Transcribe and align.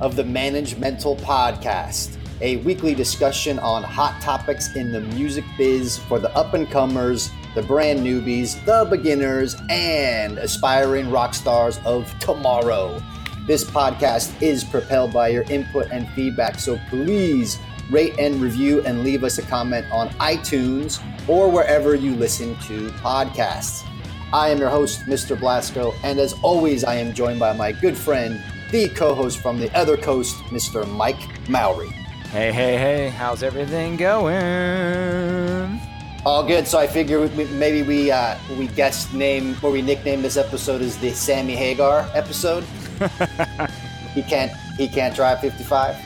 of 0.00 0.16
the 0.16 0.22
Managemental 0.22 1.18
Podcast, 1.20 2.16
a 2.40 2.56
weekly 2.58 2.94
discussion 2.94 3.58
on 3.58 3.82
hot 3.82 4.20
topics 4.20 4.74
in 4.76 4.92
the 4.92 5.00
music 5.00 5.44
biz 5.56 5.98
for 5.98 6.18
the 6.18 6.34
up 6.36 6.54
and 6.54 6.70
comers, 6.70 7.30
the 7.54 7.62
brand 7.62 8.00
newbies, 8.00 8.62
the 8.66 8.86
beginners, 8.90 9.56
and 9.70 10.38
aspiring 10.38 11.10
rock 11.10 11.34
stars 11.34 11.78
of 11.86 12.12
tomorrow. 12.18 13.02
This 13.46 13.64
podcast 13.64 14.42
is 14.42 14.64
propelled 14.64 15.12
by 15.12 15.28
your 15.28 15.44
input 15.44 15.90
and 15.90 16.08
feedback, 16.10 16.58
so 16.58 16.78
please 16.90 17.58
rate 17.90 18.18
and 18.18 18.40
review 18.40 18.82
and 18.82 19.04
leave 19.04 19.24
us 19.24 19.38
a 19.38 19.42
comment 19.42 19.86
on 19.90 20.08
iTunes 20.18 21.00
or 21.28 21.50
wherever 21.50 21.94
you 21.94 22.14
listen 22.16 22.56
to 22.62 22.88
podcasts. 22.98 23.88
I 24.32 24.48
am 24.48 24.58
your 24.58 24.68
host, 24.68 25.02
Mr. 25.02 25.36
Blasko, 25.36 25.94
and 26.02 26.18
as 26.18 26.34
always, 26.42 26.82
I 26.82 26.96
am 26.96 27.14
joined 27.14 27.38
by 27.38 27.52
my 27.52 27.70
good 27.70 27.96
friend, 27.96 28.42
the 28.70 28.88
co 28.90 29.14
host 29.14 29.38
from 29.38 29.58
the 29.58 29.74
other 29.76 29.96
coast, 29.96 30.36
Mr. 30.46 30.88
Mike 30.88 31.48
Mowery. 31.48 31.90
Hey, 32.30 32.52
hey, 32.52 32.76
hey, 32.76 33.08
how's 33.08 33.42
everything 33.42 33.96
going? 33.96 35.80
All 36.24 36.44
good. 36.44 36.66
So 36.66 36.78
I 36.78 36.88
figure 36.88 37.24
we, 37.28 37.44
maybe 37.44 37.82
we 37.82 38.10
uh, 38.10 38.36
we 38.58 38.66
guest 38.68 39.14
name 39.14 39.56
or 39.62 39.70
we 39.70 39.80
nickname 39.80 40.22
this 40.22 40.36
episode 40.36 40.82
as 40.82 40.98
the 40.98 41.10
Sammy 41.10 41.54
Hagar 41.54 42.10
episode. 42.14 42.64
he 44.12 44.22
can't 44.22 44.50
he 44.76 44.88
can't 44.88 45.14
drive 45.14 45.40
55. 45.40 45.96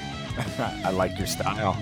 I 0.84 0.90
like 0.90 1.16
your 1.16 1.26
style. 1.26 1.76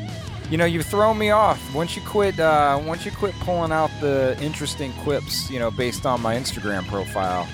You 0.51 0.57
know, 0.57 0.65
you've 0.65 0.87
thrown 0.87 1.19
me 1.19 1.31
off. 1.31 1.75
Once 1.75 1.95
you 1.97 2.03
quit, 2.03 2.39
uh, 2.41 2.81
once 2.83 3.05
you 3.05 3.11
quit 3.11 3.35
pulling 3.41 3.73
out 3.73 3.91
the 4.01 4.39
interesting 4.41 4.93
quips, 5.03 5.51
you 5.51 5.59
know, 5.59 5.71
based 5.71 6.07
on 6.07 6.23
my 6.23 6.37
Instagram 6.37 6.87
profile, 6.87 7.47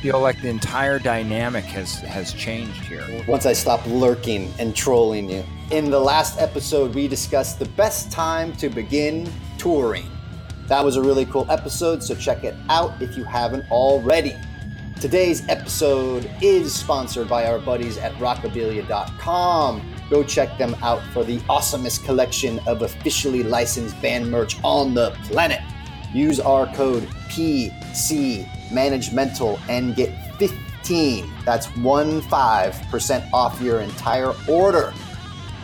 feel 0.00 0.18
like 0.18 0.40
the 0.40 0.48
entire 0.48 0.98
dynamic 0.98 1.64
has 1.64 2.00
has 2.00 2.32
changed 2.32 2.84
here. 2.84 3.04
Once 3.28 3.44
I 3.44 3.52
stop 3.52 3.84
lurking 3.86 4.52
and 4.58 4.74
trolling 4.74 5.28
you. 5.28 5.44
In 5.70 5.90
the 5.90 6.00
last 6.00 6.40
episode, 6.40 6.94
we 6.94 7.06
discussed 7.06 7.58
the 7.58 7.68
best 7.70 8.10
time 8.10 8.54
to 8.56 8.70
begin 8.70 9.30
touring. 9.58 10.10
That 10.68 10.82
was 10.82 10.96
a 10.96 11.02
really 11.02 11.26
cool 11.26 11.46
episode, 11.50 12.02
so 12.02 12.14
check 12.14 12.44
it 12.44 12.54
out 12.70 13.00
if 13.02 13.16
you 13.16 13.24
haven't 13.24 13.70
already. 13.70 14.34
Today's 15.00 15.46
episode 15.48 16.30
is 16.40 16.74
sponsored 16.74 17.28
by 17.28 17.46
our 17.46 17.58
buddies 17.58 17.98
at 17.98 18.12
rockabilia.com. 18.14 19.94
Go 20.08 20.24
check 20.24 20.56
them 20.58 20.74
out 20.82 21.02
for 21.12 21.24
the 21.24 21.38
awesomest 21.40 22.04
collection 22.04 22.58
of 22.66 22.82
officially 22.82 23.42
licensed 23.42 24.00
band 24.00 24.30
merch 24.30 24.56
on 24.64 24.94
the 24.94 25.10
planet. 25.24 25.60
Use 26.12 26.40
our 26.40 26.66
code 26.74 27.04
PC 27.28 28.48
Managemental 28.70 29.60
and 29.68 29.94
get 29.94 30.10
15, 30.38 31.30
that's 31.44 31.66
15% 31.66 33.32
off 33.32 33.60
your 33.60 33.80
entire 33.80 34.32
order. 34.48 34.92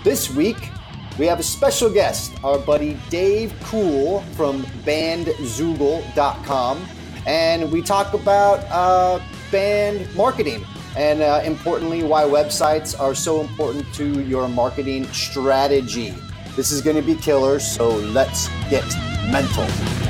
This 0.04 0.30
week, 0.30 0.70
we 1.18 1.26
have 1.26 1.40
a 1.40 1.42
special 1.42 1.90
guest, 1.90 2.32
our 2.44 2.58
buddy 2.58 2.96
Dave 3.08 3.52
Cool 3.64 4.20
from 4.34 4.62
bandzoogle.com, 4.84 6.86
and 7.26 7.72
we 7.72 7.82
talk 7.82 8.14
about 8.14 8.64
uh, 8.70 9.18
band 9.50 10.14
marketing 10.14 10.64
and 10.96 11.20
uh, 11.20 11.42
importantly, 11.44 12.02
why 12.02 12.24
websites 12.24 12.98
are 12.98 13.14
so 13.14 13.42
important 13.42 13.92
to 13.94 14.22
your 14.22 14.48
marketing 14.48 15.04
strategy. 15.08 16.14
This 16.56 16.72
is 16.72 16.80
going 16.80 16.96
to 16.96 17.02
be 17.02 17.14
killer, 17.14 17.60
so 17.60 17.96
let's 17.96 18.48
get 18.70 18.84
mental. 19.30 20.05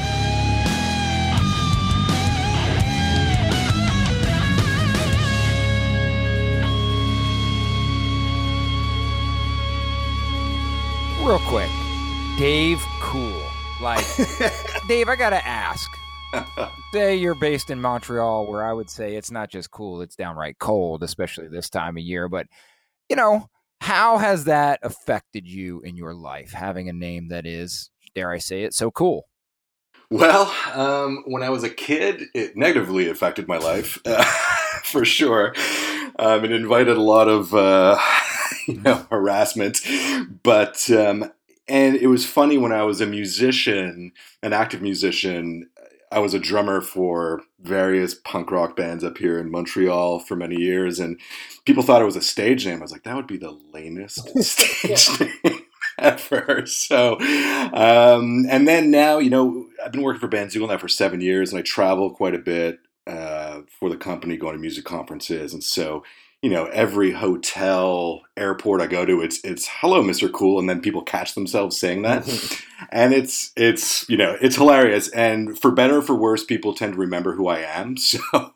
Real 11.26 11.40
quick, 11.40 11.70
Dave 12.38 12.80
Cool. 13.00 13.42
Like, 13.82 14.06
Dave, 14.88 15.08
I 15.08 15.16
gotta 15.16 15.44
ask. 15.44 15.90
say 16.92 17.16
you're 17.16 17.34
based 17.34 17.68
in 17.68 17.80
Montreal, 17.80 18.46
where 18.46 18.64
I 18.64 18.72
would 18.72 18.88
say 18.88 19.16
it's 19.16 19.32
not 19.32 19.50
just 19.50 19.72
cool, 19.72 20.02
it's 20.02 20.14
downright 20.14 20.60
cold, 20.60 21.02
especially 21.02 21.48
this 21.48 21.68
time 21.68 21.96
of 21.96 22.04
year. 22.04 22.28
But, 22.28 22.46
you 23.08 23.16
know, 23.16 23.48
how 23.80 24.18
has 24.18 24.44
that 24.44 24.78
affected 24.84 25.48
you 25.48 25.80
in 25.80 25.96
your 25.96 26.14
life, 26.14 26.52
having 26.52 26.88
a 26.88 26.92
name 26.92 27.26
that 27.30 27.44
is, 27.44 27.90
dare 28.14 28.30
I 28.30 28.38
say 28.38 28.62
it, 28.62 28.72
so 28.72 28.92
cool? 28.92 29.24
Well, 30.12 30.54
um, 30.74 31.24
when 31.26 31.42
I 31.42 31.50
was 31.50 31.64
a 31.64 31.70
kid, 31.70 32.22
it 32.34 32.56
negatively 32.56 33.08
affected 33.08 33.48
my 33.48 33.58
life, 33.58 33.98
uh, 34.06 34.22
for 34.84 35.04
sure. 35.04 35.56
Um, 36.20 36.44
it 36.44 36.52
invited 36.52 36.96
a 36.96 37.02
lot 37.02 37.26
of, 37.26 37.52
uh, 37.52 37.98
you 38.66 38.80
know, 38.80 39.06
harassment. 39.10 39.80
But, 40.42 40.90
um, 40.90 41.32
and 41.68 41.96
it 41.96 42.06
was 42.06 42.26
funny 42.26 42.58
when 42.58 42.72
I 42.72 42.82
was 42.82 43.00
a 43.00 43.06
musician, 43.06 44.12
an 44.42 44.52
active 44.52 44.82
musician, 44.82 45.68
I 46.12 46.20
was 46.20 46.34
a 46.34 46.38
drummer 46.38 46.80
for 46.80 47.42
various 47.60 48.14
punk 48.14 48.50
rock 48.50 48.76
bands 48.76 49.02
up 49.02 49.18
here 49.18 49.38
in 49.38 49.50
Montreal 49.50 50.20
for 50.20 50.36
many 50.36 50.56
years, 50.56 51.00
and 51.00 51.20
people 51.64 51.82
thought 51.82 52.00
it 52.00 52.06
was 52.06 52.16
a 52.16 52.22
stage 52.22 52.64
name. 52.64 52.78
I 52.78 52.82
was 52.82 52.92
like, 52.92 53.02
that 53.02 53.16
would 53.16 53.26
be 53.26 53.36
the 53.36 53.58
lamest 53.72 54.28
stage 54.42 55.20
name 55.20 55.60
ever. 55.98 56.64
So, 56.66 57.18
um, 57.72 58.46
and 58.48 58.68
then 58.68 58.90
now, 58.90 59.18
you 59.18 59.30
know, 59.30 59.66
I've 59.84 59.92
been 59.92 60.02
working 60.02 60.20
for 60.20 60.28
Bandzoogle 60.28 60.68
now 60.68 60.78
for 60.78 60.88
seven 60.88 61.20
years, 61.20 61.50
and 61.50 61.58
I 61.58 61.62
travel 61.62 62.10
quite 62.10 62.34
a 62.34 62.38
bit 62.38 62.78
uh, 63.06 63.62
for 63.68 63.90
the 63.90 63.96
company, 63.96 64.36
going 64.36 64.54
to 64.54 64.60
music 64.60 64.84
conferences, 64.84 65.52
and 65.52 65.62
so 65.62 66.04
you 66.42 66.50
know 66.50 66.66
every 66.66 67.12
hotel 67.12 68.22
airport 68.36 68.80
i 68.80 68.86
go 68.86 69.04
to 69.04 69.20
it's 69.22 69.40
it's 69.42 69.66
hello 69.80 70.02
mr 70.02 70.30
cool 70.30 70.58
and 70.58 70.68
then 70.68 70.80
people 70.80 71.02
catch 71.02 71.34
themselves 71.34 71.78
saying 71.78 72.02
that. 72.02 72.26
And 72.90 73.14
it's 73.14 73.52
it's 73.56 74.08
you 74.08 74.16
know 74.16 74.36
it's 74.40 74.56
hilarious. 74.56 75.08
And 75.08 75.58
for 75.58 75.70
better 75.70 75.98
or 75.98 76.02
for 76.02 76.14
worse 76.14 76.44
people 76.44 76.74
tend 76.74 76.92
to 76.92 76.98
remember 76.98 77.34
who 77.34 77.48
i 77.48 77.60
am. 77.60 77.96
So 78.06 78.52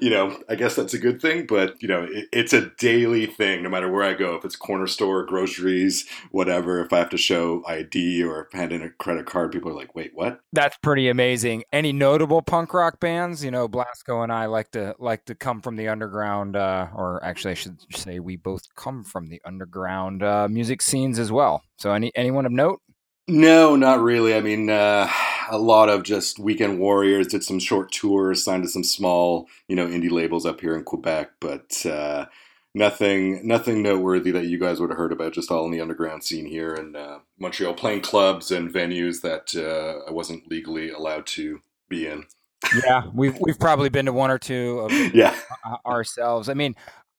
you 0.00 0.10
know 0.10 0.38
i 0.48 0.54
guess 0.54 0.74
that's 0.76 0.94
a 0.94 0.98
good 0.98 1.20
thing 1.20 1.46
but 1.46 1.80
you 1.82 1.88
know 1.88 2.04
it, 2.10 2.28
it's 2.32 2.52
a 2.52 2.70
daily 2.78 3.26
thing 3.26 3.62
no 3.62 3.68
matter 3.68 3.90
where 3.90 4.04
i 4.04 4.14
go. 4.14 4.36
If 4.36 4.44
it's 4.44 4.56
corner 4.56 4.86
store 4.86 5.24
groceries 5.24 6.06
whatever 6.30 6.84
if 6.84 6.92
i 6.92 6.98
have 6.98 7.10
to 7.10 7.16
show 7.16 7.62
id 7.66 8.22
or 8.22 8.48
hand 8.52 8.72
in 8.72 8.82
a 8.82 8.90
credit 8.90 9.26
card 9.26 9.52
people 9.52 9.70
are 9.70 9.74
like 9.74 9.94
wait 9.94 10.12
what? 10.14 10.40
That's 10.52 10.76
pretty 10.78 11.08
amazing. 11.08 11.64
Any 11.72 11.92
notable 11.92 12.42
punk 12.42 12.72
rock 12.72 13.00
bands? 13.00 13.44
You 13.44 13.50
know 13.50 13.68
blasko 13.68 14.22
and 14.22 14.32
i 14.32 14.46
like 14.46 14.70
to 14.72 14.94
like 14.98 15.24
to 15.26 15.34
come 15.34 15.60
from 15.60 15.76
the 15.76 15.88
underground 15.88 16.56
uh, 16.56 16.88
or 16.94 17.23
actually 17.24 17.50
i 17.50 17.54
should 17.54 17.76
say 17.92 18.18
we 18.18 18.36
both 18.36 18.62
come 18.76 19.02
from 19.02 19.28
the 19.28 19.40
underground 19.44 20.22
uh, 20.22 20.46
music 20.48 20.82
scenes 20.82 21.18
as 21.18 21.32
well 21.32 21.62
so 21.78 21.92
any 21.92 22.12
anyone 22.14 22.46
of 22.46 22.52
note 22.52 22.80
no, 23.26 23.74
not 23.74 24.02
really. 24.02 24.34
I 24.34 24.40
mean, 24.40 24.68
uh, 24.68 25.08
a 25.50 25.58
lot 25.58 25.88
of 25.88 26.02
just 26.02 26.38
weekend 26.38 26.78
warriors 26.78 27.26
did 27.26 27.42
some 27.42 27.58
short 27.58 27.90
tours, 27.90 28.44
signed 28.44 28.64
to 28.64 28.68
some 28.68 28.84
small, 28.84 29.48
you 29.66 29.76
know, 29.76 29.86
indie 29.86 30.10
labels 30.10 30.44
up 30.44 30.60
here 30.60 30.76
in 30.76 30.84
Quebec, 30.84 31.30
but 31.40 31.86
uh, 31.86 32.26
nothing, 32.74 33.46
nothing 33.46 33.82
noteworthy 33.82 34.30
that 34.32 34.46
you 34.46 34.58
guys 34.58 34.78
would 34.78 34.90
have 34.90 34.98
heard 34.98 35.12
about. 35.12 35.32
Just 35.32 35.50
all 35.50 35.64
in 35.64 35.70
the 35.70 35.80
underground 35.80 36.22
scene 36.22 36.44
here 36.44 36.74
in 36.74 36.96
uh, 36.96 37.20
Montreal, 37.38 37.72
playing 37.72 38.02
clubs 38.02 38.50
and 38.50 38.72
venues 38.72 39.22
that 39.22 39.56
uh, 39.56 40.06
I 40.06 40.12
wasn't 40.12 40.50
legally 40.50 40.90
allowed 40.90 41.26
to 41.28 41.62
be 41.88 42.06
in. 42.06 42.24
yeah, 42.84 43.04
we've 43.14 43.38
we've 43.40 43.58
probably 43.58 43.88
been 43.88 44.06
to 44.06 44.12
one 44.12 44.30
or 44.30 44.38
two 44.38 44.80
of 44.80 44.92
yeah 45.14 45.34
ourselves. 45.86 46.50
I 46.50 46.54
mean, 46.54 46.74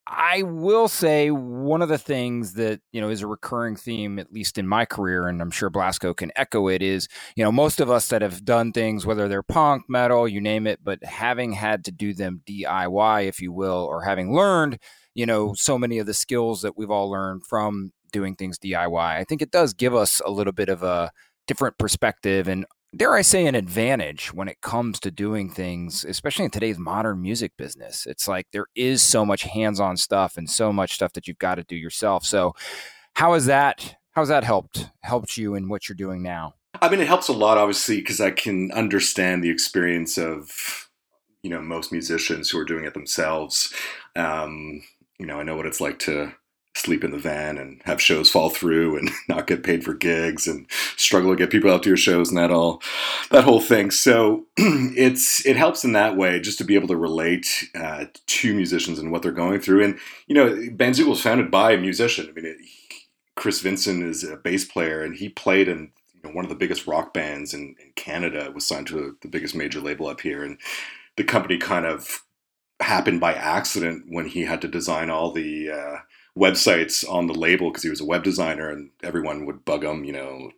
I 0.08 0.42
will 0.42 0.86
say 0.86 1.30
one 1.30 1.82
of 1.82 1.88
the 1.88 1.98
things 1.98 2.54
that 2.54 2.80
you 2.92 3.00
know 3.00 3.08
is 3.08 3.22
a 3.22 3.26
recurring 3.26 3.74
theme, 3.74 4.18
at 4.18 4.32
least 4.32 4.56
in 4.56 4.66
my 4.66 4.84
career, 4.84 5.26
and 5.26 5.42
I'm 5.42 5.50
sure 5.50 5.68
Blasko 5.70 6.16
can 6.16 6.30
echo 6.36 6.68
it. 6.68 6.80
Is 6.80 7.08
you 7.34 7.42
know 7.42 7.50
most 7.50 7.80
of 7.80 7.90
us 7.90 8.08
that 8.08 8.22
have 8.22 8.44
done 8.44 8.72
things, 8.72 9.04
whether 9.04 9.26
they're 9.28 9.42
punk, 9.42 9.84
metal, 9.88 10.28
you 10.28 10.40
name 10.40 10.66
it, 10.66 10.80
but 10.84 11.02
having 11.04 11.52
had 11.52 11.84
to 11.86 11.92
do 11.92 12.14
them 12.14 12.42
DIY, 12.46 13.26
if 13.26 13.40
you 13.40 13.52
will, 13.52 13.84
or 13.84 14.04
having 14.04 14.32
learned, 14.32 14.78
you 15.14 15.26
know, 15.26 15.54
so 15.54 15.76
many 15.78 15.98
of 15.98 16.06
the 16.06 16.14
skills 16.14 16.62
that 16.62 16.76
we've 16.76 16.90
all 16.90 17.10
learned 17.10 17.44
from 17.44 17.92
doing 18.12 18.36
things 18.36 18.58
DIY, 18.58 18.96
I 18.98 19.24
think 19.24 19.42
it 19.42 19.50
does 19.50 19.74
give 19.74 19.94
us 19.94 20.20
a 20.24 20.30
little 20.30 20.52
bit 20.52 20.68
of 20.68 20.82
a 20.84 21.10
different 21.46 21.78
perspective 21.78 22.48
and 22.48 22.66
dare 22.96 23.14
I 23.14 23.22
say, 23.22 23.46
an 23.46 23.54
advantage 23.54 24.32
when 24.32 24.48
it 24.48 24.60
comes 24.60 24.98
to 25.00 25.10
doing 25.10 25.50
things, 25.50 26.04
especially 26.04 26.46
in 26.46 26.50
today's 26.50 26.78
modern 26.78 27.20
music 27.20 27.52
business. 27.56 28.06
It's 28.06 28.26
like 28.26 28.46
there 28.52 28.66
is 28.74 29.02
so 29.02 29.24
much 29.24 29.42
hands-on 29.42 29.96
stuff 29.96 30.36
and 30.36 30.48
so 30.48 30.72
much 30.72 30.94
stuff 30.94 31.12
that 31.12 31.28
you've 31.28 31.38
got 31.38 31.56
to 31.56 31.64
do 31.64 31.76
yourself. 31.76 32.24
So, 32.24 32.54
how 33.14 33.34
has 33.34 33.46
that 33.46 33.96
how's 34.12 34.28
that 34.28 34.44
helped 34.44 34.90
helped 35.00 35.36
you 35.36 35.54
in 35.54 35.68
what 35.68 35.88
you're 35.88 35.96
doing 35.96 36.22
now? 36.22 36.54
I 36.80 36.88
mean, 36.88 37.00
it 37.00 37.06
helps 37.06 37.28
a 37.28 37.32
lot, 37.32 37.58
obviously, 37.58 37.96
because 37.96 38.20
I 38.20 38.30
can 38.30 38.70
understand 38.72 39.42
the 39.42 39.50
experience 39.50 40.18
of 40.18 40.88
you 41.42 41.50
know 41.50 41.60
most 41.60 41.92
musicians 41.92 42.50
who 42.50 42.58
are 42.58 42.64
doing 42.64 42.84
it 42.84 42.94
themselves. 42.94 43.72
Um, 44.14 44.82
you 45.18 45.26
know, 45.26 45.40
I 45.40 45.42
know 45.42 45.56
what 45.56 45.66
it's 45.66 45.80
like 45.80 45.98
to 46.00 46.34
sleep 46.76 47.02
in 47.02 47.10
the 47.10 47.18
van 47.18 47.58
and 47.58 47.80
have 47.84 48.00
shows 48.00 48.30
fall 48.30 48.50
through 48.50 48.98
and 48.98 49.10
not 49.28 49.46
get 49.46 49.62
paid 49.62 49.84
for 49.84 49.94
gigs 49.94 50.46
and 50.46 50.66
struggle 50.96 51.30
to 51.30 51.36
get 51.36 51.50
people 51.50 51.70
out 51.70 51.82
to 51.82 51.88
your 51.88 51.96
shows 51.96 52.28
and 52.28 52.38
that 52.38 52.50
all 52.50 52.82
that 53.30 53.44
whole 53.44 53.60
thing. 53.60 53.90
So 53.90 54.46
it's 54.56 55.44
it 55.46 55.56
helps 55.56 55.84
in 55.84 55.92
that 55.92 56.16
way 56.16 56.40
just 56.40 56.58
to 56.58 56.64
be 56.64 56.74
able 56.74 56.88
to 56.88 56.96
relate 56.96 57.64
uh, 57.74 58.06
to 58.26 58.54
musicians 58.54 58.98
and 58.98 59.10
what 59.10 59.22
they're 59.22 59.32
going 59.32 59.60
through. 59.60 59.84
And 59.84 59.98
you 60.26 60.34
know 60.34 60.48
bandzoogle 60.48 61.08
was 61.10 61.22
founded 61.22 61.50
by 61.50 61.72
a 61.72 61.78
musician. 61.78 62.28
I 62.28 62.32
mean 62.32 62.46
it, 62.46 62.58
chris 63.34 63.60
vinson 63.60 64.02
is 64.02 64.24
a 64.24 64.36
bass 64.36 64.64
player 64.64 65.02
and 65.02 65.14
he 65.14 65.28
played 65.28 65.68
in 65.68 65.90
you 66.14 66.20
know, 66.24 66.30
one 66.30 66.44
of 66.44 66.48
the 66.48 66.54
biggest 66.54 66.86
rock 66.86 67.12
bands 67.12 67.52
in, 67.52 67.76
in 67.82 67.92
canada 67.94 68.50
was 68.54 68.66
signed 68.66 68.86
to 68.86 68.98
a, 68.98 69.10
the 69.20 69.28
biggest 69.28 69.54
major 69.54 69.80
label 69.80 70.06
up 70.06 70.20
here. 70.20 70.42
And 70.42 70.58
the 71.16 71.24
company 71.24 71.58
kind 71.58 71.84
of 71.84 72.22
happened 72.80 73.20
by 73.20 73.34
accident 73.34 74.04
when 74.08 74.26
he 74.26 74.42
had 74.42 74.60
to 74.62 74.68
design 74.68 75.10
all 75.10 75.32
the 75.32 75.70
uh, 75.70 75.96
websites 76.36 77.08
on 77.10 77.26
the 77.26 77.34
label 77.34 77.70
because 77.70 77.82
he 77.82 77.90
was 77.90 78.00
a 78.00 78.04
web 78.04 78.22
designer 78.22 78.70
and 78.70 78.90
everyone 79.02 79.46
would 79.46 79.64
bug 79.64 79.84
him, 79.84 80.04
you 80.04 80.12
know, 80.12 80.50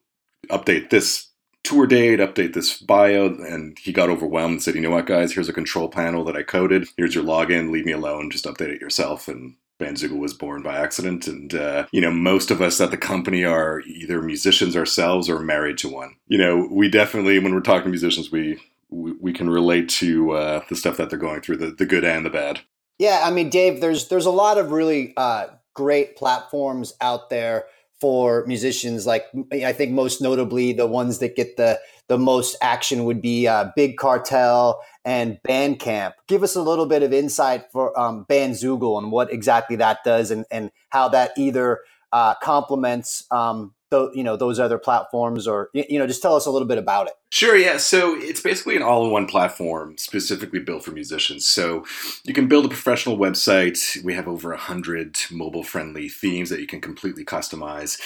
update 0.50 0.90
this 0.90 1.28
tour 1.64 1.86
date, 1.86 2.20
update 2.20 2.54
this 2.54 2.78
bio. 2.78 3.26
And 3.26 3.78
he 3.78 3.92
got 3.92 4.10
overwhelmed 4.10 4.52
and 4.52 4.62
said, 4.62 4.74
you 4.74 4.80
know 4.80 4.90
what, 4.90 5.06
guys, 5.06 5.32
here's 5.32 5.48
a 5.48 5.52
control 5.52 5.88
panel 5.88 6.24
that 6.24 6.36
I 6.36 6.42
coded. 6.42 6.88
Here's 6.96 7.14
your 7.14 7.24
login. 7.24 7.70
Leave 7.70 7.86
me 7.86 7.92
alone. 7.92 8.30
Just 8.30 8.44
update 8.44 8.70
it 8.70 8.80
yourself. 8.80 9.28
And 9.28 9.56
Bandzoogle 9.78 10.18
was 10.18 10.34
born 10.34 10.62
by 10.62 10.76
accident. 10.76 11.28
And, 11.28 11.54
uh, 11.54 11.86
you 11.92 12.00
know, 12.00 12.10
most 12.10 12.50
of 12.50 12.60
us 12.60 12.80
at 12.80 12.90
the 12.90 12.96
company 12.96 13.44
are 13.44 13.80
either 13.82 14.20
musicians 14.20 14.76
ourselves 14.76 15.28
or 15.28 15.38
married 15.38 15.78
to 15.78 15.88
one. 15.88 16.16
You 16.26 16.38
know, 16.38 16.68
we 16.70 16.88
definitely, 16.88 17.38
when 17.38 17.54
we're 17.54 17.60
talking 17.60 17.84
to 17.84 17.90
musicians, 17.90 18.32
we, 18.32 18.58
we, 18.90 19.12
we 19.20 19.32
can 19.32 19.48
relate 19.48 19.88
to 19.90 20.32
uh, 20.32 20.62
the 20.68 20.76
stuff 20.76 20.96
that 20.96 21.10
they're 21.10 21.18
going 21.18 21.42
through, 21.42 21.58
the, 21.58 21.70
the 21.70 21.86
good 21.86 22.04
and 22.04 22.26
the 22.26 22.30
bad. 22.30 22.60
Yeah, 22.98 23.20
I 23.22 23.30
mean, 23.30 23.48
Dave, 23.48 23.80
there's 23.80 24.08
there's 24.08 24.26
a 24.26 24.30
lot 24.30 24.58
of 24.58 24.72
really 24.72 25.14
uh, 25.16 25.46
great 25.78 26.16
platforms 26.16 26.92
out 27.00 27.30
there 27.30 27.66
for 28.00 28.44
musicians. 28.46 29.06
Like 29.06 29.26
I 29.52 29.72
think 29.72 29.92
most 29.92 30.20
notably, 30.20 30.72
the 30.72 30.88
ones 30.88 31.20
that 31.20 31.36
get 31.36 31.56
the 31.56 31.78
the 32.08 32.18
most 32.18 32.56
action 32.60 33.04
would 33.04 33.22
be 33.22 33.46
uh, 33.46 33.70
Big 33.76 33.96
Cartel 33.96 34.80
and 35.04 35.38
Bandcamp. 35.46 36.14
Give 36.26 36.42
us 36.42 36.56
a 36.56 36.62
little 36.62 36.86
bit 36.86 37.04
of 37.04 37.12
insight 37.12 37.70
for 37.70 37.98
um, 37.98 38.26
Bandzoogle 38.28 38.98
and 38.98 39.12
what 39.12 39.32
exactly 39.32 39.76
that 39.76 39.98
does, 40.04 40.32
and 40.32 40.44
and 40.50 40.72
how 40.88 41.08
that 41.10 41.30
either 41.36 41.80
uh, 42.12 42.34
complements 42.42 43.24
um, 43.30 43.72
th- 43.90 44.10
you 44.14 44.22
know 44.22 44.36
those 44.36 44.58
other 44.58 44.78
platforms 44.78 45.46
or 45.46 45.70
you 45.72 45.98
know 45.98 46.06
just 46.06 46.22
tell 46.22 46.34
us 46.34 46.46
a 46.46 46.50
little 46.50 46.68
bit 46.68 46.78
about 46.78 47.06
it. 47.06 47.14
Sure 47.30 47.56
yeah. 47.56 47.76
So 47.76 48.16
it's 48.16 48.40
basically 48.40 48.76
an 48.76 48.82
all-in-one 48.82 49.26
platform 49.26 49.98
specifically 49.98 50.60
built 50.60 50.84
for 50.84 50.92
musicians. 50.92 51.46
So 51.46 51.84
you 52.24 52.34
can 52.34 52.48
build 52.48 52.64
a 52.64 52.68
professional 52.68 53.18
website. 53.18 54.02
We 54.02 54.14
have 54.14 54.28
over 54.28 54.50
100 54.50 55.18
mobile 55.30 55.64
friendly 55.64 56.08
themes 56.08 56.50
that 56.50 56.60
you 56.60 56.66
can 56.66 56.80
completely 56.80 57.24
customize. 57.24 57.98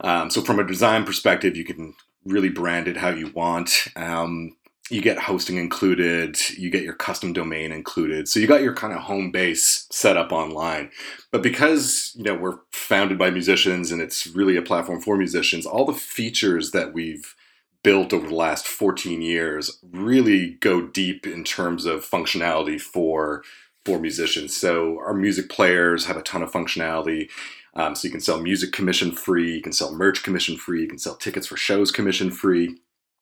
Um, 0.00 0.30
so 0.30 0.42
from 0.42 0.58
a 0.58 0.66
design 0.66 1.04
perspective 1.04 1.56
you 1.56 1.64
can 1.64 1.94
really 2.24 2.50
brand 2.50 2.88
it 2.88 2.96
how 2.96 3.10
you 3.10 3.28
want. 3.28 3.88
Um, 3.96 4.56
you 4.90 5.02
get 5.02 5.18
hosting 5.18 5.56
included, 5.56 6.38
you 6.50 6.70
get 6.70 6.82
your 6.82 6.94
custom 6.94 7.32
domain 7.32 7.72
included. 7.72 8.28
So 8.28 8.40
you 8.40 8.46
got 8.46 8.62
your 8.62 8.74
kind 8.74 8.92
of 8.92 9.00
home 9.00 9.30
base 9.30 9.86
set 9.90 10.16
up 10.16 10.32
online. 10.32 10.90
But 11.30 11.42
because, 11.42 12.12
you 12.16 12.24
know, 12.24 12.34
we're 12.34 12.58
founded 12.72 13.18
by 13.18 13.30
musicians 13.30 13.90
and 13.90 14.00
it's 14.00 14.26
really 14.26 14.56
a 14.56 14.62
platform 14.62 15.00
for 15.00 15.16
musicians, 15.16 15.66
all 15.66 15.84
the 15.84 15.92
features 15.92 16.70
that 16.70 16.92
we've 16.92 17.34
built 17.82 18.12
over 18.12 18.28
the 18.28 18.34
last 18.34 18.66
14 18.66 19.22
years 19.22 19.78
really 19.92 20.54
go 20.60 20.82
deep 20.82 21.26
in 21.26 21.44
terms 21.44 21.84
of 21.84 22.08
functionality 22.08 22.80
for 22.80 23.42
for 23.84 23.98
musicians. 23.98 24.54
So 24.54 24.98
our 24.98 25.14
music 25.14 25.48
players 25.48 26.04
have 26.04 26.16
a 26.16 26.22
ton 26.22 26.42
of 26.42 26.52
functionality. 26.52 27.30
Um, 27.74 27.94
so 27.94 28.06
you 28.06 28.12
can 28.12 28.20
sell 28.20 28.40
music 28.40 28.72
commission 28.72 29.12
free, 29.12 29.54
you 29.54 29.62
can 29.62 29.72
sell 29.72 29.94
merch 29.94 30.22
commission 30.22 30.56
free, 30.56 30.82
you 30.82 30.88
can 30.88 30.98
sell 30.98 31.14
tickets 31.14 31.46
for 31.46 31.56
shows 31.56 31.90
commission 31.90 32.30
free 32.30 32.76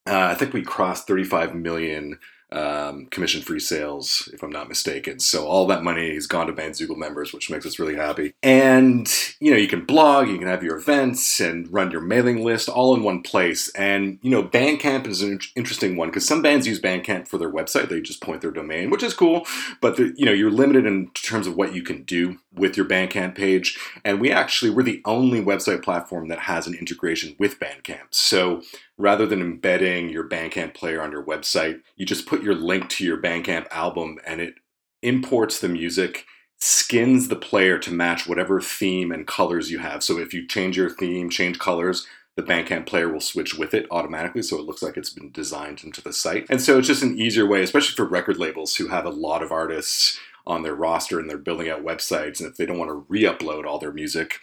uh, 0.07 0.29
I 0.31 0.35
think 0.35 0.53
we 0.53 0.63
crossed 0.63 1.07
35 1.07 1.55
million 1.55 2.19
um, 2.53 3.07
commission 3.07 3.43
free 3.43 3.59
sales, 3.59 4.29
if 4.33 4.43
I'm 4.43 4.51
not 4.51 4.69
mistaken. 4.69 5.19
So 5.19 5.47
all 5.47 5.67
that 5.67 5.83
money 5.83 6.15
has 6.15 6.27
gone 6.27 6.47
to 6.47 6.53
Bandzoogle 6.53 6.97
members, 6.97 7.33
which 7.33 7.51
makes 7.51 7.67
us 7.67 7.79
really 7.79 7.97
happy. 7.97 8.35
And 8.43 9.13
you 9.41 9.51
know, 9.51 9.57
you 9.57 9.69
can 9.69 9.85
blog, 9.85 10.29
you 10.29 10.39
can 10.39 10.47
have 10.47 10.63
your 10.63 10.77
events, 10.77 11.41
and 11.41 11.71
run 11.73 11.91
your 11.91 12.01
mailing 12.01 12.45
list 12.45 12.69
all 12.69 12.95
in 12.95 13.03
one 13.03 13.23
place. 13.23 13.69
And 13.71 14.19
you 14.23 14.31
know, 14.31 14.45
Bandcamp 14.45 15.07
is 15.07 15.23
an 15.23 15.41
interesting 15.57 15.97
one 15.97 16.09
because 16.09 16.27
some 16.27 16.43
bands 16.43 16.67
use 16.67 16.81
Bandcamp 16.81 17.27
for 17.27 17.39
their 17.39 17.53
website; 17.53 17.89
they 17.89 18.01
just 18.01 18.23
point 18.23 18.43
their 18.43 18.53
domain, 18.53 18.91
which 18.91 19.03
is 19.03 19.15
cool. 19.15 19.45
But 19.81 19.97
the, 19.97 20.15
you 20.17 20.25
know, 20.25 20.33
you're 20.33 20.51
limited 20.51 20.87
in 20.87 21.11
terms 21.11 21.47
of 21.47 21.57
what 21.57 21.75
you 21.75 21.83
can 21.83 22.05
do 22.05 22.39
with 22.55 22.77
your 22.77 22.87
Bandcamp 22.87 23.35
page. 23.35 23.79
And 24.05 24.21
we 24.21 24.31
actually 24.31 24.71
we're 24.71 24.85
the 24.85 25.03
only 25.05 25.43
website 25.43 25.83
platform 25.83 26.29
that 26.29 26.41
has 26.41 26.67
an 26.67 26.75
integration 26.75 27.35
with 27.39 27.59
Bandcamp. 27.59 28.07
So 28.11 28.63
rather 28.99 29.27
than 29.27 29.41
embedding 29.41 30.09
your 30.09 30.29
Bandcamp 30.29 30.75
player 30.75 31.03
on 31.03 31.13
your 31.13 31.25
website, 31.25 31.81
you 31.97 32.07
just 32.07 32.27
put 32.27 32.43
your 32.43 32.55
link 32.55 32.89
to 32.91 33.05
your 33.05 33.21
Bandcamp 33.21 33.67
album 33.71 34.19
and 34.27 34.41
it 34.41 34.55
imports 35.03 35.61
the 35.61 35.69
music, 35.69 36.25
skins 36.59 37.29
the 37.29 37.37
player 37.37 37.79
to 37.79 37.93
match 37.93 38.27
whatever 38.27 38.61
theme 38.61 39.13
and 39.13 39.27
colors 39.27 39.71
you 39.71 39.79
have. 39.79 40.03
So 40.03 40.19
if 40.19 40.33
you 40.33 40.47
change 40.47 40.77
your 40.77 40.91
theme, 40.91 41.29
change 41.29 41.59
colors, 41.59 42.07
the 42.37 42.43
Bandcamp 42.43 42.87
player 42.87 43.11
will 43.11 43.21
switch 43.21 43.55
with 43.55 43.73
it 43.73 43.87
automatically, 43.91 44.43
so 44.43 44.59
it 44.59 44.67
looks 44.67 44.83
like 44.83 44.97
it's 44.97 45.11
been 45.11 45.31
designed 45.31 45.83
into 45.83 46.03
the 46.03 46.13
site. 46.13 46.47
And 46.51 46.61
so 46.61 46.79
it's 46.79 46.87
just 46.87 47.03
an 47.03 47.19
easier 47.19 47.47
way, 47.47 47.63
especially 47.63 47.95
for 47.95 48.05
record 48.05 48.37
labels 48.37 48.77
who 48.77 48.89
have 48.89 49.07
a 49.07 49.11
lot 49.11 49.43
of 49.43 49.53
artists 49.53 50.19
on 50.47 50.63
their 50.63 50.75
roster 50.75 51.19
and 51.19 51.29
they're 51.29 51.39
building 51.39 51.71
out 51.71 51.85
websites. 51.85 52.39
And 52.39 52.49
if 52.49 52.57
they 52.57 52.67
don't 52.67 52.79
want 52.79 52.91
to 52.91 53.07
re 53.09 53.23
upload 53.23 53.65
all 53.65 53.79
their 53.79 53.93
music, 53.93 54.39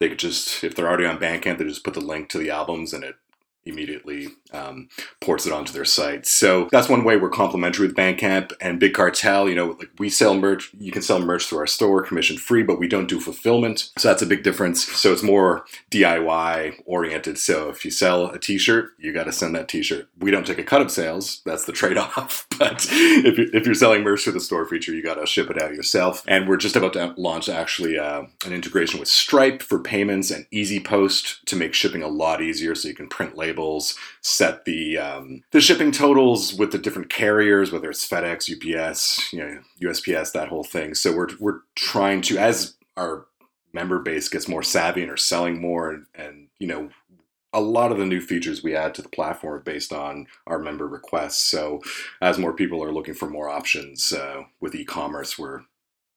they 0.00 0.08
could 0.08 0.18
just, 0.18 0.64
if 0.64 0.74
they're 0.74 0.88
already 0.88 1.06
on 1.06 1.18
Bandcamp, 1.18 1.58
they 1.58 1.64
just 1.64 1.84
put 1.84 1.94
the 1.94 2.00
link 2.00 2.28
to 2.30 2.38
the 2.38 2.50
albums 2.50 2.92
and 2.92 3.04
it 3.04 3.14
immediately 3.66 4.28
um, 4.52 4.88
ports 5.20 5.46
it 5.46 5.52
onto 5.52 5.72
their 5.72 5.84
site. 5.84 6.26
So 6.26 6.68
that's 6.72 6.88
one 6.88 7.04
way 7.04 7.16
we're 7.16 7.28
complementary 7.28 7.86
with 7.86 7.96
Bandcamp 7.96 8.52
and 8.60 8.80
Big 8.80 8.94
Cartel. 8.94 9.48
You 9.48 9.54
know, 9.54 9.66
like 9.78 9.90
we 9.98 10.08
sell 10.08 10.34
merch, 10.34 10.70
you 10.78 10.92
can 10.92 11.02
sell 11.02 11.18
merch 11.20 11.46
through 11.46 11.58
our 11.58 11.66
store, 11.66 12.02
commission 12.02 12.36
free, 12.36 12.62
but 12.62 12.78
we 12.78 12.88
don't 12.88 13.08
do 13.08 13.20
fulfillment. 13.20 13.90
So 13.98 14.08
that's 14.08 14.22
a 14.22 14.26
big 14.26 14.42
difference. 14.42 14.84
So 14.84 15.12
it's 15.12 15.22
more 15.22 15.64
DIY 15.90 16.82
oriented. 16.86 17.38
So 17.38 17.68
if 17.68 17.84
you 17.84 17.90
sell 17.90 18.26
a 18.26 18.38
T-shirt, 18.38 18.92
you 18.98 19.12
got 19.12 19.24
to 19.24 19.32
send 19.32 19.54
that 19.54 19.68
T-shirt. 19.68 20.08
We 20.18 20.30
don't 20.30 20.46
take 20.46 20.58
a 20.58 20.64
cut 20.64 20.82
of 20.82 20.90
sales. 20.90 21.42
That's 21.44 21.64
the 21.64 21.72
trade-off. 21.76 22.46
But 22.58 22.86
if, 22.90 23.36
you, 23.36 23.50
if 23.52 23.66
you're 23.66 23.74
selling 23.74 24.02
merch 24.02 24.24
through 24.24 24.32
the 24.32 24.40
store 24.40 24.66
feature, 24.66 24.94
you 24.94 25.02
got 25.02 25.14
to 25.14 25.26
ship 25.26 25.50
it 25.50 25.60
out 25.60 25.74
yourself. 25.74 26.24
And 26.26 26.48
we're 26.48 26.56
just 26.56 26.76
about 26.76 26.94
to 26.94 27.14
launch 27.18 27.48
actually 27.48 27.98
uh, 27.98 28.24
an 28.46 28.52
integration 28.52 28.98
with 28.98 29.08
Stripe 29.08 29.62
for 29.62 29.78
payments 29.78 30.30
and 30.30 30.46
Easy 30.50 30.80
Post 30.80 31.44
to 31.46 31.56
make 31.56 31.74
shipping 31.74 32.02
a 32.02 32.08
lot 32.08 32.40
easier. 32.40 32.74
So 32.74 32.88
you 32.88 32.94
can 32.94 33.08
print 33.08 33.36
labels 33.36 33.55
set 34.20 34.64
the 34.64 34.98
um, 34.98 35.42
the 35.50 35.60
shipping 35.60 35.92
totals 35.92 36.54
with 36.54 36.72
the 36.72 36.78
different 36.78 37.10
carriers, 37.10 37.72
whether 37.72 37.90
it's 37.90 38.08
FedEx, 38.08 38.50
UPS, 38.50 39.32
you 39.32 39.38
know, 39.38 39.60
USPS, 39.82 40.32
that 40.32 40.48
whole 40.48 40.64
thing. 40.64 40.94
So 40.94 41.14
we're 41.14 41.28
we're 41.38 41.60
trying 41.74 42.20
to 42.22 42.38
as 42.38 42.74
our 42.96 43.26
member 43.72 43.98
base 43.98 44.28
gets 44.28 44.48
more 44.48 44.62
savvy 44.62 45.02
and 45.02 45.10
are 45.10 45.16
selling 45.16 45.60
more, 45.60 45.90
and, 45.90 46.06
and 46.14 46.48
you 46.58 46.66
know, 46.66 46.90
a 47.52 47.60
lot 47.60 47.92
of 47.92 47.98
the 47.98 48.06
new 48.06 48.20
features 48.20 48.62
we 48.62 48.76
add 48.76 48.94
to 48.94 49.02
the 49.02 49.08
platform 49.08 49.54
are 49.54 49.60
based 49.60 49.92
on 49.92 50.26
our 50.46 50.58
member 50.58 50.86
requests. 50.86 51.42
So 51.42 51.80
as 52.20 52.38
more 52.38 52.52
people 52.52 52.82
are 52.82 52.92
looking 52.92 53.14
for 53.14 53.30
more 53.30 53.48
options 53.48 54.12
uh, 54.12 54.42
with 54.60 54.74
e-commerce, 54.74 55.38
we're 55.38 55.62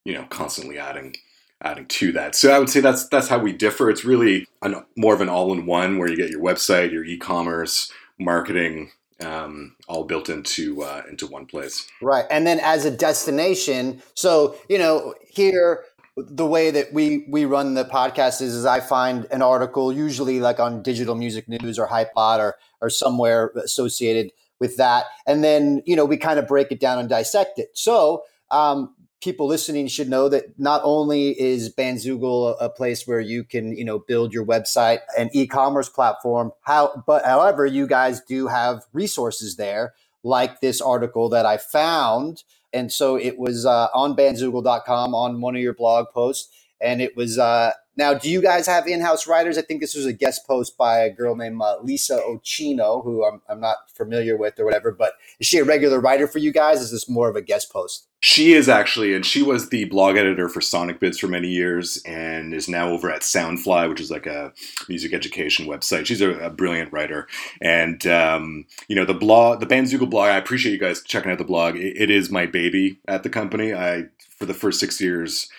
you 0.06 0.14
know 0.14 0.26
constantly 0.30 0.78
adding 0.78 1.16
adding 1.62 1.86
to 1.86 2.12
that. 2.14 2.36
So 2.36 2.52
I 2.52 2.60
would 2.60 2.70
say 2.70 2.80
that's 2.80 3.08
that's 3.08 3.28
how 3.28 3.40
we 3.40 3.54
differ. 3.54 3.90
It's 3.90 4.06
really 4.06 4.48
an, 4.62 4.84
more 4.96 5.14
of 5.14 5.22
an 5.22 5.30
all-in-one 5.30 5.98
where 5.98 6.10
you 6.10 6.16
get 6.16 6.30
your 6.30 6.42
website, 6.42 6.92
your 6.92 7.04
e-commerce, 7.04 7.92
marketing, 8.18 8.92
um, 9.22 9.76
all 9.88 10.06
built 10.06 10.30
into 10.30 10.84
uh, 10.84 11.04
into 11.10 11.28
one 11.28 11.46
place. 11.46 11.88
Right, 12.02 12.26
and 12.30 12.48
then 12.48 12.60
as 12.60 12.86
a 12.86 12.92
destination, 12.92 14.02
so 14.14 14.56
you 14.70 14.78
know 14.78 15.16
here 15.30 15.84
the 16.16 16.46
way 16.46 16.72
that 16.72 16.94
we 16.94 17.26
we 17.30 17.46
run 17.46 17.74
the 17.74 17.86
podcast 17.86 18.42
is, 18.42 18.54
is 18.54 18.66
I 18.66 18.80
find 18.80 19.26
an 19.32 19.42
article 19.42 19.92
usually 19.92 20.40
like 20.40 20.60
on 20.60 20.82
Digital 20.82 21.16
Music 21.16 21.48
News 21.48 21.78
or 21.78 21.88
Hypebot 21.88 22.40
or 22.40 22.56
or 22.82 22.90
somewhere 22.90 23.52
associated 23.56 24.32
with 24.60 24.78
that, 24.78 25.06
and 25.26 25.44
then 25.44 25.82
you 25.86 25.96
know 25.96 26.06
we 26.06 26.18
kind 26.18 26.40
of 26.40 26.48
break 26.48 26.72
it 26.72 26.80
down 26.80 27.00
and 27.00 27.10
dissect 27.10 27.60
it. 27.60 27.72
So 27.74 28.24
um, 28.52 28.96
people 29.22 29.48
listening 29.48 29.88
should 29.88 30.10
know 30.10 30.30
that 30.30 30.58
not 30.58 30.82
only 30.84 31.40
is 31.40 31.74
Bandzoogle 31.74 32.56
a, 32.60 32.70
place 32.70 33.06
where 33.06 33.20
you 33.20 33.44
can, 33.44 33.76
you 33.76 33.84
know, 33.84 34.00
build 34.00 34.34
your 34.34 34.46
website 34.46 35.00
and 35.18 35.30
e-commerce 35.34 35.90
platform, 35.90 36.52
how, 36.62 37.04
but 37.06 37.26
however, 37.26 37.66
you 37.66 37.88
guys 37.88 38.22
do 38.22 38.48
have 38.48 38.84
resources 38.94 39.58
there, 39.58 39.94
like 40.24 40.62
this 40.62 40.80
article 40.80 41.30
that 41.30 41.46
I 41.46 41.58
found. 41.58 42.44
And 42.72 42.92
so 42.92 43.16
it 43.16 43.38
was 43.38 43.66
uh, 43.66 43.88
on 43.94 44.16
bandzoogle.com 44.16 45.14
on 45.14 45.42
one 45.42 45.56
of 45.56 45.62
your 45.62 45.74
blog 45.74 46.08
posts. 46.14 46.50
And 46.80 47.02
it 47.02 47.18
was 47.18 47.38
uh, 47.38 47.74
now, 48.00 48.14
do 48.14 48.30
you 48.30 48.42
guys 48.42 48.66
have 48.66 48.88
in-house 48.88 49.28
writers? 49.28 49.58
I 49.58 49.62
think 49.62 49.82
this 49.82 49.94
was 49.94 50.06
a 50.06 50.14
guest 50.14 50.48
post 50.48 50.78
by 50.78 51.00
a 51.00 51.12
girl 51.12 51.36
named 51.36 51.62
uh, 51.62 51.78
Lisa 51.84 52.22
Occhino, 52.28 53.04
who 53.04 53.26
I'm, 53.26 53.42
I'm 53.50 53.60
not 53.60 53.78
familiar 53.94 54.38
with 54.38 54.58
or 54.58 54.66
whatever. 54.66 54.92
But 54.92 55.14
is 55.40 55.48
she 55.48 55.60
a 55.60 55.66
regular 55.66 56.00
writer 56.00 56.26
for 56.26 56.40
you 56.40 56.54
guys? 56.54 56.80
Is 56.80 56.92
this 56.92 57.10
more 57.10 57.30
of 57.30 57.36
a 57.36 57.42
guest 57.42 57.72
post? 57.72 58.08
She 58.22 58.54
is 58.54 58.68
actually, 58.68 59.14
and 59.14 59.26
she 59.26 59.42
was 59.42 59.70
the 59.70 59.86
blog 59.86 60.18
editor 60.18 60.50
for 60.50 60.62
Sonicbids 60.62 61.20
for 61.20 61.28
many 61.28 61.50
years, 61.50 62.02
and 62.06 62.54
is 62.54 62.68
now 62.68 62.90
over 62.90 63.12
at 63.12 63.22
Soundfly, 63.22 63.88
which 63.88 64.02
is 64.02 64.12
like 64.12 64.26
a 64.26 64.52
music 64.88 65.14
education 65.14 65.68
website. 65.68 66.06
She's 66.06 66.22
a, 66.22 66.32
a 66.40 66.50
brilliant 66.50 66.92
writer, 66.92 67.28
and 67.62 68.06
um, 68.08 68.66
you 68.88 68.96
know 68.96 69.06
the 69.06 69.14
blog, 69.14 69.60
the 69.60 69.66
Bandzoogle 69.66 70.10
blog. 70.10 70.30
I 70.30 70.38
appreciate 70.38 70.74
you 70.74 70.80
guys 70.80 71.02
checking 71.02 71.32
out 71.32 71.38
the 71.38 71.46
blog. 71.46 71.76
it, 71.76 71.96
it 71.96 72.10
is 72.10 72.30
my 72.30 72.46
baby 72.46 73.00
at 73.08 73.24
the 73.24 73.30
company. 73.30 73.74
I 73.74 74.06
for 74.38 74.46
the 74.46 74.54
first 74.54 74.80
six 74.80 75.00
years 75.00 75.50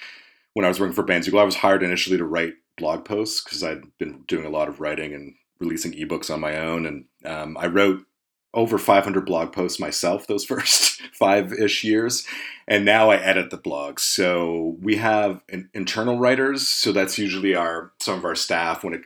when 0.55 0.65
I 0.65 0.69
was 0.69 0.81
working 0.81 0.95
for 0.95 1.05
Bandzoogle, 1.05 1.41
I 1.41 1.45
was 1.45 1.57
hired 1.57 1.83
initially 1.83 2.19
to 2.19 2.25
write 2.25 2.55
blog 2.77 3.05
posts 3.05 3.43
because 3.43 3.63
I'd 3.63 3.83
been 3.99 4.23
doing 4.27 4.47
a 4.47 4.51
lot 4.51 4.69
of 4.69 4.81
writing 4.81 5.15
and 5.15 5.35
releasing 5.59 5.93
ebooks 5.93 6.33
on 6.33 6.41
my 6.41 6.57
own, 6.57 6.87
and 6.87 7.05
um, 7.25 7.57
I 7.59 7.67
wrote 7.67 8.05
over 8.53 8.79
500 8.79 9.25
blog 9.25 9.53
posts 9.53 9.79
myself 9.79 10.27
those 10.27 10.45
first 10.47 11.01
five 11.13 11.53
ish 11.53 11.85
years. 11.85 12.27
And 12.67 12.85
now 12.85 13.11
I 13.11 13.17
edit 13.17 13.51
the 13.51 13.59
blogs. 13.59 14.01
So 14.01 14.77
we 14.81 14.97
have 14.97 15.43
internal 15.75 16.19
writers. 16.19 16.67
So 16.67 16.93
that's 16.93 17.19
usually 17.19 17.55
our 17.55 17.93
some 18.01 18.19
of 18.19 18.25
our 18.25 18.35
staff 18.35 18.83
when 18.85 18.95
it 18.95 19.03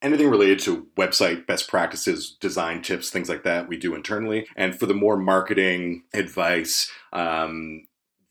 anything 0.00 0.28
related 0.28 0.60
to 0.60 0.86
website 0.96 1.46
best 1.46 1.68
practices, 1.68 2.36
design 2.40 2.82
tips, 2.82 3.10
things 3.10 3.28
like 3.28 3.42
that, 3.42 3.68
we 3.68 3.76
do 3.76 3.96
internally. 3.96 4.46
And 4.56 4.78
for 4.78 4.86
the 4.86 4.94
more 4.94 5.16
marketing 5.16 6.04
advice, 6.14 6.90
um, 7.12 7.87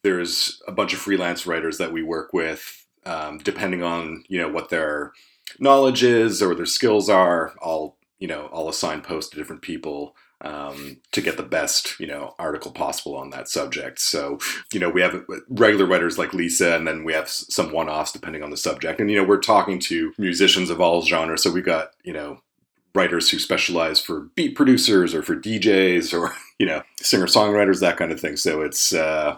there's 0.07 0.61
a 0.65 0.71
bunch 0.71 0.93
of 0.93 0.99
freelance 0.99 1.45
writers 1.45 1.77
that 1.79 1.91
we 1.91 2.01
work 2.01 2.31
with, 2.31 2.85
um, 3.05 3.39
depending 3.39 3.83
on 3.83 4.23
you 4.29 4.39
know 4.39 4.47
what 4.47 4.69
their 4.69 5.11
knowledge 5.59 6.01
is 6.01 6.41
or 6.41 6.55
their 6.55 6.65
skills 6.65 7.09
are. 7.09 7.53
I'll 7.61 7.97
you 8.17 8.27
know 8.27 8.49
I'll 8.53 8.69
assign 8.69 9.01
posts 9.01 9.31
to 9.31 9.37
different 9.37 9.61
people 9.61 10.15
um, 10.39 11.01
to 11.11 11.21
get 11.21 11.35
the 11.35 11.43
best 11.43 11.99
you 11.99 12.07
know 12.07 12.35
article 12.39 12.71
possible 12.71 13.17
on 13.17 13.31
that 13.31 13.49
subject. 13.49 13.99
So 13.99 14.39
you 14.71 14.79
know 14.79 14.89
we 14.89 15.01
have 15.01 15.25
regular 15.49 15.85
writers 15.85 16.17
like 16.17 16.33
Lisa, 16.33 16.77
and 16.77 16.87
then 16.87 17.03
we 17.03 17.11
have 17.11 17.27
some 17.27 17.73
one-offs 17.73 18.13
depending 18.13 18.43
on 18.43 18.49
the 18.49 18.57
subject. 18.57 19.01
And 19.01 19.11
you 19.11 19.17
know 19.17 19.27
we're 19.27 19.41
talking 19.41 19.77
to 19.79 20.13
musicians 20.17 20.69
of 20.69 20.79
all 20.79 21.01
genres, 21.01 21.43
so 21.43 21.51
we've 21.51 21.65
got 21.65 21.91
you 22.05 22.13
know 22.13 22.39
writers 22.95 23.29
who 23.29 23.39
specialize 23.39 23.99
for 23.99 24.21
beat 24.35 24.55
producers 24.55 25.13
or 25.13 25.21
for 25.21 25.35
DJs 25.35 26.17
or 26.17 26.33
you 26.59 26.65
know 26.65 26.81
singer 27.01 27.27
songwriters 27.27 27.81
that 27.81 27.97
kind 27.97 28.13
of 28.13 28.21
thing. 28.21 28.37
So 28.37 28.61
it's 28.61 28.93
uh, 28.93 29.37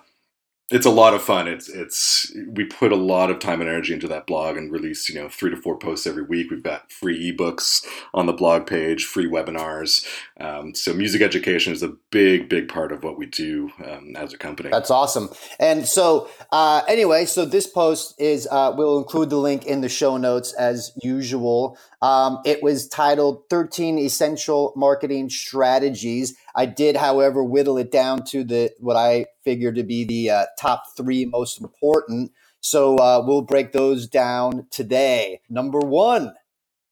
it's 0.71 0.85
a 0.85 0.91
lot 0.91 1.13
of 1.13 1.21
fun. 1.23 1.47
It's 1.47 1.67
it's 1.67 2.31
we 2.47 2.63
put 2.63 2.91
a 2.91 2.95
lot 2.95 3.31
of 3.31 3.39
time 3.39 3.59
and 3.59 3.69
energy 3.69 3.93
into 3.93 4.07
that 4.09 4.27
blog 4.27 4.55
and 4.55 4.71
release 4.71 5.09
you 5.09 5.15
know 5.15 5.27
three 5.27 5.49
to 5.49 5.57
four 5.57 5.77
posts 5.77 6.05
every 6.05 6.23
week. 6.23 6.51
We've 6.51 6.61
got 6.63 6.91
free 6.91 7.31
ebooks 7.31 7.85
on 8.13 8.27
the 8.27 8.33
blog 8.33 8.67
page, 8.67 9.05
free 9.05 9.27
webinars. 9.27 10.05
Um, 10.39 10.75
so 10.75 10.93
music 10.93 11.21
education 11.21 11.73
is 11.73 11.81
a 11.81 11.93
big 12.11 12.49
big 12.49 12.67
part 12.67 12.91
of 12.91 13.03
what 13.03 13.17
we 13.17 13.25
do 13.25 13.71
um, 13.83 14.15
as 14.15 14.31
a 14.33 14.37
company. 14.37 14.69
That's 14.69 14.91
awesome. 14.91 15.29
And 15.59 15.87
so 15.87 16.29
uh, 16.51 16.83
anyway, 16.87 17.25
so 17.25 17.45
this 17.45 17.65
post 17.65 18.13
is 18.19 18.47
uh, 18.51 18.73
we'll 18.75 18.99
include 18.99 19.31
the 19.31 19.37
link 19.37 19.65
in 19.65 19.81
the 19.81 19.89
show 19.89 20.17
notes 20.17 20.53
as 20.53 20.91
usual. 21.01 21.77
Um, 22.01 22.39
it 22.45 22.63
was 22.63 22.87
titled 22.87 23.49
13 23.49 23.97
Essential 23.99 24.73
Marketing 24.75 25.29
Strategies. 25.29 26.37
I 26.59 26.65
did, 26.65 26.97
however, 26.97 27.41
whittle 27.41 27.77
it 27.77 27.89
down 27.89 28.25
to 28.25 28.43
the 28.43 28.73
what 28.79 28.97
I 28.97 29.27
figure 29.45 29.71
to 29.71 29.81
be 29.81 30.03
the 30.03 30.29
uh, 30.29 30.45
top 30.59 30.83
three 30.97 31.23
most 31.23 31.61
important. 31.61 32.33
So 32.59 32.97
uh, 32.97 33.23
we'll 33.25 33.43
break 33.43 33.71
those 33.71 34.07
down 34.07 34.67
today. 34.69 35.39
Number 35.49 35.79
one, 35.79 36.33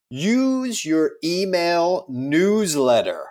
use 0.09 0.85
your 0.85 1.11
email 1.21 2.05
newsletter. 2.07 3.25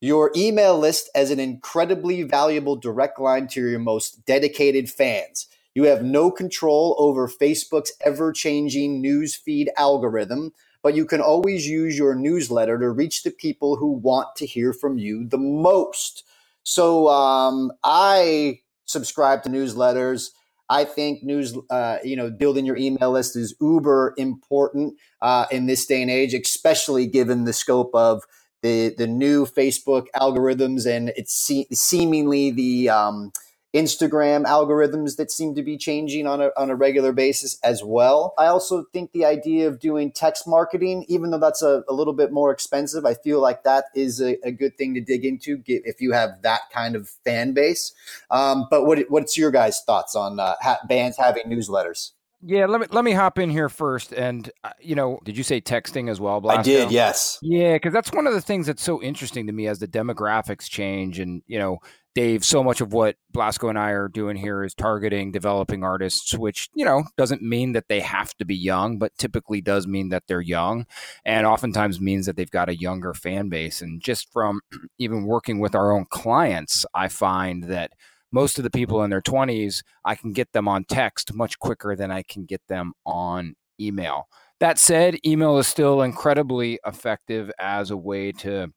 Your 0.00 0.32
email 0.34 0.78
list 0.78 1.10
as 1.14 1.30
an 1.30 1.38
incredibly 1.38 2.22
valuable 2.22 2.76
direct 2.76 3.20
line 3.20 3.46
to 3.48 3.60
your 3.60 3.78
most 3.78 4.24
dedicated 4.24 4.88
fans. 4.88 5.46
You 5.74 5.84
have 5.84 6.02
no 6.02 6.30
control 6.30 6.96
over 6.98 7.28
Facebook's 7.28 7.92
ever 8.02 8.32
changing 8.32 9.02
newsfeed 9.02 9.66
algorithm 9.76 10.54
but 10.82 10.94
you 10.94 11.04
can 11.04 11.20
always 11.20 11.66
use 11.66 11.96
your 11.96 12.14
newsletter 12.14 12.78
to 12.78 12.90
reach 12.90 13.22
the 13.22 13.30
people 13.30 13.76
who 13.76 13.92
want 13.92 14.34
to 14.36 14.46
hear 14.46 14.72
from 14.72 14.98
you 14.98 15.26
the 15.26 15.38
most. 15.38 16.24
So 16.62 17.08
um, 17.08 17.72
I 17.84 18.60
subscribe 18.86 19.42
to 19.44 19.48
newsletters. 19.48 20.30
I 20.68 20.84
think 20.84 21.22
news, 21.22 21.56
uh, 21.70 21.98
you 22.02 22.16
know, 22.16 22.30
building 22.30 22.64
your 22.64 22.76
email 22.76 23.12
list 23.12 23.36
is 23.36 23.54
uber 23.60 24.14
important 24.16 24.94
uh, 25.20 25.46
in 25.50 25.66
this 25.66 25.86
day 25.86 26.02
and 26.02 26.10
age, 26.10 26.34
especially 26.34 27.06
given 27.06 27.44
the 27.44 27.52
scope 27.52 27.90
of 27.94 28.22
the 28.62 28.94
the 28.96 29.06
new 29.06 29.44
Facebook 29.44 30.06
algorithms 30.14 30.86
and 30.86 31.12
it's 31.16 31.34
se- 31.34 31.66
seemingly 31.72 32.50
the 32.50 32.88
um, 32.88 33.32
Instagram 33.74 34.44
algorithms 34.44 35.16
that 35.16 35.30
seem 35.30 35.54
to 35.54 35.62
be 35.62 35.78
changing 35.78 36.26
on 36.26 36.42
a, 36.42 36.50
on 36.56 36.70
a 36.70 36.76
regular 36.76 37.12
basis 37.12 37.58
as 37.64 37.82
well. 37.82 38.34
I 38.38 38.46
also 38.46 38.84
think 38.92 39.12
the 39.12 39.24
idea 39.24 39.66
of 39.66 39.80
doing 39.80 40.12
text 40.12 40.46
marketing, 40.46 41.06
even 41.08 41.30
though 41.30 41.38
that's 41.38 41.62
a, 41.62 41.82
a 41.88 41.94
little 41.94 42.12
bit 42.12 42.32
more 42.32 42.50
expensive, 42.50 43.06
I 43.06 43.14
feel 43.14 43.40
like 43.40 43.64
that 43.64 43.86
is 43.94 44.20
a, 44.20 44.36
a 44.46 44.52
good 44.52 44.76
thing 44.76 44.94
to 44.94 45.00
dig 45.00 45.24
into 45.24 45.56
get, 45.56 45.82
if 45.86 46.00
you 46.00 46.12
have 46.12 46.42
that 46.42 46.62
kind 46.72 46.96
of 46.96 47.08
fan 47.24 47.54
base. 47.54 47.92
Um, 48.30 48.66
but 48.70 48.84
what, 48.84 48.98
what's 49.08 49.38
your 49.38 49.50
guys' 49.50 49.82
thoughts 49.86 50.14
on 50.14 50.38
uh, 50.38 50.54
ha- 50.60 50.80
bands 50.86 51.16
having 51.16 51.44
newsletters? 51.44 52.10
Yeah, 52.44 52.66
let 52.66 52.80
me 52.80 52.88
let 52.90 53.04
me 53.04 53.12
hop 53.12 53.38
in 53.38 53.50
here 53.50 53.68
first, 53.68 54.12
and 54.12 54.50
uh, 54.64 54.70
you 54.80 54.96
know, 54.96 55.20
did 55.22 55.38
you 55.38 55.44
say 55.44 55.60
texting 55.60 56.10
as 56.10 56.20
well? 56.20 56.42
Blasko? 56.42 56.58
I 56.58 56.62
did, 56.62 56.90
yes. 56.90 57.38
Yeah, 57.40 57.74
because 57.74 57.92
that's 57.92 58.10
one 58.10 58.26
of 58.26 58.34
the 58.34 58.40
things 58.40 58.66
that's 58.66 58.82
so 58.82 59.00
interesting 59.00 59.46
to 59.46 59.52
me 59.52 59.68
as 59.68 59.78
the 59.78 59.86
demographics 59.86 60.68
change, 60.68 61.20
and 61.20 61.42
you 61.46 61.56
know, 61.56 61.78
Dave, 62.14 62.44
so 62.44 62.62
much 62.62 62.82
of 62.82 62.92
what 62.92 63.16
Blasko 63.34 63.70
and 63.70 63.78
I 63.78 63.90
are 63.90 64.08
doing 64.08 64.36
here 64.36 64.62
is 64.64 64.74
targeting 64.74 65.32
developing 65.32 65.82
artists, 65.82 66.34
which, 66.34 66.68
you 66.74 66.84
know, 66.84 67.04
doesn't 67.16 67.40
mean 67.42 67.72
that 67.72 67.88
they 67.88 68.00
have 68.00 68.34
to 68.34 68.44
be 68.44 68.54
young, 68.54 68.98
but 68.98 69.16
typically 69.16 69.62
does 69.62 69.86
mean 69.86 70.10
that 70.10 70.24
they're 70.28 70.42
young 70.42 70.84
and 71.24 71.46
oftentimes 71.46 72.00
means 72.00 72.26
that 72.26 72.36
they've 72.36 72.50
got 72.50 72.68
a 72.68 72.76
younger 72.76 73.14
fan 73.14 73.48
base. 73.48 73.80
And 73.80 74.02
just 74.02 74.30
from 74.30 74.60
even 74.98 75.24
working 75.24 75.58
with 75.58 75.74
our 75.74 75.90
own 75.90 76.04
clients, 76.10 76.84
I 76.94 77.08
find 77.08 77.64
that 77.64 77.92
most 78.30 78.58
of 78.58 78.64
the 78.64 78.70
people 78.70 79.02
in 79.04 79.10
their 79.10 79.22
20s, 79.22 79.82
I 80.04 80.14
can 80.14 80.32
get 80.32 80.52
them 80.52 80.68
on 80.68 80.84
text 80.84 81.34
much 81.34 81.58
quicker 81.58 81.96
than 81.96 82.10
I 82.10 82.22
can 82.22 82.44
get 82.44 82.62
them 82.68 82.92
on 83.06 83.54
email. 83.80 84.28
That 84.60 84.78
said, 84.78 85.16
email 85.26 85.58
is 85.58 85.66
still 85.66 86.02
incredibly 86.02 86.78
effective 86.86 87.50
as 87.58 87.90
a 87.90 87.96
way 87.96 88.32
to 88.32 88.68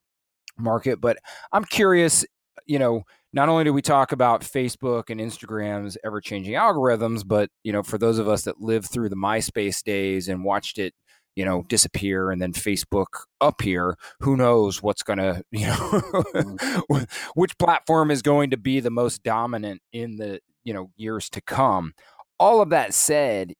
market, 0.57 0.99
but 0.99 1.17
I'm 1.51 1.63
curious, 1.63 2.25
you 2.65 2.79
know, 2.79 3.03
not 3.35 3.49
only 3.49 3.65
do 3.65 3.73
we 3.73 3.81
talk 3.81 4.13
about 4.13 4.41
Facebook 4.41 5.09
and 5.09 5.19
Instagram's 5.19 5.97
ever 6.05 6.21
changing 6.21 6.53
algorithms, 6.53 7.21
but 7.27 7.49
you 7.63 7.73
know, 7.73 7.83
for 7.83 7.97
those 7.97 8.17
of 8.17 8.29
us 8.29 8.43
that 8.43 8.61
lived 8.61 8.89
through 8.89 9.09
the 9.09 9.17
MySpace 9.17 9.83
days 9.83 10.29
and 10.29 10.45
watched 10.45 10.79
it, 10.79 10.93
you 11.35 11.43
know, 11.43 11.63
disappear 11.67 12.31
and 12.31 12.41
then 12.41 12.53
Facebook 12.53 13.07
appear, 13.41 13.97
who 14.21 14.37
knows 14.37 14.81
what's 14.81 15.03
going 15.03 15.19
to, 15.19 15.43
you 15.51 15.67
know, 15.67 15.73
mm-hmm. 15.75 17.03
which 17.35 17.57
platform 17.57 18.09
is 18.09 18.21
going 18.21 18.51
to 18.51 18.57
be 18.57 18.79
the 18.79 18.89
most 18.89 19.21
dominant 19.21 19.81
in 19.91 20.15
the, 20.15 20.39
you 20.63 20.73
know, 20.73 20.89
years 20.95 21.29
to 21.31 21.41
come. 21.41 21.93
All 22.39 22.61
of 22.61 22.69
that 22.69 22.93
said, 22.93 23.53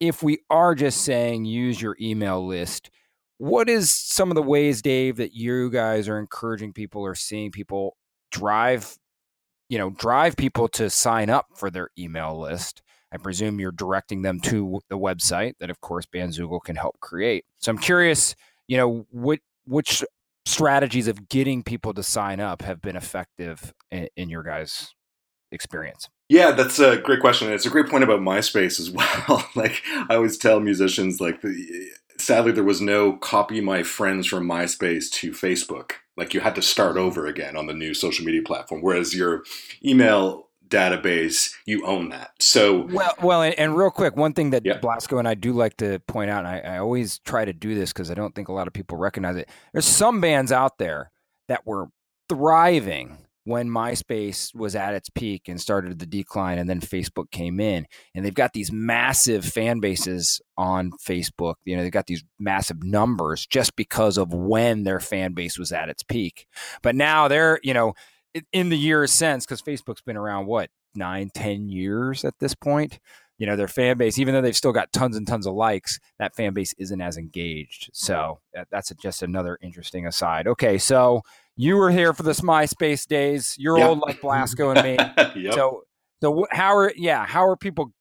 if 0.00 0.24
we 0.24 0.38
are 0.50 0.74
just 0.74 1.02
saying 1.02 1.44
use 1.44 1.80
your 1.80 1.96
email 2.00 2.44
list, 2.44 2.90
what 3.38 3.68
is 3.68 3.92
some 3.92 4.30
of 4.30 4.34
the 4.34 4.42
ways, 4.42 4.82
Dave, 4.82 5.18
that 5.18 5.34
you 5.34 5.70
guys 5.70 6.08
are 6.08 6.18
encouraging 6.18 6.72
people 6.72 7.02
or 7.02 7.14
seeing 7.14 7.52
people 7.52 7.96
drive 8.32 8.96
you 9.70 9.78
know 9.78 9.88
drive 9.90 10.36
people 10.36 10.68
to 10.68 10.90
sign 10.90 11.30
up 11.30 11.46
for 11.54 11.70
their 11.70 11.88
email 11.98 12.38
list 12.38 12.82
i 13.12 13.16
presume 13.16 13.58
you're 13.58 13.72
directing 13.72 14.20
them 14.20 14.38
to 14.40 14.80
the 14.90 14.98
website 14.98 15.54
that 15.60 15.70
of 15.70 15.80
course 15.80 16.04
bandzoogle 16.04 16.62
can 16.62 16.76
help 16.76 17.00
create 17.00 17.46
so 17.58 17.70
i'm 17.70 17.78
curious 17.78 18.34
you 18.68 18.76
know 18.76 19.06
what 19.10 19.38
which 19.64 20.04
strategies 20.44 21.08
of 21.08 21.28
getting 21.28 21.62
people 21.62 21.94
to 21.94 22.02
sign 22.02 22.40
up 22.40 22.60
have 22.60 22.82
been 22.82 22.96
effective 22.96 23.72
in, 23.90 24.08
in 24.16 24.28
your 24.28 24.42
guys 24.42 24.94
experience 25.52 26.08
yeah, 26.30 26.52
that's 26.52 26.78
a 26.78 26.96
great 26.96 27.18
question. 27.18 27.52
it's 27.52 27.66
a 27.66 27.70
great 27.70 27.88
point 27.88 28.04
about 28.04 28.20
MySpace 28.20 28.78
as 28.78 28.88
well. 29.28 29.44
like 29.56 29.82
I 30.08 30.14
always 30.14 30.38
tell 30.38 30.60
musicians, 30.60 31.20
like 31.20 31.42
the, 31.42 31.90
sadly 32.18 32.52
there 32.52 32.62
was 32.62 32.80
no 32.80 33.14
copy 33.14 33.60
my 33.60 33.82
friends 33.82 34.28
from 34.28 34.46
MySpace 34.46 35.10
to 35.10 35.32
Facebook. 35.32 35.94
Like 36.20 36.34
you 36.34 36.40
had 36.40 36.54
to 36.56 36.62
start 36.62 36.98
over 36.98 37.26
again 37.26 37.56
on 37.56 37.66
the 37.66 37.72
new 37.72 37.94
social 37.94 38.26
media 38.26 38.42
platform. 38.42 38.82
Whereas 38.82 39.14
your 39.14 39.42
email 39.82 40.48
database, 40.68 41.52
you 41.66 41.84
own 41.86 42.10
that. 42.10 42.30
So 42.38 42.82
well, 42.82 43.14
well, 43.22 43.42
and, 43.42 43.58
and 43.58 43.76
real 43.76 43.90
quick, 43.90 44.16
one 44.16 44.34
thing 44.34 44.50
that 44.50 44.64
Yeah. 44.64 44.78
Blasko 44.78 45.18
and 45.18 45.26
I 45.26 45.34
do 45.34 45.52
like 45.52 45.78
to 45.78 45.98
point 46.00 46.30
out, 46.30 46.44
and 46.44 46.48
I, 46.48 46.74
I 46.74 46.78
always 46.78 47.18
try 47.20 47.44
to 47.44 47.52
do 47.54 47.74
this 47.74 47.92
because 47.92 48.10
I 48.10 48.14
don't 48.14 48.34
think 48.34 48.48
a 48.48 48.52
lot 48.52 48.66
of 48.66 48.72
people 48.72 48.98
recognize 48.98 49.36
it. 49.36 49.48
There's 49.72 49.86
some 49.86 50.20
bands 50.20 50.52
out 50.52 50.76
there 50.78 51.10
that 51.48 51.66
were 51.66 51.88
thriving 52.28 53.16
when 53.44 53.68
MySpace 53.68 54.54
was 54.54 54.76
at 54.76 54.94
its 54.94 55.08
peak 55.08 55.48
and 55.48 55.60
started 55.60 55.98
the 55.98 56.06
decline, 56.06 56.58
and 56.58 56.68
then 56.68 56.80
Facebook 56.80 57.30
came 57.30 57.58
in, 57.60 57.86
and 58.14 58.24
they've 58.24 58.34
got 58.34 58.52
these 58.52 58.70
massive 58.70 59.44
fan 59.44 59.80
bases 59.80 60.40
on 60.56 60.90
Facebook. 61.02 61.54
You 61.64 61.76
know, 61.76 61.82
they've 61.82 61.92
got 61.92 62.06
these 62.06 62.24
massive 62.38 62.82
numbers 62.82 63.46
just 63.46 63.76
because 63.76 64.18
of 64.18 64.34
when 64.34 64.84
their 64.84 65.00
fan 65.00 65.32
base 65.32 65.58
was 65.58 65.72
at 65.72 65.88
its 65.88 66.02
peak. 66.02 66.46
But 66.82 66.94
now 66.94 67.28
they're, 67.28 67.58
you 67.62 67.74
know, 67.74 67.94
in 68.52 68.68
the 68.68 68.78
years 68.78 69.10
since, 69.10 69.44
because 69.44 69.62
Facebook's 69.62 70.02
been 70.02 70.16
around 70.16 70.46
what 70.46 70.70
nine, 70.94 71.30
ten 71.32 71.68
years 71.68 72.24
at 72.24 72.34
this 72.40 72.54
point. 72.54 72.98
You 73.40 73.46
know, 73.46 73.56
their 73.56 73.66
fan 73.68 73.96
base, 73.96 74.18
even 74.18 74.34
though 74.34 74.42
they've 74.42 74.54
still 74.56 74.70
got 74.72 74.92
tons 74.92 75.16
and 75.16 75.26
tons 75.26 75.46
of 75.46 75.54
likes, 75.54 75.98
that 76.18 76.36
fan 76.36 76.52
base 76.52 76.74
isn't 76.78 77.00
as 77.00 77.16
engaged. 77.16 77.88
So 77.94 78.38
that- 78.54 78.68
that's 78.70 78.92
just 79.02 79.22
another 79.22 79.58
interesting 79.62 80.06
aside. 80.06 80.46
Okay, 80.46 80.76
so 80.76 81.22
you 81.56 81.76
were 81.76 81.90
here 81.90 82.12
for 82.12 82.22
this 82.22 82.42
MySpace 82.42 83.06
days. 83.06 83.56
You're 83.58 83.78
Yep. 83.78 83.88
old 83.88 83.98
like 84.00 84.20
Blasko 84.20 84.76
and 84.76 84.82
me. 85.34 85.42
yep. 85.42 85.54
So, 85.54 85.84
so 86.22 86.46
how 86.50 86.76
are 86.76 86.92
yeah? 86.96 87.24
How 87.26 87.46
are 87.46 87.56
people 87.56 87.92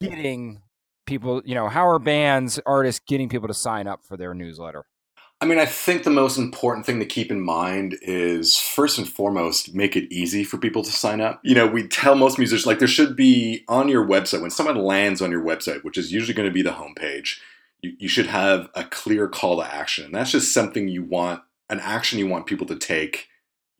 getting 0.00 0.62
people? 1.04 1.42
You 1.44 1.54
know, 1.56 1.68
how 1.68 1.88
are 1.88 1.98
bands, 1.98 2.60
artists 2.64 3.00
getting 3.06 3.28
people 3.28 3.48
to 3.48 3.54
sign 3.54 3.86
up 3.88 4.04
for 4.04 4.16
their 4.16 4.34
newsletter? 4.34 4.84
I 5.42 5.46
mean, 5.46 5.58
I 5.58 5.64
think 5.64 6.02
the 6.02 6.10
most 6.10 6.36
important 6.36 6.84
thing 6.84 6.98
to 7.00 7.06
keep 7.06 7.30
in 7.30 7.40
mind 7.40 7.98
is 8.02 8.58
first 8.58 8.98
and 8.98 9.08
foremost, 9.08 9.74
make 9.74 9.96
it 9.96 10.12
easy 10.12 10.44
for 10.44 10.58
people 10.58 10.82
to 10.82 10.92
sign 10.92 11.22
up. 11.22 11.40
You 11.42 11.54
know, 11.54 11.66
we 11.66 11.88
tell 11.88 12.14
most 12.14 12.36
musicians, 12.36 12.66
like, 12.66 12.78
there 12.78 12.86
should 12.86 13.16
be 13.16 13.64
on 13.66 13.88
your 13.88 14.06
website, 14.06 14.42
when 14.42 14.50
someone 14.50 14.76
lands 14.76 15.22
on 15.22 15.30
your 15.30 15.42
website, 15.42 15.82
which 15.82 15.96
is 15.96 16.12
usually 16.12 16.34
going 16.34 16.48
to 16.48 16.52
be 16.52 16.60
the 16.60 16.72
homepage, 16.72 17.38
you, 17.80 17.94
you 17.98 18.08
should 18.08 18.26
have 18.26 18.68
a 18.74 18.84
clear 18.84 19.28
call 19.28 19.56
to 19.56 19.74
action. 19.74 20.04
And 20.04 20.14
that's 20.14 20.32
just 20.32 20.52
something 20.52 20.88
you 20.88 21.04
want, 21.04 21.42
an 21.70 21.80
action 21.80 22.18
you 22.18 22.26
want 22.26 22.44
people 22.44 22.66
to 22.66 22.76
take, 22.76 23.28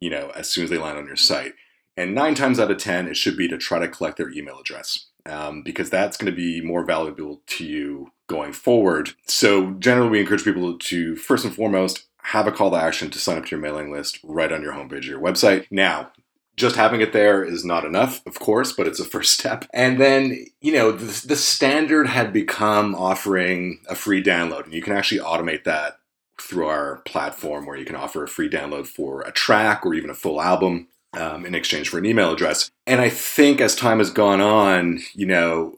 you 0.00 0.08
know, 0.08 0.30
as 0.34 0.48
soon 0.48 0.64
as 0.64 0.70
they 0.70 0.78
land 0.78 0.96
on 0.96 1.06
your 1.06 1.16
site. 1.16 1.52
And 1.94 2.14
nine 2.14 2.34
times 2.34 2.58
out 2.58 2.70
of 2.70 2.78
10, 2.78 3.06
it 3.06 3.18
should 3.18 3.36
be 3.36 3.48
to 3.48 3.58
try 3.58 3.78
to 3.78 3.88
collect 3.88 4.16
their 4.16 4.30
email 4.30 4.58
address 4.58 5.09
um, 5.26 5.62
because 5.62 5.90
that's 5.90 6.16
going 6.16 6.32
to 6.32 6.36
be 6.36 6.60
more 6.60 6.84
valuable 6.84 7.42
to 7.46 7.64
you 7.64 8.12
going 8.28 8.52
forward. 8.52 9.10
So, 9.26 9.72
generally, 9.72 10.10
we 10.10 10.20
encourage 10.20 10.44
people 10.44 10.78
to 10.78 11.16
first 11.16 11.44
and 11.44 11.54
foremost 11.54 12.04
have 12.22 12.46
a 12.46 12.52
call 12.52 12.70
to 12.70 12.76
action 12.76 13.10
to 13.10 13.18
sign 13.18 13.38
up 13.38 13.46
to 13.46 13.50
your 13.50 13.60
mailing 13.60 13.90
list 13.90 14.20
right 14.22 14.52
on 14.52 14.62
your 14.62 14.72
homepage 14.72 14.98
of 14.98 15.04
your 15.06 15.20
website. 15.20 15.66
Now, 15.70 16.12
just 16.56 16.76
having 16.76 17.00
it 17.00 17.12
there 17.12 17.42
is 17.42 17.64
not 17.64 17.84
enough, 17.84 18.24
of 18.26 18.38
course, 18.38 18.72
but 18.72 18.86
it's 18.86 19.00
a 19.00 19.04
first 19.16 19.32
step. 19.32 19.64
And 19.72 20.00
then, 20.00 20.46
you 20.60 20.72
know, 20.72 20.92
the, 20.92 21.26
the 21.26 21.36
standard 21.36 22.06
had 22.06 22.32
become 22.32 22.94
offering 22.94 23.80
a 23.88 23.94
free 23.94 24.22
download, 24.22 24.64
and 24.64 24.74
you 24.74 24.82
can 24.82 24.96
actually 24.96 25.20
automate 25.20 25.64
that 25.64 25.98
through 26.40 26.66
our 26.66 26.96
platform 27.04 27.66
where 27.66 27.76
you 27.76 27.84
can 27.84 27.96
offer 27.96 28.24
a 28.24 28.28
free 28.28 28.48
download 28.48 28.86
for 28.86 29.22
a 29.22 29.32
track 29.32 29.84
or 29.84 29.94
even 29.94 30.10
a 30.10 30.14
full 30.14 30.40
album 30.40 30.88
um, 31.18 31.44
in 31.44 31.54
exchange 31.54 31.88
for 31.88 31.98
an 31.98 32.06
email 32.06 32.32
address. 32.32 32.70
And 32.86 33.00
I 33.00 33.08
think 33.08 33.60
as 33.60 33.74
time 33.74 33.98
has 33.98 34.10
gone 34.10 34.40
on, 34.40 35.00
you 35.14 35.26
know, 35.26 35.76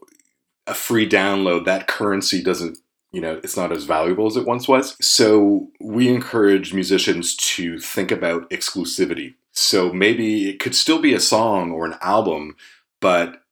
a 0.67 0.73
free 0.73 1.07
download, 1.07 1.65
that 1.65 1.87
currency 1.87 2.41
doesn't, 2.41 2.77
you 3.11 3.21
know, 3.21 3.39
it's 3.43 3.57
not 3.57 3.71
as 3.71 3.85
valuable 3.85 4.27
as 4.27 4.37
it 4.37 4.45
once 4.45 4.67
was. 4.67 4.95
So 5.05 5.69
we 5.79 6.07
encourage 6.07 6.73
musicians 6.73 7.35
to 7.35 7.79
think 7.79 8.11
about 8.11 8.49
exclusivity. 8.49 9.35
So 9.51 9.91
maybe 9.91 10.49
it 10.49 10.59
could 10.59 10.75
still 10.75 10.99
be 10.99 11.13
a 11.13 11.19
song 11.19 11.71
or 11.71 11.85
an 11.85 11.97
album, 12.01 12.55
but 13.01 13.43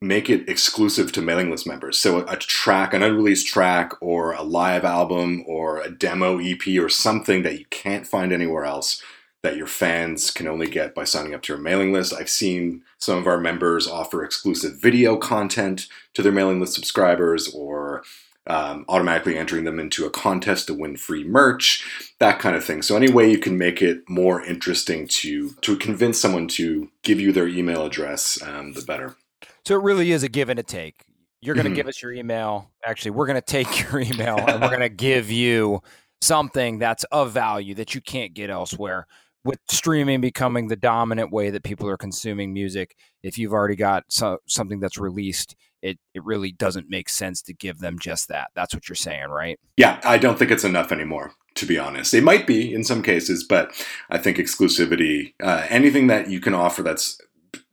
make 0.00 0.30
it 0.30 0.48
exclusive 0.48 1.12
to 1.12 1.20
mailing 1.20 1.50
list 1.50 1.66
members. 1.66 1.98
So 1.98 2.20
a 2.26 2.36
track, 2.36 2.94
an 2.94 3.02
unreleased 3.02 3.46
track, 3.46 3.92
or 4.00 4.32
a 4.32 4.42
live 4.42 4.84
album, 4.84 5.44
or 5.46 5.80
a 5.80 5.90
demo 5.90 6.38
EP, 6.38 6.66
or 6.78 6.88
something 6.88 7.42
that 7.42 7.58
you 7.58 7.66
can't 7.70 8.06
find 8.06 8.32
anywhere 8.32 8.64
else 8.64 9.02
that 9.42 9.56
your 9.56 9.66
fans 9.66 10.30
can 10.30 10.46
only 10.46 10.68
get 10.68 10.94
by 10.94 11.04
signing 11.04 11.34
up 11.34 11.42
to 11.42 11.52
your 11.52 11.60
mailing 11.62 11.92
list. 11.92 12.12
I've 12.12 12.28
seen 12.28 12.82
some 12.98 13.16
of 13.18 13.26
our 13.26 13.38
members 13.40 13.88
offer 13.88 14.22
exclusive 14.22 14.80
video 14.80 15.16
content 15.16 15.86
to 16.14 16.22
their 16.22 16.32
mailing 16.32 16.60
list 16.60 16.74
subscribers 16.74 17.48
or 17.54 18.02
um, 18.46 18.84
automatically 18.88 19.36
entering 19.38 19.64
them 19.64 19.78
into 19.78 20.04
a 20.06 20.10
contest 20.10 20.66
to 20.66 20.74
win 20.74 20.96
free 20.96 21.24
merch, 21.24 21.84
that 22.18 22.38
kind 22.38 22.56
of 22.56 22.64
thing. 22.64 22.82
So 22.82 22.96
any 22.96 23.10
way 23.10 23.30
you 23.30 23.38
can 23.38 23.56
make 23.56 23.80
it 23.80 24.08
more 24.08 24.42
interesting 24.42 25.06
to 25.08 25.50
to 25.60 25.76
convince 25.76 26.20
someone 26.20 26.48
to 26.48 26.90
give 27.02 27.20
you 27.20 27.32
their 27.32 27.46
email 27.48 27.86
address, 27.86 28.40
um, 28.42 28.72
the 28.72 28.82
better. 28.82 29.16
So 29.64 29.76
it 29.76 29.82
really 29.82 30.10
is 30.12 30.22
a 30.22 30.28
give 30.28 30.48
and 30.48 30.58
a 30.58 30.62
take. 30.62 31.04
You're 31.42 31.54
going 31.54 31.64
to 31.66 31.70
Mhm. 31.70 31.76
give 31.76 31.88
us 31.88 32.02
your 32.02 32.12
email. 32.12 32.70
Actually, 32.84 33.12
we're 33.12 33.26
going 33.26 33.40
to 33.40 33.40
take 33.40 33.80
your 33.92 34.00
email 34.00 34.38
and 34.38 34.60
we're 34.60 34.68
going 34.76 34.80
to 34.80 34.88
give 34.88 35.30
you 35.30 35.82
something 36.20 36.78
that's 36.78 37.04
of 37.04 37.32
value 37.32 37.74
that 37.74 37.94
you 37.94 38.00
can't 38.00 38.34
get 38.34 38.50
elsewhere. 38.50 39.06
With 39.42 39.58
streaming 39.70 40.20
becoming 40.20 40.68
the 40.68 40.76
dominant 40.76 41.32
way 41.32 41.48
that 41.50 41.62
people 41.62 41.88
are 41.88 41.96
consuming 41.96 42.52
music, 42.52 42.94
if 43.22 43.38
you've 43.38 43.54
already 43.54 43.76
got 43.76 44.04
so, 44.08 44.38
something 44.46 44.80
that's 44.80 44.98
released, 44.98 45.56
it, 45.80 45.98
it 46.14 46.22
really 46.24 46.52
doesn't 46.52 46.90
make 46.90 47.08
sense 47.08 47.40
to 47.42 47.54
give 47.54 47.78
them 47.78 47.98
just 47.98 48.28
that. 48.28 48.50
That's 48.54 48.74
what 48.74 48.88
you're 48.88 48.96
saying, 48.96 49.28
right? 49.28 49.58
Yeah, 49.78 49.98
I 50.04 50.18
don't 50.18 50.38
think 50.38 50.50
it's 50.50 50.64
enough 50.64 50.92
anymore, 50.92 51.32
to 51.54 51.64
be 51.64 51.78
honest. 51.78 52.12
It 52.12 52.22
might 52.22 52.46
be 52.46 52.74
in 52.74 52.84
some 52.84 53.02
cases, 53.02 53.42
but 53.42 53.72
I 54.10 54.18
think 54.18 54.36
exclusivity, 54.36 55.32
uh, 55.42 55.66
anything 55.70 56.08
that 56.08 56.28
you 56.28 56.40
can 56.40 56.52
offer 56.52 56.82
that's 56.82 57.18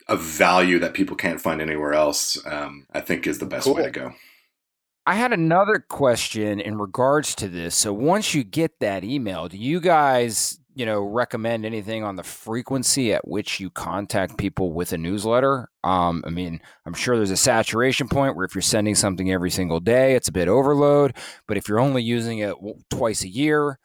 of 0.07 0.21
value 0.21 0.79
that 0.79 0.93
people 0.93 1.17
can't 1.17 1.41
find 1.41 1.61
anywhere 1.61 1.93
else, 1.93 2.43
um, 2.45 2.85
I 2.93 3.01
think 3.01 3.27
is 3.27 3.39
the 3.39 3.45
best 3.45 3.67
way 3.67 3.83
to 3.83 3.91
go. 3.91 4.13
I 5.05 5.15
had 5.15 5.33
another 5.33 5.83
question 5.87 6.59
in 6.59 6.77
regards 6.77 7.35
to 7.35 7.47
this. 7.47 7.75
So 7.75 7.93
once 7.93 8.33
you 8.33 8.43
get 8.43 8.79
that 8.79 9.03
email, 9.03 9.47
do 9.47 9.57
you 9.57 9.79
guys, 9.79 10.59
you 10.77 10.85
know, 10.85 11.01
recommend 11.01 11.65
anything 11.65 12.03
on 12.03 12.17
the 12.17 12.23
frequency 12.23 13.11
at 13.11 13.27
which 13.27 13.59
you 13.59 13.71
contact 13.71 14.37
people 14.37 14.71
with 14.71 14.93
a 14.93 14.97
newsletter? 14.97 15.69
Um, 15.83 16.23
I 16.23 16.29
mean, 16.29 16.61
I'm 16.85 16.93
sure 16.93 17.17
there's 17.17 17.31
a 17.31 17.35
saturation 17.37 18.07
point 18.07 18.35
where 18.35 18.45
if 18.45 18.53
you're 18.53 18.61
sending 18.61 18.93
something 18.93 19.31
every 19.31 19.49
single 19.49 19.79
day, 19.79 20.13
it's 20.13 20.27
a 20.27 20.31
bit 20.31 20.47
overload. 20.47 21.15
But 21.47 21.57
if 21.57 21.67
you're 21.67 21.79
only 21.79 22.03
using 22.03 22.39
it 22.39 22.53
twice 22.91 23.23
a 23.23 23.27
year, 23.27 23.79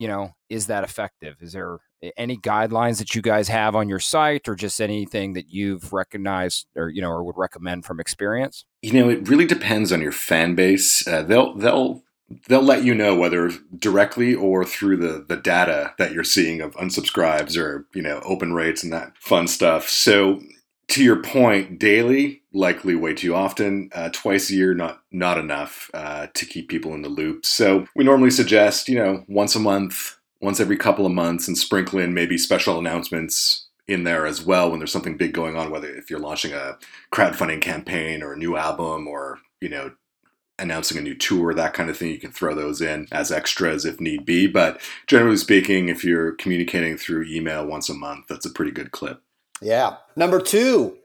you 0.00 0.08
know, 0.08 0.32
is 0.50 0.66
that 0.66 0.82
effective? 0.82 1.36
Is 1.40 1.52
there 1.52 1.78
any 2.16 2.36
guidelines 2.36 2.98
that 2.98 3.14
you 3.14 3.22
guys 3.22 3.46
have 3.46 3.76
on 3.76 3.88
your 3.88 4.00
site, 4.00 4.48
or 4.48 4.56
just 4.56 4.80
anything 4.80 5.34
that 5.34 5.48
you've 5.48 5.92
recognized, 5.92 6.66
or 6.74 6.88
you 6.88 7.00
know, 7.00 7.10
or 7.10 7.22
would 7.22 7.38
recommend 7.38 7.84
from 7.84 8.00
experience? 8.00 8.64
You 8.82 8.94
know, 8.94 9.08
it 9.08 9.28
really 9.28 9.46
depends 9.46 9.92
on 9.92 10.02
your 10.02 10.10
fan 10.10 10.56
base. 10.56 11.06
Uh, 11.06 11.22
they'll 11.22 11.56
they'll 11.56 12.02
they'll 12.48 12.62
let 12.62 12.84
you 12.84 12.94
know 12.94 13.14
whether 13.14 13.50
directly 13.78 14.34
or 14.34 14.64
through 14.64 14.96
the 14.96 15.24
the 15.26 15.36
data 15.36 15.94
that 15.98 16.12
you're 16.12 16.24
seeing 16.24 16.60
of 16.60 16.74
unsubscribes 16.76 17.56
or 17.56 17.86
you 17.94 18.02
know 18.02 18.20
open 18.24 18.52
rates 18.52 18.82
and 18.82 18.92
that 18.92 19.16
fun 19.18 19.46
stuff. 19.46 19.88
So 19.88 20.40
to 20.88 21.02
your 21.02 21.22
point, 21.22 21.78
daily 21.78 22.42
likely 22.52 22.94
way 22.94 23.14
too 23.14 23.34
often. 23.34 23.88
Uh, 23.94 24.10
twice 24.12 24.50
a 24.50 24.54
year, 24.54 24.74
not 24.74 25.02
not 25.10 25.38
enough 25.38 25.90
uh, 25.94 26.26
to 26.34 26.46
keep 26.46 26.68
people 26.68 26.94
in 26.94 27.02
the 27.02 27.08
loop. 27.08 27.46
So 27.46 27.86
we 27.96 28.04
normally 28.04 28.30
suggest 28.30 28.88
you 28.88 28.96
know 28.96 29.24
once 29.28 29.54
a 29.54 29.60
month, 29.60 30.18
once 30.40 30.60
every 30.60 30.76
couple 30.76 31.06
of 31.06 31.12
months, 31.12 31.48
and 31.48 31.56
sprinkle 31.56 31.98
in 31.98 32.14
maybe 32.14 32.36
special 32.38 32.78
announcements 32.78 33.68
in 33.88 34.04
there 34.04 34.26
as 34.26 34.44
well 34.44 34.70
when 34.70 34.78
there's 34.78 34.92
something 34.92 35.16
big 35.16 35.32
going 35.32 35.56
on. 35.56 35.70
Whether 35.70 35.88
if 35.94 36.10
you're 36.10 36.20
launching 36.20 36.52
a 36.52 36.78
crowdfunding 37.12 37.60
campaign 37.60 38.22
or 38.22 38.34
a 38.34 38.38
new 38.38 38.56
album 38.56 39.08
or 39.08 39.38
you 39.60 39.68
know 39.68 39.92
announcing 40.62 40.96
a 40.96 41.02
new 41.02 41.14
tour, 41.14 41.52
that 41.52 41.74
kind 41.74 41.90
of 41.90 41.98
thing. 41.98 42.10
You 42.10 42.18
can 42.18 42.32
throw 42.32 42.54
those 42.54 42.80
in 42.80 43.08
as 43.12 43.30
extras 43.30 43.84
if 43.84 44.00
need 44.00 44.24
be. 44.24 44.46
But 44.46 44.80
generally 45.06 45.36
speaking, 45.36 45.88
if 45.88 46.04
you're 46.04 46.32
communicating 46.32 46.96
through 46.96 47.24
email 47.24 47.66
once 47.66 47.88
a 47.88 47.94
month, 47.94 48.26
that's 48.28 48.46
a 48.46 48.50
pretty 48.50 48.70
good 48.70 48.92
clip. 48.92 49.20
Yeah. 49.60 49.96
Number 50.16 50.40
two, 50.40 50.96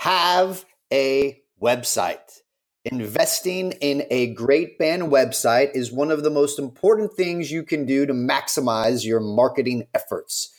have 0.00 0.64
a 0.92 1.40
website. 1.62 2.40
Investing 2.84 3.72
in 3.80 4.04
a 4.10 4.34
great 4.34 4.78
band 4.78 5.04
website 5.04 5.70
is 5.74 5.90
one 5.90 6.10
of 6.10 6.22
the 6.22 6.30
most 6.30 6.58
important 6.58 7.14
things 7.14 7.50
you 7.50 7.62
can 7.62 7.86
do 7.86 8.04
to 8.04 8.12
maximize 8.12 9.06
your 9.06 9.20
marketing 9.20 9.86
efforts. 9.94 10.50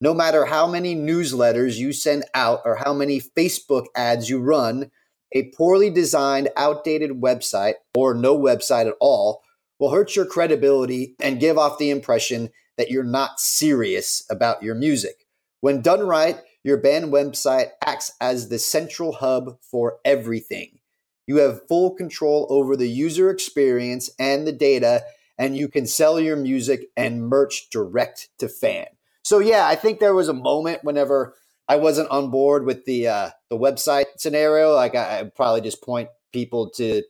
No 0.00 0.14
matter 0.14 0.46
how 0.46 0.66
many 0.66 0.96
newsletters 0.96 1.76
you 1.76 1.92
send 1.92 2.24
out 2.34 2.60
or 2.64 2.76
how 2.76 2.94
many 2.94 3.20
Facebook 3.20 3.86
ads 3.94 4.30
you 4.30 4.40
run, 4.40 4.90
a 5.34 5.50
poorly 5.50 5.90
designed, 5.90 6.48
outdated 6.56 7.20
website 7.20 7.74
or 7.94 8.14
no 8.14 8.38
website 8.38 8.86
at 8.86 8.94
all 9.00 9.42
will 9.78 9.90
hurt 9.90 10.14
your 10.14 10.26
credibility 10.26 11.16
and 11.20 11.40
give 11.40 11.58
off 11.58 11.78
the 11.78 11.90
impression 11.90 12.50
that 12.78 12.90
you're 12.90 13.04
not 13.04 13.40
serious 13.40 14.24
about 14.30 14.62
your 14.62 14.74
music. 14.74 15.26
When 15.60 15.82
done 15.82 16.06
right, 16.06 16.40
your 16.62 16.76
band 16.78 17.12
website 17.12 17.70
acts 17.84 18.12
as 18.20 18.48
the 18.48 18.58
central 18.58 19.12
hub 19.12 19.58
for 19.60 19.98
everything. 20.04 20.78
You 21.26 21.38
have 21.38 21.66
full 21.68 21.94
control 21.94 22.46
over 22.50 22.76
the 22.76 22.88
user 22.88 23.30
experience 23.30 24.10
and 24.18 24.46
the 24.46 24.52
data, 24.52 25.04
and 25.38 25.56
you 25.56 25.68
can 25.68 25.86
sell 25.86 26.20
your 26.20 26.36
music 26.36 26.90
and 26.96 27.28
merch 27.28 27.68
direct 27.70 28.28
to 28.38 28.48
fan. 28.48 28.86
So, 29.22 29.38
yeah, 29.38 29.66
I 29.66 29.74
think 29.74 30.00
there 30.00 30.14
was 30.14 30.28
a 30.28 30.34
moment 30.34 30.84
whenever 30.84 31.34
I 31.66 31.76
wasn't 31.76 32.10
on 32.10 32.30
board 32.30 32.66
with 32.66 32.84
the 32.84 33.08
uh, 33.08 33.30
the 33.54 33.60
website 33.60 34.06
scenario, 34.16 34.74
like 34.74 34.94
I, 34.94 35.20
I'd 35.20 35.34
probably 35.34 35.60
just 35.60 35.82
point 35.82 36.08
people 36.32 36.70
to 36.70 37.02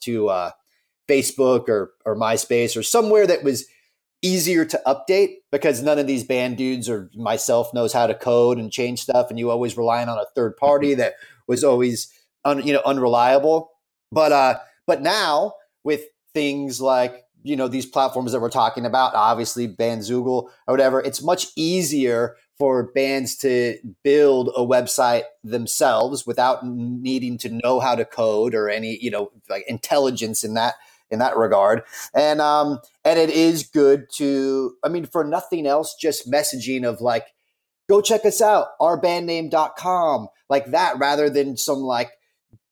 to 0.00 0.28
uh, 0.28 0.50
Facebook 1.08 1.68
or 1.68 1.92
or 2.04 2.16
MySpace 2.16 2.76
or 2.76 2.82
somewhere 2.82 3.26
that 3.26 3.44
was 3.44 3.66
easier 4.22 4.64
to 4.64 4.80
update 4.86 5.36
because 5.52 5.82
none 5.82 5.98
of 5.98 6.06
these 6.06 6.24
band 6.24 6.56
dudes 6.56 6.88
or 6.88 7.10
myself 7.14 7.72
knows 7.72 7.92
how 7.92 8.06
to 8.06 8.14
code 8.14 8.58
and 8.58 8.72
change 8.72 9.02
stuff, 9.02 9.30
and 9.30 9.38
you 9.38 9.50
always 9.50 9.76
relying 9.76 10.08
on 10.08 10.18
a 10.18 10.26
third 10.34 10.56
party 10.56 10.94
that 10.94 11.14
was 11.46 11.62
always 11.62 12.12
un, 12.44 12.66
you 12.66 12.72
know 12.72 12.82
unreliable. 12.84 13.70
But 14.10 14.32
uh, 14.32 14.58
but 14.86 15.02
now 15.02 15.54
with 15.84 16.02
things 16.34 16.80
like 16.80 17.24
you 17.42 17.54
know 17.54 17.68
these 17.68 17.86
platforms 17.86 18.32
that 18.32 18.40
we're 18.40 18.50
talking 18.50 18.86
about, 18.86 19.14
obviously 19.14 19.68
Bandzoogle 19.68 20.48
or 20.66 20.74
whatever, 20.74 21.00
it's 21.00 21.22
much 21.22 21.46
easier 21.56 22.36
for 22.58 22.84
bands 22.92 23.36
to 23.38 23.78
build 24.04 24.50
a 24.56 24.60
website 24.60 25.24
themselves 25.44 26.26
without 26.26 26.66
needing 26.66 27.38
to 27.38 27.50
know 27.50 27.80
how 27.80 27.94
to 27.94 28.04
code 28.04 28.54
or 28.54 28.68
any 28.70 28.98
you 29.02 29.10
know 29.10 29.30
like 29.48 29.64
intelligence 29.68 30.44
in 30.44 30.54
that 30.54 30.74
in 31.10 31.18
that 31.20 31.36
regard. 31.36 31.82
And 32.14 32.40
um 32.40 32.80
and 33.04 33.18
it 33.18 33.30
is 33.30 33.64
good 33.64 34.06
to 34.16 34.74
i 34.84 34.88
mean 34.88 35.06
for 35.06 35.24
nothing 35.24 35.66
else 35.66 35.94
just 36.00 36.30
messaging 36.30 36.84
of 36.84 37.00
like 37.00 37.26
go 37.88 38.00
check 38.00 38.24
us 38.24 38.40
out 38.42 38.68
ourbandname.com 38.80 40.28
like 40.50 40.66
that 40.72 40.98
rather 40.98 41.30
than 41.30 41.56
some 41.56 41.80
like 41.80 42.10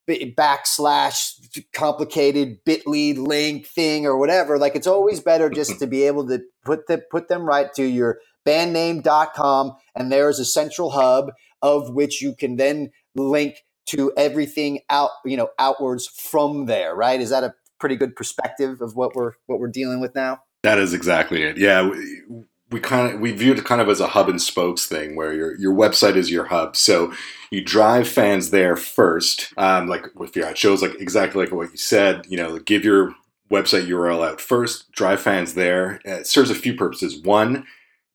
backslash 0.09 1.33
complicated 1.73 2.63
bitly 2.65 3.17
link 3.17 3.67
thing 3.67 4.05
or 4.05 4.17
whatever. 4.17 4.57
Like 4.57 4.75
it's 4.75 4.87
always 4.87 5.19
better 5.19 5.49
just 5.49 5.79
to 5.79 5.87
be 5.87 6.03
able 6.03 6.27
to 6.27 6.41
put 6.63 6.87
the 6.87 7.03
put 7.11 7.27
them 7.27 7.43
right 7.43 7.73
to 7.75 7.83
your 7.85 8.19
bandname.com 8.45 9.73
and 9.95 10.11
there 10.11 10.29
is 10.29 10.39
a 10.39 10.45
central 10.45 10.91
hub 10.91 11.31
of 11.61 11.89
which 11.93 12.21
you 12.21 12.35
can 12.35 12.57
then 12.57 12.91
link 13.15 13.63
to 13.87 14.11
everything 14.17 14.79
out 14.89 15.11
you 15.25 15.37
know 15.37 15.49
outwards 15.59 16.07
from 16.07 16.65
there 16.65 16.95
right? 16.95 17.19
Is 17.21 17.29
that 17.29 17.43
a 17.43 17.53
pretty 17.79 17.95
good 17.95 18.15
perspective 18.15 18.81
of 18.81 18.95
what 18.95 19.15
we're 19.15 19.33
what 19.47 19.59
we're 19.59 19.67
dealing 19.67 19.99
with 19.99 20.15
now? 20.15 20.39
That 20.63 20.79
is 20.79 20.93
exactly 20.93 21.43
it. 21.43 21.57
Yeah 21.57 21.89
we, 21.89 22.23
we 22.71 22.79
kind 22.79 23.13
of 23.13 23.19
we 23.19 23.31
viewed 23.31 23.59
it 23.59 23.65
kind 23.65 23.81
of 23.81 23.89
as 23.89 23.99
a 23.99 24.07
hub 24.07 24.29
and 24.29 24.41
spokes 24.41 24.85
thing 24.85 25.15
where 25.15 25.33
your 25.33 25.57
your 25.59 25.73
website 25.73 26.15
is 26.15 26.31
your 26.31 26.45
hub. 26.45 26.75
So 26.75 27.13
you 27.51 27.63
drive 27.63 28.07
fans 28.07 28.49
there 28.49 28.75
first 28.75 29.53
um, 29.57 29.87
like 29.87 30.07
with 30.15 30.35
your 30.35 30.53
shows 30.55 30.81
like 30.81 30.95
exactly 30.99 31.45
like 31.45 31.53
what 31.53 31.71
you 31.71 31.77
said 31.77 32.25
you 32.27 32.37
know 32.37 32.57
give 32.59 32.83
your 32.83 33.13
website 33.51 33.87
url 33.87 34.27
out 34.27 34.41
first 34.41 34.91
drive 34.91 35.21
fans 35.21 35.53
there. 35.53 35.99
It 36.05 36.27
serves 36.27 36.49
a 36.49 36.55
few 36.55 36.73
purposes. 36.73 37.21
One 37.21 37.65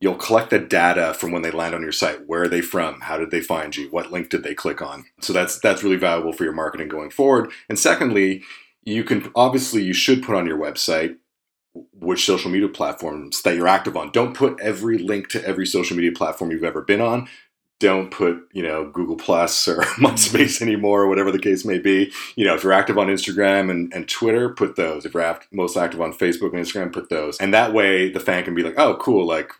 you'll 0.00 0.14
collect 0.14 0.50
the 0.50 0.58
data 0.58 1.14
from 1.14 1.30
when 1.30 1.42
they 1.42 1.50
land 1.50 1.74
on 1.74 1.82
your 1.82 1.92
site. 1.92 2.26
Where 2.26 2.42
are 2.42 2.48
they 2.48 2.62
from? 2.62 3.02
How 3.02 3.18
did 3.18 3.30
they 3.30 3.40
find 3.40 3.76
you? 3.76 3.88
What 3.90 4.10
link 4.10 4.30
did 4.30 4.42
they 4.42 4.54
click 4.54 4.80
on? 4.82 5.04
So 5.20 5.32
that's 5.32 5.58
that's 5.60 5.82
really 5.82 5.96
valuable 5.96 6.32
for 6.32 6.44
your 6.44 6.52
marketing 6.52 6.88
going 6.88 7.10
forward. 7.10 7.50
And 7.68 7.78
secondly, 7.78 8.42
you 8.82 9.04
can 9.04 9.30
obviously 9.34 9.82
you 9.82 9.92
should 9.92 10.22
put 10.22 10.34
on 10.34 10.46
your 10.46 10.58
website 10.58 11.16
which 11.92 12.24
social 12.24 12.50
media 12.50 12.68
platforms 12.68 13.42
that 13.42 13.54
you're 13.54 13.68
active 13.68 13.96
on. 13.96 14.10
Don't 14.10 14.34
put 14.34 14.58
every 14.60 14.98
link 14.98 15.28
to 15.28 15.44
every 15.46 15.66
social 15.66 15.96
media 15.96 16.12
platform 16.12 16.50
you've 16.50 16.64
ever 16.64 16.82
been 16.82 17.00
on. 17.00 17.28
Don't 17.78 18.10
put, 18.10 18.48
you 18.52 18.62
know, 18.62 18.90
Google 18.90 19.16
Plus 19.16 19.68
or 19.68 19.76
mm-hmm. 19.76 20.06
MySpace 20.06 20.60
anymore, 20.60 21.02
or 21.02 21.08
whatever 21.08 21.30
the 21.30 21.38
case 21.38 21.64
may 21.64 21.78
be. 21.78 22.12
You 22.34 22.44
know, 22.44 22.54
if 22.54 22.64
you're 22.64 22.72
active 22.72 22.98
on 22.98 23.06
Instagram 23.06 23.70
and, 23.70 23.92
and 23.94 24.08
Twitter, 24.08 24.48
put 24.48 24.76
those. 24.76 25.06
If 25.06 25.14
you're 25.14 25.22
act- 25.22 25.48
most 25.52 25.76
active 25.76 26.00
on 26.00 26.12
Facebook 26.12 26.52
and 26.52 26.64
Instagram, 26.64 26.92
put 26.92 27.08
those. 27.08 27.38
And 27.38 27.54
that 27.54 27.72
way 27.72 28.10
the 28.10 28.20
fan 28.20 28.44
can 28.44 28.54
be 28.54 28.62
like, 28.62 28.78
oh, 28.78 28.96
cool, 28.96 29.26
like 29.26 29.52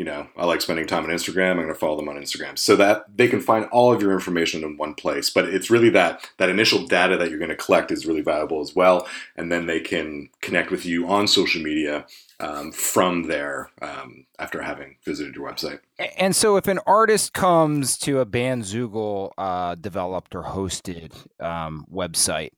you 0.00 0.06
know, 0.06 0.26
I 0.34 0.46
like 0.46 0.62
spending 0.62 0.86
time 0.86 1.04
on 1.04 1.10
Instagram. 1.10 1.50
I'm 1.50 1.56
going 1.56 1.68
to 1.68 1.74
follow 1.74 1.98
them 1.98 2.08
on 2.08 2.16
Instagram 2.16 2.56
so 2.56 2.74
that 2.76 3.04
they 3.14 3.28
can 3.28 3.38
find 3.38 3.66
all 3.66 3.92
of 3.92 4.00
your 4.00 4.14
information 4.14 4.64
in 4.64 4.78
one 4.78 4.94
place. 4.94 5.28
But 5.28 5.50
it's 5.50 5.68
really 5.68 5.90
that 5.90 6.26
that 6.38 6.48
initial 6.48 6.86
data 6.86 7.18
that 7.18 7.28
you're 7.28 7.38
going 7.38 7.50
to 7.50 7.54
collect 7.54 7.90
is 7.90 8.06
really 8.06 8.22
valuable 8.22 8.62
as 8.62 8.74
well, 8.74 9.06
and 9.36 9.52
then 9.52 9.66
they 9.66 9.78
can 9.78 10.30
connect 10.40 10.70
with 10.70 10.86
you 10.86 11.06
on 11.06 11.28
social 11.28 11.60
media 11.60 12.06
um, 12.40 12.72
from 12.72 13.24
there 13.24 13.72
um, 13.82 14.24
after 14.38 14.62
having 14.62 14.96
visited 15.04 15.34
your 15.34 15.46
website. 15.46 15.80
And 16.16 16.34
so, 16.34 16.56
if 16.56 16.66
an 16.66 16.80
artist 16.86 17.34
comes 17.34 17.98
to 17.98 18.20
a 18.20 18.24
Bandzoogle 18.24 19.32
uh, 19.36 19.74
developed 19.74 20.34
or 20.34 20.44
hosted 20.44 21.12
um, 21.44 21.84
website, 21.92 22.52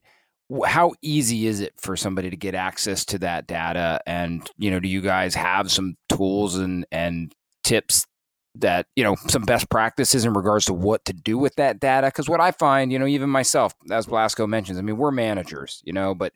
how 0.65 0.93
easy 1.01 1.47
is 1.47 1.59
it 1.59 1.73
for 1.77 1.95
somebody 1.95 2.29
to 2.29 2.37
get 2.37 2.55
access 2.55 3.05
to 3.05 3.19
that 3.19 3.47
data? 3.47 4.01
And 4.05 4.47
you 4.57 4.71
know 4.71 4.79
do 4.79 4.87
you 4.87 5.01
guys 5.01 5.35
have 5.35 5.71
some 5.71 5.95
tools 6.09 6.57
and 6.57 6.85
and 6.91 7.33
tips 7.63 8.05
that 8.55 8.85
you 8.95 9.03
know 9.03 9.15
some 9.27 9.43
best 9.43 9.69
practices 9.69 10.25
in 10.25 10.33
regards 10.33 10.65
to 10.65 10.73
what 10.73 11.03
to 11.05 11.13
do 11.13 11.37
with 11.37 11.55
that 11.55 11.79
data? 11.79 12.07
Because 12.07 12.29
what 12.29 12.41
i 12.41 12.51
find 12.51 12.91
you 12.91 12.99
know 12.99 13.07
even 13.07 13.29
myself 13.29 13.73
as 13.91 14.05
blasko 14.05 14.47
mentions 14.47 14.77
i 14.77 14.81
mean 14.81 14.97
we're 14.97 15.11
managers 15.11 15.81
you 15.85 15.93
know 15.93 16.13
but 16.13 16.33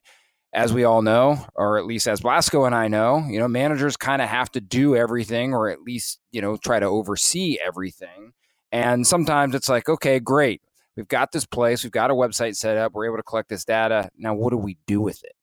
as 0.54 0.74
we 0.74 0.84
all 0.84 1.02
know 1.02 1.38
or 1.56 1.78
at 1.78 1.86
least 1.86 2.08
as 2.08 2.22
blasko 2.22 2.66
and 2.66 2.74
i 2.74 2.88
know 2.88 3.24
you 3.30 3.38
know 3.38 3.48
managers 3.48 3.96
kind 3.96 4.22
of 4.22 4.30
have 4.30 4.50
to 4.52 4.60
do 4.62 4.96
everything 4.96 5.54
or 5.54 5.70
at 5.70 5.82
least 5.82 6.20
you 6.32 6.42
know 6.42 6.58
try 6.58 6.80
to 6.80 6.86
oversee 6.86 7.58
everything. 7.66 8.34
And 8.72 9.08
sometimes 9.08 9.56
it's 9.56 9.70
like 9.70 9.88
okay 9.88 10.20
great 10.20 10.62
we've 10.98 11.08
got 11.08 11.32
this 11.32 11.46
place, 11.46 11.84
we've 11.84 11.92
got 11.92 12.12
a 12.12 12.16
website 12.16 12.58
set 12.58 12.76
up, 12.76 12.94
we're 12.94 13.06
able 13.06 13.18
to 13.18 13.24
collect 13.24 13.48
this 13.48 13.64
data. 13.64 14.10
Now, 14.18 14.34
what 14.34 14.50
do 14.50 14.58
we 14.58 14.78
do 14.88 15.00
with 15.00 15.24
it? 15.24 15.34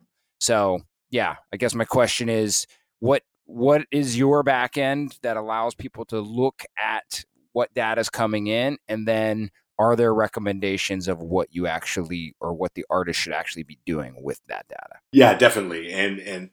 So, 0.40 0.80
yeah, 1.10 1.36
I 1.52 1.56
guess 1.56 1.74
my 1.74 1.84
question 1.84 2.28
is 2.28 2.66
what 2.98 3.22
what 3.46 3.82
is 3.90 4.18
your 4.18 4.42
back 4.42 4.76
end 4.76 5.18
that 5.22 5.36
allows 5.36 5.74
people 5.74 6.04
to 6.06 6.20
look 6.20 6.64
at 6.78 7.24
what 7.52 7.72
data 7.74 8.00
is 8.00 8.10
coming 8.10 8.46
in 8.46 8.78
and 8.88 9.06
then 9.06 9.50
are 9.78 9.96
there 9.96 10.14
recommendations 10.14 11.08
of 11.08 11.20
what 11.20 11.48
you 11.50 11.66
actually 11.66 12.34
or 12.40 12.54
what 12.54 12.74
the 12.74 12.86
artist 12.88 13.20
should 13.20 13.32
actually 13.32 13.62
be 13.62 13.78
doing 13.84 14.14
with 14.22 14.40
that 14.48 14.66
data 14.68 14.98
yeah 15.12 15.34
definitely 15.34 15.92
and 15.92 16.18
and 16.20 16.50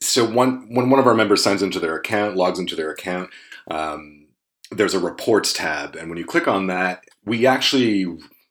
so 0.00 0.28
one 0.28 0.66
when 0.74 0.90
one 0.90 0.98
of 0.98 1.06
our 1.06 1.14
members 1.14 1.42
signs 1.42 1.62
into 1.62 1.78
their 1.78 1.96
account 1.96 2.36
logs 2.36 2.58
into 2.58 2.74
their 2.74 2.90
account 2.90 3.30
um, 3.70 4.26
there's 4.72 4.94
a 4.94 4.98
reports 4.98 5.52
tab 5.52 5.94
and 5.94 6.08
when 6.08 6.18
you 6.18 6.24
click 6.24 6.48
on 6.48 6.66
that 6.66 7.04
we 7.24 7.46
actually 7.46 8.06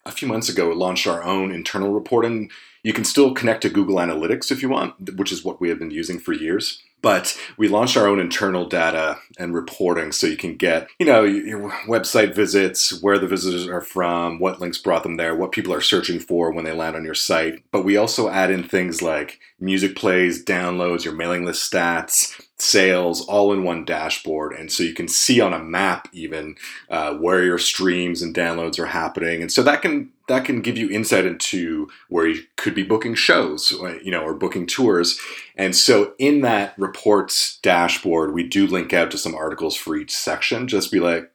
a 0.06 0.12
few 0.12 0.28
months 0.28 0.50
ago 0.50 0.70
we 0.70 0.76
launched 0.76 1.08
our 1.08 1.24
own 1.24 1.52
internal 1.52 1.92
reporting. 1.92 2.50
You 2.84 2.94
can 2.94 3.04
still 3.04 3.34
connect 3.34 3.62
to 3.62 3.70
Google 3.70 3.98
Analytics 3.98 4.52
if 4.52 4.62
you 4.62 4.70
want, 4.70 5.18
which 5.18 5.32
is 5.32 5.44
what 5.44 5.62
we 5.62 5.70
have 5.70 5.80
been 5.80 5.92
using 5.92 6.20
for 6.20 6.34
years. 6.34 6.82
But 7.02 7.38
we 7.58 7.68
launched 7.68 7.98
our 7.98 8.08
own 8.08 8.20
internal 8.20 8.68
data 8.68 9.20
and 9.38 9.54
reporting 9.54 10.12
so 10.12 10.28
you 10.28 10.38
can 10.38 10.56
get, 10.56 10.88
you 11.00 11.06
know, 11.06 11.24
your 11.24 11.72
website 11.88 12.36
visits, 12.36 13.02
where 13.02 13.18
the 13.18 13.28
visitors 13.28 13.68
are 13.68 13.82
from, 13.82 14.40
what 14.40 14.62
links 14.62 14.78
brought 14.78 15.04
them 15.04 15.18
there, 15.18 15.36
what 15.36 15.52
people 15.52 15.74
are 15.74 15.82
searching 15.82 16.20
for 16.20 16.52
when 16.52 16.66
they 16.66 16.74
land 16.74 16.96
on 16.96 17.06
your 17.06 17.16
site. 17.16 17.64
But 17.72 17.86
we 17.86 17.98
also 17.98 18.30
add 18.30 18.52
in 18.52 18.64
things 18.64 19.02
like 19.02 19.40
music 19.60 19.96
plays, 19.96 20.44
downloads, 20.44 21.04
your 21.04 21.16
mailing 21.16 21.46
list 21.46 21.72
stats, 21.72 22.40
sales 22.62 23.26
all 23.26 23.52
in 23.52 23.64
one 23.64 23.84
dashboard 23.84 24.54
and 24.54 24.72
so 24.72 24.84
you 24.84 24.94
can 24.94 25.08
see 25.08 25.42
on 25.42 25.52
a 25.52 25.60
map 25.60 26.08
even 26.14 26.56
uh, 26.92 27.12
where 27.16 27.44
your 27.44 27.58
streams 27.58 28.22
and 28.22 28.36
downloads 28.36 28.78
are 28.78 28.86
happening 28.86 29.42
and 29.42 29.52
so 29.52 29.64
that 29.64 29.82
can 29.82 30.12
that 30.32 30.46
can 30.46 30.62
give 30.62 30.78
you 30.78 30.90
insight 30.90 31.26
into 31.26 31.90
where 32.10 32.28
you 32.28 32.44
could 32.56 32.74
be 32.74 32.84
booking 32.84 33.16
shows 33.16 33.74
uh, 33.82 34.00
you 34.02 34.12
know 34.12 34.22
or 34.22 34.34
booking 34.34 34.66
tours. 34.66 35.20
And 35.56 35.76
so 35.76 36.14
in 36.18 36.42
that 36.42 36.74
reports 36.78 37.60
dashboard 37.62 38.34
we 38.34 38.48
do 38.48 38.66
link 38.66 38.94
out 38.94 39.12
to 39.12 39.18
some 39.18 39.36
articles 39.36 39.76
for 39.76 39.96
each 39.96 40.16
section. 40.16 40.68
Just 40.68 40.92
be 40.92 41.00
like 41.00 41.32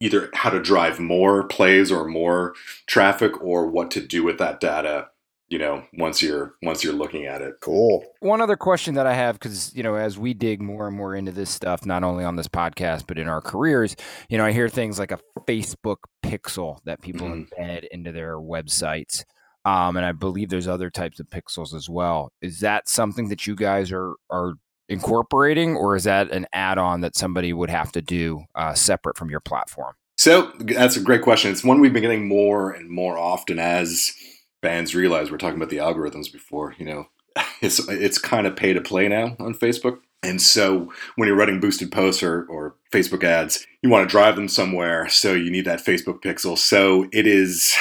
either 0.00 0.30
how 0.32 0.50
to 0.50 0.60
drive 0.60 0.98
more 0.98 1.44
plays 1.44 1.92
or 1.92 2.06
more 2.06 2.54
traffic 2.86 3.40
or 3.42 3.66
what 3.66 3.90
to 3.90 4.00
do 4.00 4.24
with 4.24 4.38
that 4.38 4.58
data 4.58 5.08
you 5.50 5.58
know 5.58 5.84
once 5.94 6.22
you're 6.22 6.54
once 6.62 6.82
you're 6.82 6.94
looking 6.94 7.26
at 7.26 7.42
it. 7.42 7.54
Cool. 7.60 8.04
One 8.20 8.40
other 8.40 8.56
question 8.56 8.94
that 8.94 9.06
i 9.06 9.12
have 9.12 9.38
because 9.38 9.74
you 9.74 9.82
know 9.82 9.96
as 9.96 10.18
we 10.18 10.32
dig 10.32 10.62
more 10.62 10.88
and 10.88 10.96
more 10.96 11.14
into 11.14 11.32
this 11.32 11.50
stuff 11.50 11.84
not 11.84 12.02
only 12.02 12.24
on 12.24 12.36
this 12.36 12.48
podcast 12.48 13.04
but 13.06 13.18
in 13.18 13.28
our 13.28 13.40
careers 13.40 13.96
you 14.28 14.38
know 14.38 14.46
i 14.46 14.52
hear 14.52 14.68
things 14.68 14.98
like 14.98 15.12
a 15.12 15.18
facebook 15.46 15.96
pixel 16.22 16.78
that 16.84 17.02
people 17.02 17.26
mm. 17.26 17.48
embed 17.58 17.86
into 17.88 18.12
their 18.12 18.36
websites 18.36 19.24
um, 19.64 19.96
and 19.96 20.06
i 20.06 20.12
believe 20.12 20.48
there's 20.48 20.68
other 20.68 20.88
types 20.88 21.20
of 21.20 21.26
pixels 21.28 21.74
as 21.74 21.88
well. 21.88 22.32
Is 22.40 22.60
that 22.60 22.88
something 22.88 23.28
that 23.28 23.46
you 23.46 23.54
guys 23.54 23.92
are 23.92 24.14
are 24.30 24.54
incorporating 24.88 25.76
or 25.76 25.94
is 25.94 26.04
that 26.04 26.32
an 26.32 26.46
add-on 26.52 27.00
that 27.00 27.14
somebody 27.14 27.52
would 27.52 27.70
have 27.70 27.92
to 27.92 28.02
do 28.02 28.44
uh, 28.56 28.74
separate 28.74 29.16
from 29.16 29.30
your 29.30 29.40
platform? 29.40 29.94
So 30.18 30.52
that's 30.58 30.96
a 30.96 31.00
great 31.00 31.22
question. 31.22 31.50
It's 31.50 31.64
one 31.64 31.80
we've 31.80 31.92
been 31.92 32.02
getting 32.02 32.28
more 32.28 32.72
and 32.72 32.90
more 32.90 33.16
often 33.16 33.58
as 33.58 34.12
bands 34.60 34.94
realize 34.94 35.30
we're 35.30 35.38
talking 35.38 35.56
about 35.56 35.70
the 35.70 35.78
algorithms 35.78 36.32
before 36.32 36.74
you 36.78 36.84
know. 36.84 37.08
It's 37.62 37.86
it's 37.88 38.18
kind 38.18 38.46
of 38.46 38.56
pay 38.56 38.72
to 38.72 38.80
play 38.80 39.06
now 39.06 39.36
on 39.38 39.54
facebook. 39.54 39.98
And 40.22 40.40
so 40.40 40.92
when 41.16 41.28
you're 41.28 41.36
running 41.36 41.60
boosted 41.60 41.92
posts 41.92 42.22
or, 42.22 42.44
or 42.46 42.74
facebook 42.92 43.22
ads 43.22 43.66
you 43.82 43.90
want 43.90 44.08
to 44.08 44.10
drive 44.10 44.36
them 44.36 44.48
somewhere 44.48 45.08
so 45.08 45.34
you 45.34 45.50
need 45.50 45.66
that 45.66 45.84
facebook 45.84 46.22
pixel. 46.22 46.56
So 46.56 47.06
it 47.12 47.26
is 47.26 47.76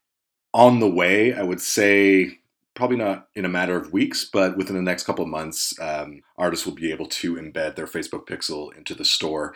on 0.54 0.78
the 0.78 0.88
way 0.88 1.34
i 1.34 1.42
would 1.42 1.60
say 1.60 2.38
probably 2.74 2.96
not 2.96 3.28
in 3.34 3.44
a 3.44 3.48
matter 3.48 3.76
of 3.76 3.92
weeks 3.92 4.28
but 4.30 4.56
within 4.56 4.76
the 4.76 4.82
next 4.82 5.04
couple 5.04 5.24
of 5.24 5.30
months 5.30 5.78
um, 5.80 6.22
artists 6.36 6.66
will 6.66 6.74
be 6.74 6.92
able 6.92 7.06
to 7.06 7.34
embed 7.34 7.76
their 7.76 7.86
facebook 7.86 8.26
pixel 8.26 8.76
into 8.76 8.94
the 8.94 9.04
store 9.04 9.54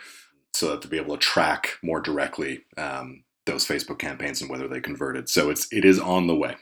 so 0.53 0.69
that 0.69 0.81
to 0.81 0.87
be 0.87 0.97
able 0.97 1.15
to 1.15 1.21
track 1.21 1.77
more 1.83 2.01
directly 2.01 2.65
um, 2.77 3.23
those 3.49 3.65
Facebook 3.65 3.99
campaigns 3.99 4.41
and 4.41 4.49
whether 4.49 4.67
they 4.67 4.79
converted. 4.79 5.29
So 5.29 5.49
it's 5.49 5.67
it 5.71 5.85
is 5.85 5.99
on 5.99 6.27
the 6.27 6.35
way. 6.35 6.55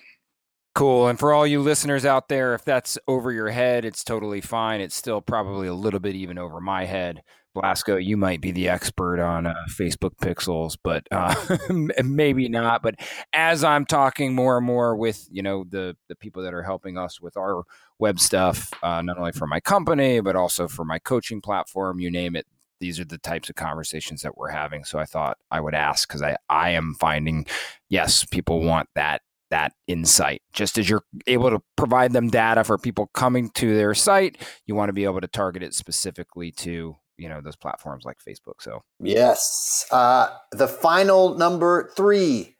Cool. 0.76 1.08
And 1.08 1.17
for 1.17 1.34
all 1.34 1.47
you 1.47 1.62
listeners 1.62 2.06
out 2.06 2.30
there, 2.30 2.54
if 2.54 2.63
that's 2.63 3.00
over 3.08 3.32
your 3.32 3.50
head, 3.50 3.84
it's 3.84 4.04
totally 4.04 4.41
fine. 4.41 4.80
It's 4.80 4.95
still 4.95 5.21
probably 5.21 5.67
a 5.67 5.73
little 5.73 6.00
bit 6.00 6.13
even 6.13 6.38
over 6.38 6.62
my 6.62 6.86
head. 6.86 7.23
Blasko, 7.56 8.04
you 8.04 8.17
might 8.17 8.41
be 8.41 8.52
the 8.52 8.69
expert 8.69 9.19
on 9.19 9.47
uh, 9.47 9.56
Facebook 9.69 10.15
pixels, 10.21 10.78
but 10.84 11.08
uh, 11.10 11.34
maybe 12.04 12.47
not. 12.47 12.84
But 12.84 12.95
as 13.34 13.63
I'm 13.63 13.86
talking 13.86 14.36
more 14.36 14.58
and 14.58 14.65
more 14.65 14.95
with 14.95 15.28
you 15.32 15.41
know 15.41 15.65
the 15.67 15.97
the 16.08 16.15
people 16.15 16.43
that 16.43 16.54
are 16.54 16.62
helping 16.62 16.97
us 16.97 17.19
with 17.19 17.36
our 17.36 17.63
web 17.97 18.19
stuff, 18.19 18.71
uh, 18.84 19.02
not 19.02 19.17
only 19.17 19.32
for 19.32 19.47
my 19.47 19.60
company 19.60 20.19
but 20.19 20.36
also 20.36 20.67
for 20.67 20.86
my 20.86 21.00
coaching 21.00 21.41
platform, 21.41 22.00
you 22.00 22.12
name 22.12 22.36
it. 22.36 22.45
These 22.80 23.00
are 23.00 23.06
the 23.06 23.18
types 23.18 23.50
of 23.50 23.56
conversations 23.56 24.22
that 24.22 24.38
we're 24.38 24.50
having. 24.50 24.84
So 24.84 25.00
I 25.00 25.06
thought 25.06 25.38
I 25.52 25.60
would 25.60 25.76
ask 25.76 26.08
because 26.08 26.22
I 26.22 26.38
I 26.50 26.72
am 26.72 26.96
finding 27.00 27.46
yes, 27.90 28.26
people 28.26 28.62
want 28.62 28.90
that 28.96 29.22
that 29.50 29.74
insight. 29.88 30.42
Just 30.54 30.78
as 30.78 30.90
you're 30.90 31.04
able 31.26 31.50
to 31.50 31.62
provide 31.76 32.13
them 32.13 32.30
data 32.30 32.63
for 32.63 32.78
people 32.78 33.08
coming 33.13 33.50
to 33.52 33.76
their 33.76 33.94
site, 33.94 34.38
you 34.66 34.76
want 34.76 34.90
to 34.90 34.94
be 34.94 35.06
able 35.06 35.22
to 35.22 35.28
target 35.28 35.63
it 35.63 35.74
specifically 35.74 36.52
to 36.52 36.96
you 37.18 37.30
know 37.30 37.42
those 37.42 37.56
platforms 37.56 38.06
like 38.06 38.18
Facebook. 38.20 38.62
So 38.62 38.84
yes, 39.00 39.86
uh, 39.92 40.30
the 40.52 40.68
final 40.68 41.36
number 41.36 41.92
three: 41.96 42.56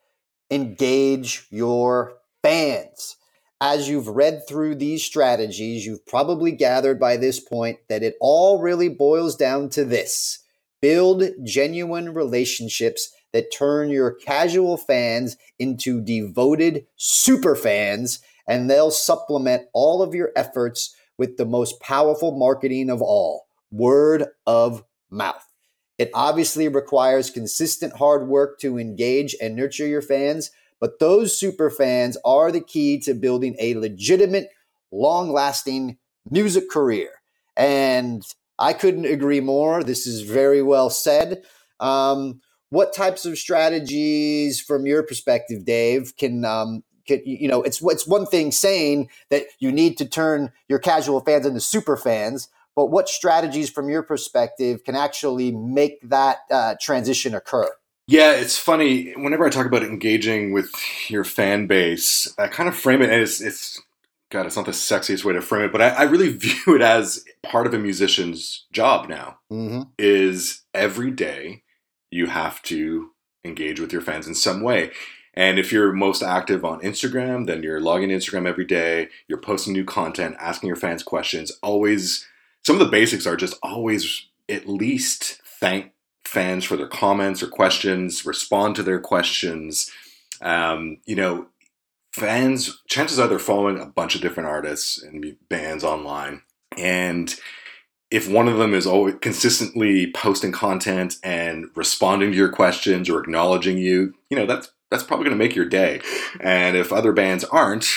engage 0.50 1.46
your 1.50 2.14
fans. 2.44 3.17
As 3.60 3.90
you've 3.90 4.08
read 4.08 4.48
through 4.48 4.76
these 4.76 5.04
strategies, 5.04 5.86
you've 5.86 6.06
probably 6.06 6.52
gathered 6.52 7.00
by 7.00 7.18
this 7.18 7.40
point 7.40 7.80
that 7.90 8.04
it 8.04 8.16
all 8.22 8.62
really 8.62 8.88
boils 8.88 9.36
down 9.36 9.70
to 9.70 9.84
this 9.84 10.44
build 10.80 11.24
genuine 11.44 12.14
relationships 12.14 13.12
that 13.34 13.52
turn 13.52 13.90
your 13.90 14.12
casual 14.12 14.78
fans 14.78 15.38
into 15.58 16.00
devoted 16.02 16.86
super 16.98 17.56
fans, 17.56 18.20
and 18.48 18.70
they'll 18.70 18.92
supplement 18.92 19.64
all 19.74 20.04
of 20.04 20.14
your 20.14 20.32
efforts 20.36 20.96
with 21.18 21.38
the 21.38 21.46
most 21.46 21.80
powerful 21.82 22.38
marketing 22.38 22.92
of 22.92 23.02
all 23.02 23.48
word 23.72 24.28
of 24.46 24.84
mouth. 25.10 25.44
It 25.98 26.12
obviously 26.14 26.68
requires 26.68 27.32
consistent 27.32 27.98
hard 27.98 28.28
work 28.28 28.60
to 28.60 28.78
engage 28.78 29.36
and 29.42 29.56
nurture 29.56 29.88
your 29.88 30.04
fans, 30.04 30.52
but 30.80 31.00
those 31.00 31.38
super 31.38 31.70
fans 31.70 32.18
are 32.26 32.52
the 32.52 32.62
key 32.62 33.00
to 33.00 33.14
building 33.14 33.56
a 33.60 33.76
legitimate, 33.76 34.50
long 34.92 35.32
lasting 35.32 35.98
music 36.30 36.70
career. 36.70 37.10
And 37.56 38.24
I 38.60 38.74
couldn't 38.74 39.06
agree 39.06 39.40
more. 39.40 39.84
This 39.84 40.06
is 40.08 40.22
very 40.22 40.62
well 40.62 40.90
said. 40.90 41.44
Um, 41.80 42.42
what 42.70 42.94
types 42.94 43.26
of 43.26 43.38
strategies, 43.38 44.60
from 44.60 44.86
your 44.86 45.04
perspective, 45.04 45.66
Dave, 45.66 46.16
can 46.18 46.44
um, 46.44 46.84
you 47.08 47.48
know, 47.48 47.62
it's 47.62 47.82
it's 47.82 48.08
one 48.08 48.26
thing 48.26 48.52
saying 48.52 49.10
that 49.30 49.44
you 49.60 49.72
need 49.72 49.98
to 49.98 50.06
turn 50.06 50.52
your 50.68 50.80
casual 50.80 51.22
fans 51.22 51.46
into 51.46 51.60
super 51.60 51.96
fans, 51.96 52.50
but 52.76 52.88
what 52.88 53.10
strategies 53.10 53.70
from 53.70 53.90
your 53.90 54.04
perspective 54.04 54.84
can 54.84 54.96
actually 54.96 55.52
make 55.52 55.98
that 56.04 56.40
uh, 56.52 56.76
transition 56.82 57.34
occur? 57.34 57.70
Yeah, 58.08 58.32
it's 58.32 58.58
funny. 58.58 59.12
Whenever 59.14 59.46
I 59.46 59.50
talk 59.50 59.66
about 59.66 59.84
engaging 59.84 60.54
with 60.54 60.72
your 61.10 61.26
fan 61.26 61.68
base, 61.68 62.34
I 62.38 62.48
kind 62.48 62.70
of 62.70 62.76
frame 62.76 63.02
it 63.02 63.10
as 63.10 63.42
it's 63.42 63.82
God, 64.30 64.46
it's 64.46 64.58
not 64.58 64.66
the 64.66 64.72
sexiest 64.72 65.24
way 65.24 65.34
to 65.34 65.42
frame 65.42 65.66
it, 65.66 65.72
but 65.72 65.82
I, 65.82 65.90
I 65.90 66.04
really 66.04 66.30
view 66.38 66.76
it 66.76 66.82
as 66.82 67.24
part 67.44 67.68
of 67.68 67.74
a 67.74 67.80
musician's 67.80 68.66
job 68.72 69.10
now. 69.10 69.40
Mm-hmm. 69.52 69.84
Is 69.98 70.62
every 70.74 71.12
day 71.12 71.64
you 72.12 72.28
have 72.28 72.62
to 72.64 73.12
engage 73.44 73.80
with 73.80 73.92
your 73.92 74.02
fans 74.02 74.28
in 74.28 74.36
some 74.36 74.62
way. 74.62 74.92
And 75.34 75.60
if 75.60 75.72
you're 75.72 75.94
most 75.94 76.24
active 76.24 76.66
on 76.66 76.82
Instagram, 76.82 77.46
then 77.46 77.62
you're 77.62 77.80
logging 77.80 78.10
Instagram 78.10 78.48
every 78.48 78.66
day, 78.66 79.10
you're 79.28 79.38
posting 79.38 79.74
new 79.74 79.86
content, 79.86 80.36
asking 80.40 80.68
your 80.68 80.76
fans 80.76 81.04
questions, 81.04 81.52
always 81.62 82.28
some 82.64 82.76
of 82.76 82.80
the 82.80 82.92
basics 82.92 83.28
are 83.28 83.38
just 83.38 83.56
always 83.62 84.28
at 84.50 84.68
least 84.68 85.42
thank 85.60 85.92
fans 86.28 86.66
for 86.66 86.76
their 86.76 86.88
comments 86.88 87.42
or 87.42 87.48
questions, 87.48 88.26
respond 88.26 88.76
to 88.76 88.84
their 88.84 89.00
questions. 89.00 89.90
Um, 90.42 90.98
you 91.06 91.16
know, 91.16 91.48
fans, 92.12 92.82
chances 92.88 93.18
are 93.18 93.28
they're 93.28 93.40
following 93.40 93.80
a 93.80 93.86
bunch 93.86 94.14
of 94.14 94.22
different 94.22 94.50
artists 94.50 95.02
and 95.02 95.38
bands 95.50 95.84
online. 95.84 96.42
And 96.78 97.34
if 98.12 98.30
one 98.30 98.48
of 98.48 98.58
them 98.58 98.74
is 98.74 98.86
always 98.86 99.16
consistently 99.22 100.12
posting 100.12 100.52
content 100.52 101.16
and 101.24 101.68
responding 101.76 102.32
to 102.32 102.38
your 102.38 102.52
questions 102.52 103.10
or 103.10 103.20
acknowledging 103.20 103.78
you, 103.78 104.14
you 104.30 104.38
know, 104.38 104.46
that's 104.46 104.72
that's 104.92 105.04
probably 105.04 105.26
going 105.26 105.38
to 105.38 105.44
make 105.44 105.56
your 105.56 105.66
day. 105.66 106.02
And 106.40 106.78
if 106.78 106.94
other 106.94 107.12
bands 107.12 107.44
aren't, 107.44 107.88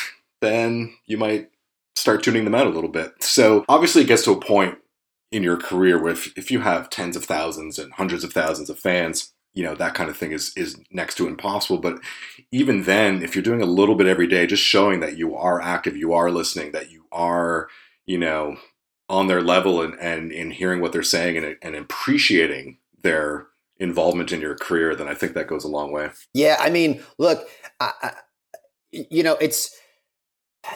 then 0.41 0.93
you 1.07 1.17
might 1.17 1.51
start 1.95 2.23
tuning 2.23 2.45
them 2.45 2.55
out 2.55 2.67
a 2.67 2.71
little 2.71 2.91
bit. 2.91 3.13
So 3.23 3.65
obviously, 3.69 4.03
it 4.03 4.09
gets 4.09 4.25
to 4.25 4.33
a 4.33 4.41
point 4.41 4.79
in 5.33 5.43
your 5.43 5.57
career 5.57 6.01
with 6.01 6.33
if, 6.37 6.51
you 6.51 6.61
have 6.61 6.91
tens 6.91 7.17
of 7.17 7.25
thousands 7.25 7.79
and 7.79 7.93
hundreds 7.93 8.25
of 8.25 8.33
thousands 8.33 8.69
of 8.69 8.79
fans, 8.79 9.33
you 9.55 9.65
know 9.65 9.75
that 9.75 9.95
kind 9.95 10.11
of 10.11 10.17
thing 10.17 10.33
is 10.33 10.53
is 10.57 10.77
next 10.91 11.17
to 11.17 11.27
impossible. 11.27 11.79
But 11.79 11.99
even 12.51 12.85
then, 12.85 13.23
if 13.23 13.35
you're 13.35 13.43
doing 13.43 13.63
a 13.63 13.67
little 13.67 13.95
bit 13.95 14.07
every 14.07 14.27
day, 14.27 14.47
just 14.47 14.63
showing 14.63 15.01
that 15.01 15.17
you 15.17 15.35
are 15.37 15.61
active, 15.61 15.97
you 15.97 16.13
are 16.13 16.31
listening, 16.31 16.73
that 16.73 16.91
you 16.91 17.07
are, 17.13 17.69
you 18.07 18.19
know, 18.19 18.57
on 19.09 19.27
their 19.27 19.43
level 19.43 19.83
and 19.83 19.95
and 20.01 20.33
in 20.33 20.51
hearing 20.51 20.81
what 20.81 20.93
they're 20.93 21.03
saying 21.03 21.37
and 21.37 21.57
and 21.63 21.75
appreciating 21.75 22.79
their 23.03 23.47
involvement 23.79 24.31
in 24.31 24.41
your 24.41 24.57
career, 24.57 24.95
then 24.95 25.09
I 25.09 25.15
think 25.15 25.33
that 25.35 25.47
goes 25.47 25.65
a 25.65 25.69
long 25.69 25.91
way. 25.91 26.11
Yeah, 26.35 26.57
I 26.61 26.69
mean, 26.69 27.03
look, 27.19 27.49
I, 27.81 27.93
I, 28.03 28.13
you 28.93 29.23
know, 29.23 29.37
it's 29.41 29.75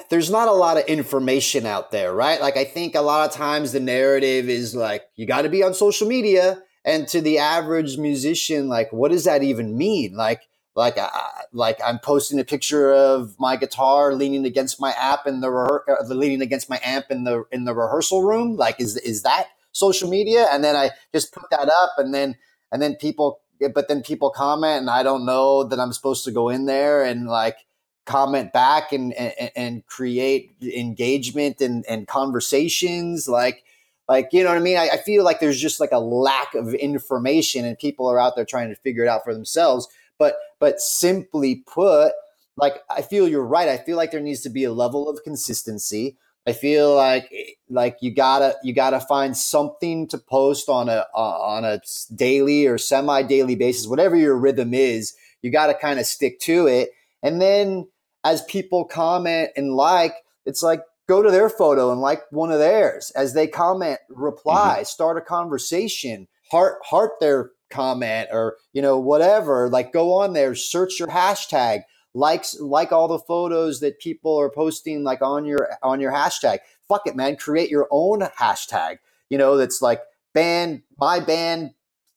there's 0.09 0.31
not 0.31 0.49
a 0.49 0.53
lot 0.53 0.79
of 0.79 0.85
information 0.87 1.67
out 1.67 1.91
there, 1.91 2.15
right? 2.15 2.41
Like 2.41 2.57
I 2.57 2.65
think 2.65 2.95
a 2.95 3.01
lot 3.01 3.29
of 3.29 3.35
times 3.35 3.73
the 3.73 3.81
narrative 3.81 4.49
is 4.49 4.75
like 4.75 5.03
you 5.17 5.27
got 5.27 5.43
to 5.43 5.49
be 5.49 5.63
on 5.63 5.75
social 5.75 6.09
media 6.09 6.63
and 6.85 7.07
to 7.09 7.21
the 7.21 7.39
average 7.39 7.99
musician 7.99 8.69
like 8.69 8.93
what 8.93 9.11
does 9.11 9.25
that 9.25 9.43
even 9.43 9.77
mean? 9.77 10.17
Like 10.17 10.43
like 10.75 10.99
I, 10.99 11.11
like 11.53 11.79
I'm 11.85 11.99
posting 11.99 12.39
a 12.41 12.45
picture 12.45 12.93
of 12.93 13.37
my 13.39 13.57
guitar 13.57 14.15
leaning 14.15 14.45
against 14.45 14.81
my 14.81 14.93
app 14.93 15.27
in 15.27 15.41
the 15.41 15.51
uh, 15.51 16.05
leaning 16.15 16.43
against 16.43 16.71
my 16.71 16.81
amp 16.83 17.07
in 17.11 17.25
the 17.25 17.45
in 17.53 17.65
the 17.65 17.75
rehearsal 17.75 18.23
room. 18.23 18.57
Like 18.57 18.81
is 18.81 18.97
is 18.99 19.23
that 19.23 19.49
social 19.73 20.09
media? 20.09 20.47
And 20.51 20.65
then 20.65 20.77
I 20.77 20.91
just 21.13 21.33
put 21.33 21.51
that 21.51 21.69
up 21.69 21.93
and 21.99 22.15
then 22.15 22.37
and 22.73 22.81
then 22.81 22.97
people 22.97 23.41
but 23.75 23.89
then 23.89 24.03
people 24.03 24.31
comment 24.31 24.81
and 24.81 24.91
I 24.91 25.03
don't 25.03 25.25
know 25.27 25.63
that 25.65 25.79
I'm 25.79 25.93
supposed 25.93 26.25
to 26.25 26.33
go 26.33 26.49
in 26.49 26.67
there 26.67 27.05
and 27.05 27.27
like 27.27 27.59
comment 28.05 28.53
back 28.53 28.93
and 28.93 29.13
and, 29.15 29.51
and 29.57 29.87
create 29.87 30.53
engagement 30.63 31.61
and, 31.61 31.85
and 31.89 32.07
conversations 32.07 33.29
like 33.29 33.65
like 34.09 34.29
you 34.33 34.43
know 34.43 34.51
what 34.51 34.59
i 34.59 34.61
mean? 34.61 34.77
I, 34.77 34.91
I, 34.93 34.97
feel 34.99 35.25
like 35.25 35.41
there's 35.41 35.61
just 35.61 35.81
like 35.81 35.93
a 35.93 35.99
lack 35.99 36.55
of 36.55 36.75
information 36.75 37.65
and 37.65 37.79
people 37.79 38.07
are 38.07 38.19
out 38.19 38.37
there 38.37 38.45
trying 38.45 38.69
to 38.69 38.77
figure 38.77 39.05
it 39.05 39.09
out 39.09 39.25
for 39.25 39.33
themselves. 39.33 39.89
But 40.19 40.37
but 40.61 40.81
simply 40.81 41.57
put 41.67 42.13
like 42.57 42.83
i 42.91 43.03
feel 43.03 43.27
you're 43.27 43.45
right. 43.45 43.69
I 43.69 43.79
feel 43.79 43.97
like 43.97 44.11
there 44.11 44.21
needs 44.21 44.43
to 44.43 44.51
be 44.51 44.65
a 44.65 44.73
level 44.73 45.09
of 45.09 45.23
consistency. 45.25 46.17
I 46.47 46.53
feel 46.53 46.95
like 46.95 47.31
eh, 47.33 47.53
like 47.71 47.97
you 48.01 48.15
gotta 48.15 48.57
you 48.63 48.75
gotta 48.75 49.01
find 49.01 49.37
something 49.37 50.07
to 50.09 50.19
post 50.19 50.69
on 50.69 50.91
a 50.91 51.07
on 51.15 51.65
a 51.65 51.81
daily 52.15 52.67
or 52.67 52.77
semi 52.77 53.23
daily 53.23 53.55
basis 53.55 53.87
whatever 53.87 54.17
your 54.17 54.37
rhythm 54.37 54.75
is 54.75 55.15
you 55.45 55.51
gotta 55.51 55.75
kind 55.75 56.01
of 56.01 56.07
stick 56.07 56.41
to 56.41 56.67
it. 56.67 56.91
And 57.23 57.41
then 57.41 57.87
as 58.25 58.43
people 58.45 58.85
comment 58.85 59.51
and 59.57 59.75
like, 59.75 60.15
it's 60.47 60.63
like 60.63 60.83
go 61.07 61.23
to 61.23 61.31
their 61.31 61.49
photo 61.49 61.93
and 61.93 62.01
like 62.01 62.23
one 62.31 62.51
of 62.51 62.59
theirs. 62.59 63.13
As 63.15 63.35
they 63.35 63.47
comment, 63.47 63.99
reply, 64.09 64.77
mm-hmm. 64.79 64.85
start 64.85 65.19
a 65.19 65.21
conversation, 65.21 66.27
heart 66.51 66.79
heart 66.85 67.13
their 67.21 67.51
comment 67.71 68.29
or 68.33 68.57
you 68.73 68.83
know 68.83 68.99
whatever. 68.99 69.69
Like 69.69 69.93
go 69.93 70.13
on 70.15 70.33
there, 70.33 70.55
search 70.55 70.99
your 70.99 71.09
hashtag, 71.09 71.83
likes 72.15 72.59
like 72.61 72.93
all 72.93 73.09
the 73.09 73.19
photos 73.19 73.81
that 73.81 74.01
people 74.01 74.39
are 74.39 74.51
posting 74.51 75.05
like 75.05 75.23
on 75.23 75.45
your 75.45 75.69
on 75.83 76.01
your 76.01 76.13
hashtag. 76.13 76.59
Fuck 76.89 77.07
it, 77.07 77.17
man. 77.17 77.37
Create 77.37 77.71
your 77.71 77.89
own 77.91 78.21
hashtag. 78.21 78.99
You 79.29 79.39
know 79.39 79.57
that's 79.57 79.83
like 79.83 80.03
band 80.33 80.83
my 80.99 81.21
band 81.21 81.73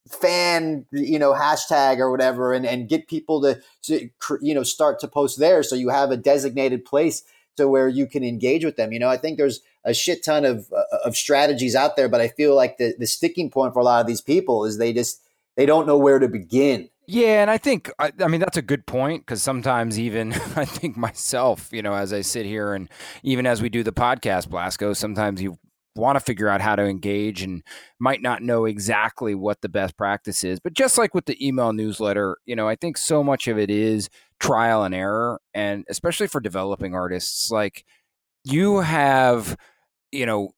fan 0.10 0.86
you 0.92 1.20
know 1.20 1.34
hashtag 1.34 2.00
or 2.00 2.12
whatever 2.12 2.54
and, 2.54 2.66
and 2.66 2.90
get 2.90 3.08
people 3.08 3.42
to, 3.42 3.60
to 3.84 4.10
you 4.42 4.54
know 4.54 4.64
start 4.64 5.00
to 5.00 5.08
post 5.08 5.40
there 5.40 5.64
so 5.64 5.76
you 5.76 5.90
have 5.90 6.12
a 6.12 6.18
designated 6.18 6.86
place 6.86 7.24
to 7.56 7.68
where 7.68 7.88
you 7.88 8.06
can 8.06 8.24
engage 8.24 8.64
with 8.64 8.76
them. 8.76 8.92
You 8.92 9.00
know 9.00 9.10
i 9.10 9.18
think 9.18 9.38
there's 9.38 9.62
a 9.84 9.94
shit 9.94 10.24
ton 10.24 10.46
of 10.46 10.72
uh, 10.72 10.98
of 11.06 11.16
strategies 11.16 11.76
out 11.76 11.96
there 11.96 12.10
but 12.10 12.22
i 12.22 12.28
feel 12.28 12.56
like 12.56 12.78
the 12.78 12.96
the 12.98 13.08
sticking 13.08 13.50
point 13.50 13.74
for 13.74 13.80
a 13.80 13.84
lot 13.84 14.02
of 14.02 14.08
these 14.08 14.22
people 14.22 14.66
is 14.66 14.78
they 14.78 14.94
just 14.94 15.22
they 15.58 15.66
don't 15.66 15.88
know 15.88 15.98
where 15.98 16.20
to 16.20 16.30
begin. 16.30 16.90
Yeah, 17.08 17.42
and 17.42 17.50
I 17.50 17.58
think 17.58 17.92
I, 18.00 18.12
I 18.20 18.28
mean 18.28 18.40
that's 18.40 18.58
a 18.58 18.62
good 18.62 18.86
point 18.86 19.26
because 19.26 19.42
sometimes 19.42 20.00
even 20.00 20.34
I 20.56 20.66
think 20.66 20.96
myself, 20.96 21.70
you 21.72 21.82
know, 21.82 21.94
as 21.94 22.14
I 22.14 22.22
sit 22.22 22.46
here 22.46 22.74
and 22.74 22.88
even 23.24 23.46
as 23.46 23.62
we 23.62 23.70
do 23.70 23.84
the 23.84 23.94
podcast, 23.94 24.48
Blasko, 24.48 24.96
sometimes 24.96 25.42
you 25.42 25.58
want 25.98 26.18
to 26.18 26.24
figure 26.24 26.48
out 26.48 26.62
how 26.62 26.76
to 26.76 26.84
engage 26.84 27.42
and 27.42 27.64
might 28.00 28.22
not 28.22 28.42
know 28.42 28.66
exactly 28.66 29.36
what 29.36 29.62
the 29.62 29.70
best 29.70 29.98
practice 29.98 30.44
is. 30.44 30.60
But 30.60 30.74
just 30.74 30.98
like 30.98 31.14
with 31.14 31.26
the 31.26 31.46
email 31.46 31.74
newsletter, 31.74 32.38
you 32.46 32.56
know, 32.56 32.68
I 32.68 32.76
think 32.76 32.98
so 32.98 33.24
much 33.24 33.48
of 33.48 33.58
it 33.58 33.70
is 33.70 34.10
trial 34.40 34.84
and 34.84 34.96
error. 34.96 35.42
And 35.54 35.86
especially 35.90 36.28
for 36.28 36.40
developing 36.40 36.94
artists, 36.96 37.52
like 37.52 37.86
you 38.44 38.80
have, 38.80 39.58
you 40.12 40.26
know, 40.26 40.52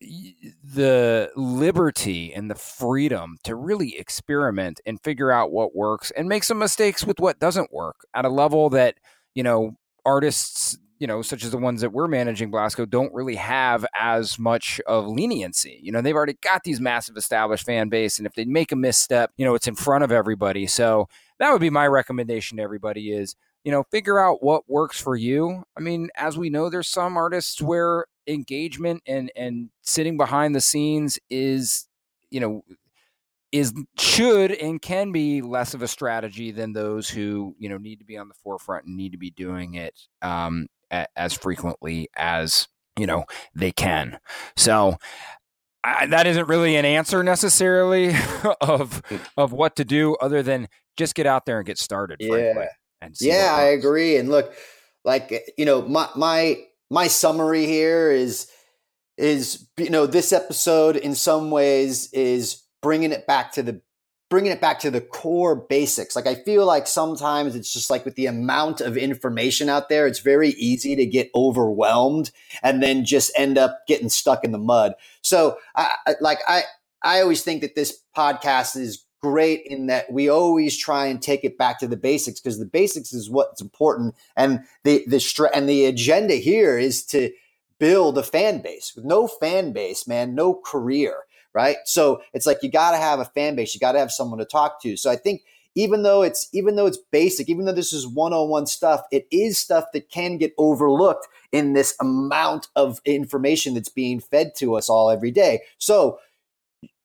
the 0.00 1.30
liberty 1.36 2.32
and 2.34 2.50
the 2.50 2.54
freedom 2.54 3.38
to 3.44 3.54
really 3.54 3.96
experiment 3.96 4.80
and 4.84 5.02
figure 5.02 5.32
out 5.32 5.52
what 5.52 5.74
works 5.74 6.10
and 6.10 6.28
make 6.28 6.44
some 6.44 6.58
mistakes 6.58 7.04
with 7.04 7.18
what 7.18 7.38
doesn't 7.38 7.72
work 7.72 7.96
at 8.14 8.24
a 8.24 8.28
level 8.28 8.68
that, 8.70 8.96
you 9.34 9.42
know, 9.42 9.76
artists 10.04 10.78
you 10.98 11.06
know, 11.06 11.22
such 11.22 11.44
as 11.44 11.50
the 11.50 11.58
ones 11.58 11.82
that 11.82 11.92
we're 11.92 12.08
managing, 12.08 12.50
Blasko, 12.50 12.88
don't 12.88 13.12
really 13.12 13.34
have 13.34 13.84
as 13.98 14.38
much 14.38 14.80
of 14.86 15.06
leniency. 15.06 15.78
You 15.82 15.92
know, 15.92 16.00
they've 16.00 16.14
already 16.14 16.38
got 16.42 16.64
these 16.64 16.80
massive 16.80 17.16
established 17.16 17.66
fan 17.66 17.88
base, 17.88 18.18
and 18.18 18.26
if 18.26 18.34
they 18.34 18.44
make 18.44 18.72
a 18.72 18.76
misstep, 18.76 19.32
you 19.36 19.44
know, 19.44 19.54
it's 19.54 19.68
in 19.68 19.74
front 19.74 20.04
of 20.04 20.12
everybody. 20.12 20.66
So 20.66 21.08
that 21.38 21.52
would 21.52 21.60
be 21.60 21.70
my 21.70 21.86
recommendation 21.86 22.56
to 22.56 22.62
everybody: 22.62 23.12
is 23.12 23.36
you 23.64 23.72
know, 23.72 23.82
figure 23.90 24.20
out 24.20 24.44
what 24.44 24.62
works 24.68 25.00
for 25.00 25.16
you. 25.16 25.64
I 25.76 25.80
mean, 25.80 26.08
as 26.14 26.38
we 26.38 26.50
know, 26.50 26.70
there's 26.70 26.86
some 26.86 27.16
artists 27.16 27.60
where 27.60 28.06
engagement 28.28 29.02
and 29.06 29.32
and 29.36 29.70
sitting 29.82 30.16
behind 30.16 30.54
the 30.54 30.60
scenes 30.60 31.18
is, 31.30 31.88
you 32.30 32.40
know, 32.40 32.62
is 33.52 33.74
should 33.98 34.52
and 34.52 34.80
can 34.80 35.12
be 35.12 35.42
less 35.42 35.74
of 35.74 35.82
a 35.82 35.88
strategy 35.88 36.50
than 36.50 36.72
those 36.72 37.08
who 37.08 37.54
you 37.58 37.68
know 37.68 37.78
need 37.78 37.98
to 37.98 38.04
be 38.04 38.16
on 38.16 38.28
the 38.28 38.34
forefront 38.34 38.86
and 38.86 38.96
need 38.96 39.12
to 39.12 39.18
be 39.18 39.30
doing 39.30 39.74
it 39.74 39.98
um, 40.22 40.66
a, 40.90 41.06
as 41.16 41.32
frequently 41.32 42.08
as 42.16 42.68
you 42.98 43.06
know 43.06 43.24
they 43.54 43.72
can. 43.72 44.18
So 44.56 44.96
I, 45.84 46.06
that 46.06 46.26
isn't 46.26 46.48
really 46.48 46.76
an 46.76 46.84
answer 46.84 47.22
necessarily 47.22 48.14
of 48.60 49.02
hmm. 49.08 49.16
of 49.36 49.52
what 49.52 49.76
to 49.76 49.84
do, 49.84 50.16
other 50.16 50.42
than 50.42 50.68
just 50.96 51.14
get 51.14 51.26
out 51.26 51.46
there 51.46 51.58
and 51.58 51.66
get 51.66 51.78
started. 51.78 52.18
Yeah, 52.20 52.66
and 53.00 53.14
yeah, 53.20 53.54
I 53.54 53.64
agree. 53.64 54.16
And 54.16 54.28
look, 54.28 54.52
like 55.04 55.52
you 55.56 55.64
know, 55.64 55.82
my 55.82 56.08
my 56.16 56.56
my 56.90 57.06
summary 57.06 57.66
here 57.66 58.10
is 58.10 58.50
is 59.16 59.68
you 59.76 59.90
know 59.90 60.06
this 60.06 60.32
episode 60.32 60.96
in 60.96 61.14
some 61.14 61.50
ways 61.50 62.12
is 62.12 62.62
bringing 62.82 63.12
it 63.12 63.26
back 63.26 63.52
to 63.52 63.62
the 63.62 63.80
bringing 64.28 64.50
it 64.50 64.60
back 64.60 64.80
to 64.80 64.90
the 64.90 65.00
core 65.00 65.54
basics. 65.54 66.16
Like 66.16 66.26
I 66.26 66.34
feel 66.34 66.66
like 66.66 66.86
sometimes 66.86 67.54
it's 67.54 67.72
just 67.72 67.90
like 67.90 68.04
with 68.04 68.16
the 68.16 68.26
amount 68.26 68.80
of 68.80 68.96
information 68.96 69.68
out 69.68 69.88
there, 69.88 70.06
it's 70.06 70.18
very 70.18 70.50
easy 70.50 70.96
to 70.96 71.06
get 71.06 71.30
overwhelmed 71.34 72.30
and 72.62 72.82
then 72.82 73.04
just 73.04 73.30
end 73.36 73.56
up 73.56 73.86
getting 73.86 74.08
stuck 74.08 74.44
in 74.44 74.52
the 74.52 74.58
mud. 74.58 74.94
So 75.22 75.58
I, 75.74 76.14
like 76.20 76.40
I 76.48 76.62
I 77.02 77.20
always 77.20 77.42
think 77.42 77.62
that 77.62 77.76
this 77.76 78.02
podcast 78.16 78.76
is 78.76 79.04
great 79.22 79.62
in 79.64 79.86
that 79.86 80.12
we 80.12 80.28
always 80.28 80.76
try 80.76 81.06
and 81.06 81.22
take 81.22 81.44
it 81.44 81.56
back 81.56 81.78
to 81.78 81.88
the 81.88 81.96
basics 81.96 82.40
because 82.40 82.58
the 82.58 82.66
basics 82.66 83.12
is 83.12 83.30
what's 83.30 83.60
important 83.60 84.14
and 84.36 84.60
the 84.84 85.04
the 85.06 85.20
stra- 85.20 85.54
and 85.54 85.68
the 85.68 85.86
agenda 85.86 86.34
here 86.34 86.78
is 86.78 87.04
to 87.06 87.30
build 87.78 88.18
a 88.18 88.22
fan 88.22 88.60
base. 88.60 88.92
With 88.96 89.04
no 89.04 89.26
fan 89.28 89.72
base, 89.72 90.08
man, 90.08 90.34
no 90.34 90.54
career 90.54 91.25
right? 91.56 91.78
So 91.86 92.20
it's 92.34 92.46
like 92.46 92.58
you 92.62 92.70
got 92.70 92.90
to 92.90 92.98
have 92.98 93.18
a 93.18 93.24
fan 93.24 93.56
base, 93.56 93.74
you 93.74 93.80
got 93.80 93.92
to 93.92 93.98
have 93.98 94.12
someone 94.12 94.38
to 94.38 94.44
talk 94.44 94.82
to. 94.82 94.94
So 94.98 95.10
I 95.10 95.16
think 95.16 95.40
even 95.74 96.02
though 96.02 96.22
it's 96.22 96.48
even 96.52 96.76
though 96.76 96.84
it's 96.86 96.98
basic, 97.10 97.48
even 97.48 97.64
though 97.64 97.72
this 97.72 97.94
is 97.94 98.06
one-on-one 98.06 98.66
stuff, 98.66 99.00
it 99.10 99.26
is 99.32 99.58
stuff 99.58 99.86
that 99.94 100.10
can 100.10 100.36
get 100.36 100.52
overlooked 100.58 101.26
in 101.52 101.72
this 101.72 101.96
amount 101.98 102.68
of 102.76 103.00
information 103.06 103.72
that's 103.72 103.88
being 103.88 104.20
fed 104.20 104.52
to 104.58 104.76
us 104.76 104.90
all 104.90 105.10
every 105.10 105.30
day. 105.30 105.62
So, 105.78 106.18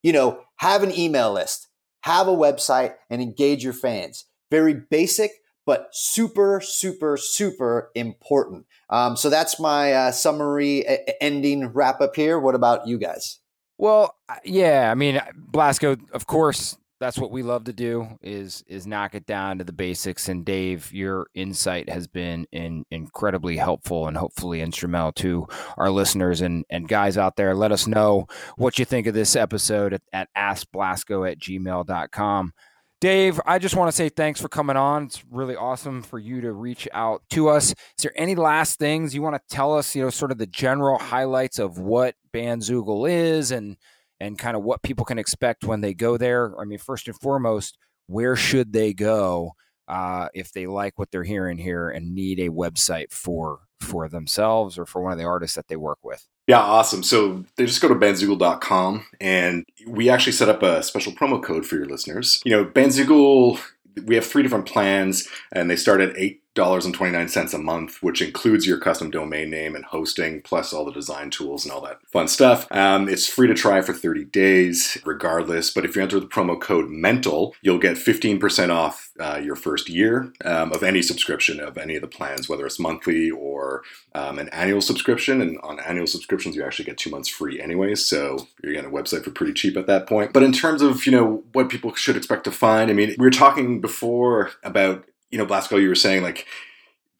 you 0.03 0.11
know, 0.11 0.41
have 0.57 0.83
an 0.83 0.97
email 0.97 1.31
list, 1.31 1.67
have 2.01 2.27
a 2.27 2.35
website 2.35 2.95
and 3.09 3.21
engage 3.21 3.63
your 3.63 3.73
fans. 3.73 4.25
Very 4.49 4.73
basic, 4.73 5.31
but 5.65 5.87
super, 5.91 6.59
super, 6.61 7.15
super 7.15 7.89
important. 7.95 8.65
Um, 8.89 9.15
so 9.15 9.29
that's 9.29 9.59
my 9.59 9.93
uh, 9.93 10.11
summary 10.11 10.85
ending 11.21 11.67
wrap 11.67 12.01
up 12.01 12.17
here. 12.17 12.37
What 12.37 12.55
about 12.55 12.87
you 12.87 12.97
guys? 12.97 13.40
Well, 13.81 14.15
yeah, 14.45 14.91
I 14.91 14.93
mean, 14.93 15.19
Blasko, 15.49 15.99
of 16.11 16.27
course, 16.27 16.77
that's 16.99 17.17
what 17.17 17.31
we 17.31 17.41
love 17.41 17.63
to 17.63 17.73
do 17.73 18.07
is 18.21 18.63
is 18.67 18.85
knock 18.85 19.15
it 19.15 19.25
down 19.25 19.57
to 19.57 19.63
the 19.63 19.73
basics. 19.73 20.29
And 20.29 20.45
Dave, 20.45 20.93
your 20.93 21.25
insight 21.33 21.89
has 21.89 22.05
been 22.05 22.45
in, 22.51 22.85
incredibly 22.91 23.57
helpful 23.57 24.07
and 24.07 24.15
hopefully 24.15 24.61
instrumental 24.61 25.13
to 25.13 25.47
our 25.77 25.89
listeners 25.89 26.41
and, 26.41 26.63
and 26.69 26.87
guys 26.87 27.17
out 27.17 27.37
there. 27.37 27.55
Let 27.55 27.71
us 27.71 27.87
know 27.87 28.27
what 28.55 28.77
you 28.77 28.85
think 28.85 29.07
of 29.07 29.15
this 29.15 29.35
episode 29.35 29.93
at, 29.93 30.03
at 30.13 30.29
askblasko 30.37 31.31
at 31.31 31.39
gmail.com. 31.39 32.53
Dave, 32.99 33.41
I 33.47 33.57
just 33.57 33.75
want 33.75 33.87
to 33.87 33.97
say 33.97 34.09
thanks 34.09 34.39
for 34.39 34.47
coming 34.47 34.77
on. 34.77 35.05
It's 35.05 35.23
really 35.31 35.55
awesome 35.55 36.03
for 36.03 36.19
you 36.19 36.39
to 36.41 36.53
reach 36.53 36.87
out 36.93 37.23
to 37.31 37.49
us. 37.49 37.71
Is 37.71 38.03
there 38.03 38.13
any 38.15 38.35
last 38.35 38.77
things 38.77 39.15
you 39.15 39.23
want 39.23 39.33
to 39.37 39.55
tell 39.55 39.75
us, 39.75 39.95
you 39.95 40.03
know, 40.03 40.11
sort 40.11 40.31
of 40.31 40.37
the 40.37 40.45
general 40.45 40.99
highlights 40.99 41.57
of 41.57 41.79
what 41.79 42.13
Bandzoogle 42.33 43.09
is 43.09 43.51
and 43.51 43.77
and 44.19 44.37
kind 44.37 44.55
of 44.55 44.63
what 44.63 44.83
people 44.83 45.03
can 45.03 45.17
expect 45.17 45.63
when 45.63 45.81
they 45.81 45.93
go 45.93 46.15
there? 46.15 46.59
I 46.59 46.65
mean, 46.65 46.77
first 46.77 47.07
and 47.07 47.19
foremost, 47.19 47.77
where 48.07 48.35
should 48.35 48.71
they 48.71 48.93
go 48.93 49.53
uh, 49.87 50.29
if 50.33 50.51
they 50.51 50.67
like 50.67 50.99
what 50.99 51.11
they're 51.11 51.23
hearing 51.23 51.57
here 51.57 51.89
and 51.89 52.13
need 52.13 52.39
a 52.39 52.49
website 52.49 53.11
for 53.11 53.61
for 53.79 54.07
themselves 54.07 54.77
or 54.77 54.85
for 54.85 55.01
one 55.01 55.11
of 55.11 55.17
the 55.17 55.25
artists 55.25 55.55
that 55.55 55.67
they 55.67 55.75
work 55.75 55.99
with? 56.03 56.27
Yeah, 56.47 56.59
awesome. 56.59 57.03
So 57.03 57.45
they 57.55 57.65
just 57.65 57.81
go 57.81 57.87
to 57.87 57.95
bandzoogle.com 57.95 59.05
and 59.19 59.65
we 59.87 60.09
actually 60.09 60.33
set 60.33 60.49
up 60.49 60.63
a 60.63 60.83
special 60.83 61.13
promo 61.13 61.41
code 61.41 61.65
for 61.65 61.75
your 61.75 61.85
listeners. 61.85 62.41
You 62.43 62.51
know, 62.51 62.65
Bandzoogle, 62.65 63.59
we 64.05 64.15
have 64.15 64.25
three 64.25 64.43
different 64.43 64.65
plans 64.65 65.27
and 65.51 65.69
they 65.69 65.75
start 65.75 66.01
at 66.01 66.15
eight 66.57 66.61
$8.29 66.61 67.53
a 67.53 67.57
month, 67.57 68.03
which 68.03 68.21
includes 68.21 68.67
your 68.67 68.77
custom 68.77 69.09
domain 69.09 69.49
name 69.49 69.75
and 69.75 69.85
hosting, 69.85 70.41
plus 70.41 70.73
all 70.73 70.85
the 70.85 70.91
design 70.91 71.29
tools 71.29 71.65
and 71.65 71.71
all 71.71 71.81
that 71.81 71.99
fun 72.11 72.27
stuff. 72.27 72.67
Um, 72.71 73.07
it's 73.07 73.27
free 73.27 73.47
to 73.47 73.53
try 73.53 73.81
for 73.81 73.93
30 73.93 74.25
days, 74.25 74.97
regardless. 75.05 75.71
But 75.71 75.85
if 75.85 75.95
you 75.95 76.01
enter 76.01 76.19
the 76.19 76.25
promo 76.27 76.59
code 76.59 76.89
MENTAL, 76.89 77.55
you'll 77.61 77.77
get 77.77 77.97
15% 77.97 78.69
off 78.69 79.11
uh, 79.19 79.39
your 79.41 79.55
first 79.55 79.89
year 79.89 80.33
um, 80.43 80.71
of 80.73 80.83
any 80.83 81.01
subscription 81.01 81.59
of 81.59 81.77
any 81.77 81.95
of 81.95 82.01
the 82.01 82.07
plans, 82.07 82.49
whether 82.49 82.65
it's 82.65 82.79
monthly 82.79 83.29
or 83.29 83.83
um, 84.13 84.39
an 84.39 84.49
annual 84.49 84.81
subscription. 84.81 85.41
And 85.41 85.57
on 85.61 85.79
annual 85.79 86.07
subscriptions, 86.07 86.55
you 86.55 86.63
actually 86.63 86.85
get 86.85 86.97
two 86.97 87.09
months 87.09 87.29
free 87.29 87.61
anyway. 87.61 87.95
So 87.95 88.47
you're 88.63 88.73
getting 88.73 88.89
a 88.89 88.93
website 88.93 89.23
for 89.23 89.31
pretty 89.31 89.53
cheap 89.53 89.77
at 89.77 89.87
that 89.87 90.07
point. 90.07 90.33
But 90.33 90.43
in 90.43 90.51
terms 90.51 90.81
of, 90.81 91.05
you 91.05 91.11
know, 91.11 91.43
what 91.53 91.69
people 91.69 91.93
should 91.95 92.17
expect 92.17 92.43
to 92.45 92.51
find, 92.51 92.89
I 92.89 92.93
mean, 92.93 93.15
we 93.17 93.25
were 93.25 93.31
talking 93.31 93.79
before 93.79 94.51
about 94.63 95.05
you 95.31 95.37
know, 95.37 95.45
Blasko, 95.45 95.81
you 95.81 95.89
were 95.89 95.95
saying 95.95 96.23
like 96.23 96.45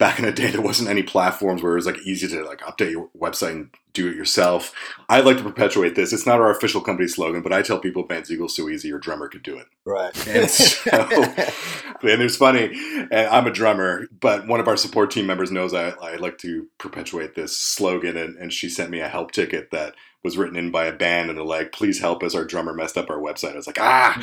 back 0.02 0.18
in 0.18 0.24
the 0.24 0.32
day 0.32 0.50
there 0.50 0.60
wasn't 0.60 0.88
any 0.88 1.02
platforms 1.02 1.62
where 1.62 1.72
it 1.72 1.76
was 1.76 1.86
like 1.86 1.98
easy 1.98 2.26
to 2.26 2.42
like 2.44 2.60
update 2.62 2.90
your 2.90 3.08
website 3.16 3.52
and 3.52 3.70
do 3.92 4.08
it 4.08 4.16
yourself. 4.16 4.72
I'd 5.08 5.24
like 5.24 5.36
to 5.36 5.44
perpetuate 5.44 5.94
this. 5.94 6.12
It's 6.12 6.26
not 6.26 6.40
our 6.40 6.50
official 6.50 6.80
company 6.80 7.06
slogan, 7.06 7.40
but 7.40 7.52
I 7.52 7.62
tell 7.62 7.78
people 7.78 8.06
Bandzoogle's 8.06 8.56
so 8.56 8.68
easy 8.68 8.88
your 8.88 8.98
drummer 8.98 9.28
could 9.28 9.44
do 9.44 9.56
it. 9.58 9.66
Right. 9.84 10.12
And 10.28 10.50
so 10.50 10.90
and 12.02 12.22
it's 12.22 12.36
funny, 12.36 12.72
and 13.12 13.28
I'm 13.28 13.46
a 13.46 13.52
drummer, 13.52 14.08
but 14.18 14.48
one 14.48 14.58
of 14.60 14.66
our 14.66 14.76
support 14.76 15.10
team 15.10 15.26
members 15.26 15.52
knows 15.52 15.72
I, 15.72 15.90
I 15.90 16.16
like 16.16 16.38
to 16.38 16.66
perpetuate 16.78 17.34
this 17.34 17.56
slogan 17.56 18.16
and, 18.16 18.36
and 18.36 18.52
she 18.52 18.68
sent 18.68 18.90
me 18.90 19.00
a 19.00 19.08
help 19.08 19.30
ticket 19.30 19.70
that 19.70 19.94
was 20.24 20.36
written 20.36 20.56
in 20.56 20.70
by 20.70 20.86
a 20.86 20.92
band 20.92 21.28
and 21.28 21.38
they're 21.38 21.44
like, 21.44 21.70
please 21.70 22.00
help 22.00 22.22
us, 22.22 22.34
our 22.34 22.44
drummer 22.44 22.74
messed 22.74 22.96
up 22.98 23.10
our 23.10 23.18
website. 23.18 23.52
I 23.52 23.56
was 23.56 23.66
like, 23.68 23.80
ah 23.80 24.20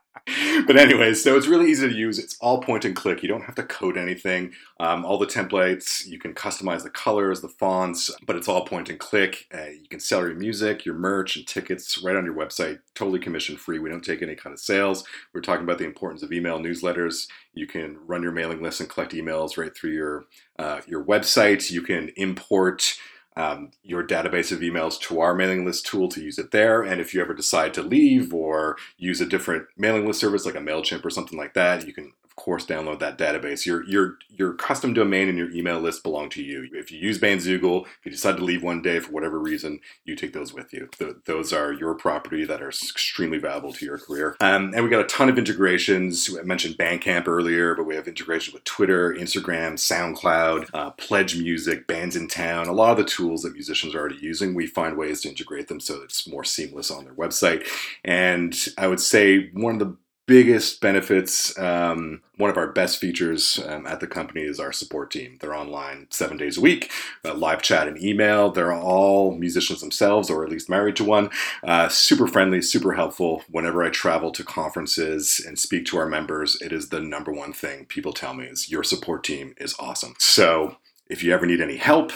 but 0.66 0.76
anyways, 0.76 1.22
so 1.22 1.36
it's 1.36 1.46
really 1.46 1.70
easy 1.70 1.88
to 1.88 1.94
use. 1.94 2.18
It's 2.18 2.36
all 2.40 2.60
point 2.60 2.84
and 2.84 2.94
click. 2.94 3.22
You 3.22 3.28
don't 3.28 3.44
have 3.44 3.54
to 3.56 3.62
code 3.62 3.96
anything. 3.96 4.52
Um, 4.78 5.04
all 5.04 5.18
the 5.18 5.26
templates, 5.26 6.06
you 6.06 6.18
can 6.18 6.34
customize 6.34 6.82
the 6.82 6.90
colors, 6.90 7.40
the 7.40 7.48
fonts, 7.48 8.10
but 8.26 8.36
it's 8.36 8.48
all 8.48 8.64
point 8.64 8.90
and 8.90 8.98
click. 8.98 9.46
Uh, 9.52 9.68
you 9.68 9.88
can 9.88 10.00
sell 10.00 10.20
your 10.20 10.34
music, 10.34 10.84
your 10.84 10.94
merch, 10.94 11.36
and 11.36 11.46
tickets 11.46 12.02
right 12.02 12.16
on 12.16 12.24
your 12.24 12.34
website, 12.34 12.80
totally 12.94 13.18
commission 13.18 13.56
free. 13.56 13.78
We 13.78 13.90
don't 13.90 14.04
take 14.04 14.22
any 14.22 14.34
kind 14.34 14.52
of 14.52 14.60
sales. 14.60 15.04
We're 15.32 15.40
talking 15.40 15.64
about 15.64 15.78
the 15.78 15.86
importance 15.86 16.22
of 16.22 16.32
email 16.32 16.58
newsletters. 16.58 17.26
You 17.54 17.66
can 17.66 17.98
run 18.06 18.22
your 18.22 18.32
mailing 18.32 18.62
list 18.62 18.80
and 18.80 18.88
collect 18.88 19.12
emails 19.12 19.56
right 19.56 19.74
through 19.74 19.92
your 19.92 20.24
uh, 20.58 20.80
your 20.86 21.04
website. 21.04 21.70
You 21.70 21.82
can 21.82 22.10
import 22.16 22.96
um, 23.40 23.70
your 23.82 24.06
database 24.06 24.52
of 24.52 24.60
emails 24.60 25.00
to 25.00 25.20
our 25.20 25.34
mailing 25.34 25.64
list 25.64 25.86
tool 25.86 26.08
to 26.10 26.20
use 26.20 26.38
it 26.38 26.50
there. 26.50 26.82
And 26.82 27.00
if 27.00 27.14
you 27.14 27.22
ever 27.22 27.32
decide 27.32 27.72
to 27.74 27.82
leave 27.82 28.34
or 28.34 28.76
use 28.98 29.20
a 29.20 29.26
different 29.26 29.66
mailing 29.76 30.06
list 30.06 30.20
service 30.20 30.44
like 30.44 30.56
a 30.56 30.58
MailChimp 30.58 31.04
or 31.04 31.10
something 31.10 31.38
like 31.38 31.54
that, 31.54 31.86
you 31.86 31.94
can, 31.94 32.12
of 32.30 32.36
course, 32.36 32.64
download 32.64 33.00
that 33.00 33.18
database. 33.18 33.66
Your 33.66 33.84
your 33.84 34.18
your 34.28 34.54
custom 34.54 34.94
domain 34.94 35.28
and 35.28 35.36
your 35.36 35.50
email 35.50 35.80
list 35.80 36.04
belong 36.04 36.30
to 36.30 36.42
you. 36.42 36.68
If 36.72 36.92
you 36.92 36.98
use 36.98 37.18
Bandzoogle, 37.18 37.86
if 37.86 38.04
you 38.04 38.12
decide 38.12 38.36
to 38.36 38.44
leave 38.44 38.62
one 38.62 38.82
day 38.82 39.00
for 39.00 39.10
whatever 39.10 39.38
reason, 39.38 39.80
you 40.04 40.14
take 40.14 40.32
those 40.32 40.54
with 40.54 40.72
you. 40.72 40.88
Th- 40.96 41.16
those 41.26 41.52
are 41.52 41.72
your 41.72 41.94
property 41.94 42.44
that 42.44 42.62
are 42.62 42.68
extremely 42.68 43.38
valuable 43.38 43.72
to 43.72 43.84
your 43.84 43.98
career. 43.98 44.36
Um, 44.40 44.72
and 44.74 44.84
we 44.84 44.90
got 44.90 45.00
a 45.00 45.08
ton 45.08 45.28
of 45.28 45.38
integrations. 45.38 46.34
I 46.38 46.42
mentioned 46.42 46.76
Bandcamp 46.76 47.26
earlier, 47.26 47.74
but 47.74 47.84
we 47.84 47.96
have 47.96 48.06
integrations 48.06 48.54
with 48.54 48.64
Twitter, 48.64 49.12
Instagram, 49.12 49.72
SoundCloud, 49.74 50.70
uh, 50.72 50.90
Pledge 50.92 51.36
Music, 51.36 51.88
Bands 51.88 52.14
in 52.14 52.28
Town. 52.28 52.68
A 52.68 52.72
lot 52.72 52.92
of 52.92 52.96
the 52.98 53.10
tools 53.10 53.42
that 53.42 53.54
musicians 53.54 53.94
are 53.94 53.98
already 53.98 54.18
using, 54.20 54.54
we 54.54 54.68
find 54.68 54.96
ways 54.96 55.20
to 55.22 55.28
integrate 55.28 55.66
them 55.66 55.80
so 55.80 56.00
it's 56.02 56.28
more 56.28 56.44
seamless 56.44 56.92
on 56.92 57.04
their 57.04 57.14
website. 57.14 57.66
And 58.04 58.56
I 58.78 58.86
would 58.86 59.00
say 59.00 59.50
one 59.52 59.74
of 59.74 59.78
the 59.80 59.96
biggest 60.26 60.80
benefits, 60.80 61.58
um, 61.58 62.22
one 62.36 62.50
of 62.50 62.56
our 62.56 62.68
best 62.68 62.98
features 62.98 63.58
um, 63.66 63.86
at 63.86 64.00
the 64.00 64.06
company 64.06 64.42
is 64.42 64.60
our 64.60 64.72
support 64.72 65.10
team. 65.10 65.38
They're 65.40 65.54
online 65.54 66.06
seven 66.10 66.36
days 66.36 66.56
a 66.56 66.60
week, 66.60 66.90
uh, 67.24 67.34
live 67.34 67.62
chat 67.62 67.88
and 67.88 68.02
email. 68.02 68.50
They're 68.50 68.72
all 68.72 69.34
musicians 69.34 69.80
themselves, 69.80 70.30
or 70.30 70.44
at 70.44 70.50
least 70.50 70.68
married 70.68 70.96
to 70.96 71.04
one. 71.04 71.30
Uh, 71.64 71.88
super 71.88 72.28
friendly, 72.28 72.62
super 72.62 72.92
helpful. 72.92 73.42
Whenever 73.50 73.82
I 73.82 73.90
travel 73.90 74.30
to 74.32 74.44
conferences 74.44 75.44
and 75.44 75.58
speak 75.58 75.84
to 75.86 75.98
our 75.98 76.06
members, 76.06 76.60
it 76.62 76.72
is 76.72 76.90
the 76.90 77.00
number 77.00 77.32
one 77.32 77.52
thing 77.52 77.86
people 77.86 78.12
tell 78.12 78.34
me 78.34 78.44
is 78.44 78.70
your 78.70 78.84
support 78.84 79.24
team 79.24 79.54
is 79.58 79.74
awesome. 79.78 80.14
So 80.18 80.76
if 81.08 81.24
you 81.24 81.34
ever 81.34 81.46
need 81.46 81.60
any 81.60 81.76
help, 81.76 82.12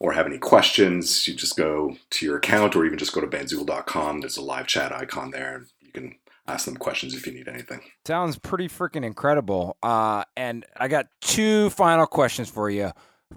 or 0.00 0.12
have 0.12 0.26
any 0.26 0.38
questions, 0.38 1.26
you 1.26 1.34
just 1.34 1.56
go 1.56 1.96
to 2.10 2.24
your 2.24 2.36
account 2.36 2.76
or 2.76 2.84
even 2.86 2.98
just 2.98 3.12
go 3.12 3.20
to 3.20 3.26
bandzoogle.com. 3.26 4.20
There's 4.20 4.36
a 4.36 4.42
live 4.42 4.66
chat 4.66 4.92
icon 4.92 5.32
there. 5.32 5.66
You 5.80 5.90
can 5.90 6.14
ask 6.48 6.64
them 6.64 6.76
questions 6.76 7.14
if 7.14 7.26
you 7.26 7.32
need 7.32 7.48
anything. 7.48 7.80
Sounds 8.06 8.38
pretty 8.38 8.68
freaking 8.68 9.04
incredible. 9.04 9.76
Uh, 9.82 10.24
and 10.36 10.64
I 10.76 10.88
got 10.88 11.06
two 11.20 11.70
final 11.70 12.06
questions 12.06 12.48
for 12.48 12.70
you. 12.70 12.92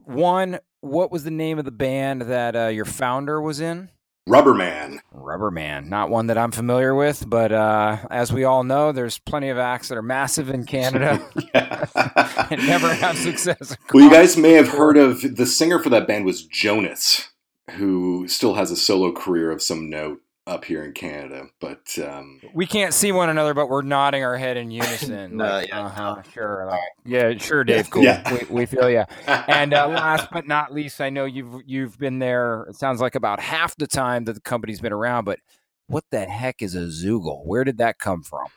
One, 0.06 0.60
what 0.80 1.12
was 1.12 1.24
the 1.24 1.32
name 1.32 1.60
of 1.60 1.66
the 1.66 1.72
band 1.72 2.24
that 2.24 2.56
uh, 2.56 2.68
your 2.68 2.86
founder 2.86 3.42
was 3.42 3.60
in? 3.60 3.90
Rubberman. 4.30 5.00
Rubberman, 5.14 5.88
not 5.88 6.10
one 6.10 6.28
that 6.28 6.38
I'm 6.38 6.52
familiar 6.52 6.94
with, 6.94 7.28
but 7.28 7.52
uh, 7.52 7.98
as 8.12 8.32
we 8.32 8.44
all 8.44 8.64
know, 8.64 8.92
there's 8.92 9.18
plenty 9.18 9.50
of 9.50 9.58
acts 9.58 9.90
that 9.90 9.98
are 9.98 10.04
massive 10.04 10.50
in 10.50 10.64
Canada 10.66 11.28
and 11.54 12.68
never 12.68 12.94
have 12.94 13.18
success. 13.18 13.76
Well, 13.94 14.04
you 14.04 14.12
guys 14.12 14.38
may 14.38 14.54
have 14.54 14.70
heard 14.70 14.96
of 14.96 15.36
the 15.36 15.46
singer 15.46 15.80
for 15.80 15.90
that 15.90 16.08
band 16.08 16.24
was 16.24 16.46
Jonas, 16.46 17.30
who 17.72 18.28
still 18.28 18.54
has 18.54 18.72
a 18.72 18.78
solo 18.78 19.12
career 19.12 19.52
of 19.52 19.62
some 19.62 19.90
note 19.90 20.22
up 20.48 20.66
here 20.66 20.84
in 20.84 20.92
Canada, 20.94 21.46
but 21.60 21.88
um, 22.04 22.42
we 22.54 22.66
can't 22.66 22.94
see 22.94 23.12
one 23.12 23.30
another, 23.30 23.54
but 23.54 23.70
we're 23.70 23.84
nodding 23.84 24.24
our 24.24 24.38
head 24.38 24.58
in 24.58 24.72
unison. 24.72 25.38
No, 25.38 25.46
like, 25.46 25.68
yeah. 25.70 25.86
uh-huh, 25.86 26.22
sure, 26.34 26.68
like, 26.70 26.82
yeah, 27.06 27.38
sure, 27.38 27.64
Dave. 27.64 27.90
Cool, 27.90 28.04
Yeah. 28.04 28.34
we, 28.34 28.62
we 28.62 28.66
feel 28.66 28.90
you. 28.90 29.04
And 29.28 29.74
uh, 29.74 29.88
last 29.88 30.30
but 30.32 30.48
not 30.48 30.74
least, 30.74 31.00
I 31.00 31.10
know 31.10 31.26
you've 31.26 31.62
you've 31.66 31.98
been 32.00 32.20
there. 32.20 32.64
It 32.70 32.76
sounds 32.76 33.00
like 33.02 33.16
about 33.16 33.40
half 33.40 33.76
the 33.76 33.88
time 33.88 34.26
that 34.26 34.34
the 34.34 34.42
company's 34.42 34.82
been 34.82 34.94
around. 34.94 35.26
But 35.26 35.40
what 35.88 36.06
the 36.12 36.26
heck 36.26 36.62
is 36.62 36.74
a 36.76 36.88
Zoogle? 36.88 37.46
Where 37.46 37.64
did 37.64 37.78
that 37.78 38.00
come 38.00 38.24
from? 38.24 38.48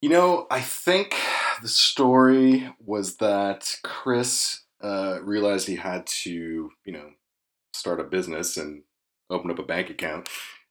You 0.00 0.10
know, 0.10 0.46
I 0.50 0.60
think 0.60 1.16
the 1.62 1.68
story 1.68 2.68
was 2.84 3.16
that 3.16 3.76
Chris 3.82 4.60
uh, 4.82 5.18
realized 5.22 5.66
he 5.66 5.76
had 5.76 6.06
to, 6.06 6.70
you 6.84 6.92
know, 6.92 7.10
start 7.72 7.98
a 7.98 8.04
business 8.04 8.56
and 8.56 8.82
open 9.30 9.50
up 9.50 9.58
a 9.58 9.62
bank 9.64 9.90
account 9.90 10.28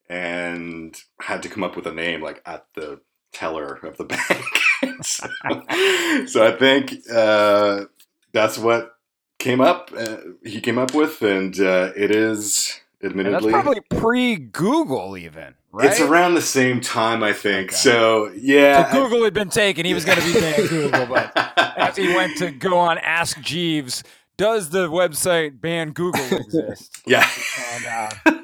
and 0.10 0.96
had 1.22 1.44
to 1.44 1.50
come 1.50 1.64
up 1.64 1.76
with 1.76 1.88
a 1.88 1.94
name 1.94 2.22
like 2.22 2.42
at 2.46 2.66
the 2.76 3.00
teller 3.34 3.74
of 3.84 3.98
the 3.98 4.04
bank. 4.84 5.06
so, 5.06 5.28
so 6.28 6.46
I 6.48 6.52
think 6.58 6.94
uh, 7.12 7.86
that's 8.32 8.58
what 8.58 8.98
came 9.40 9.62
up. 9.62 9.92
Uh, 9.96 10.18
he 10.44 10.62
came 10.62 10.78
up 10.78 10.94
with, 10.94 11.22
and 11.22 11.60
uh, 11.60 11.92
it 11.96 12.12
is 12.12 12.80
And 13.02 13.12
that's 13.12 13.14
admittedly 13.46 13.52
probably 13.52 13.82
pre-Google, 13.90 15.18
even 15.18 15.56
right? 15.72 15.90
it's 15.90 16.00
around 16.00 16.36
the 16.36 16.42
same 16.42 16.82
time, 16.82 17.24
I 17.24 17.34
think. 17.34 17.70
Okay. 17.72 17.76
So 17.76 18.32
yeah, 18.36 18.92
So 18.92 19.04
Google 19.04 19.24
had 19.24 19.34
been 19.34 19.50
taken. 19.50 19.86
He 19.86 19.94
was 19.94 20.06
going 20.06 20.18
to 20.20 20.24
be 20.26 20.34
saying 20.34 20.68
Google, 20.68 21.06
but 21.08 21.32
as 21.78 21.96
he 21.98 22.14
went 22.16 22.38
to 22.38 22.52
go 22.52 22.78
on 22.78 22.98
Ask 23.00 23.40
Jeeves, 23.42 24.04
does 24.38 24.70
the 24.70 24.90
website 24.90 25.62
ban 25.62 25.92
Google 25.92 26.26
exist? 26.38 27.02
yeah. 27.06 27.28
And 27.74 27.86
uh, 27.86 28.35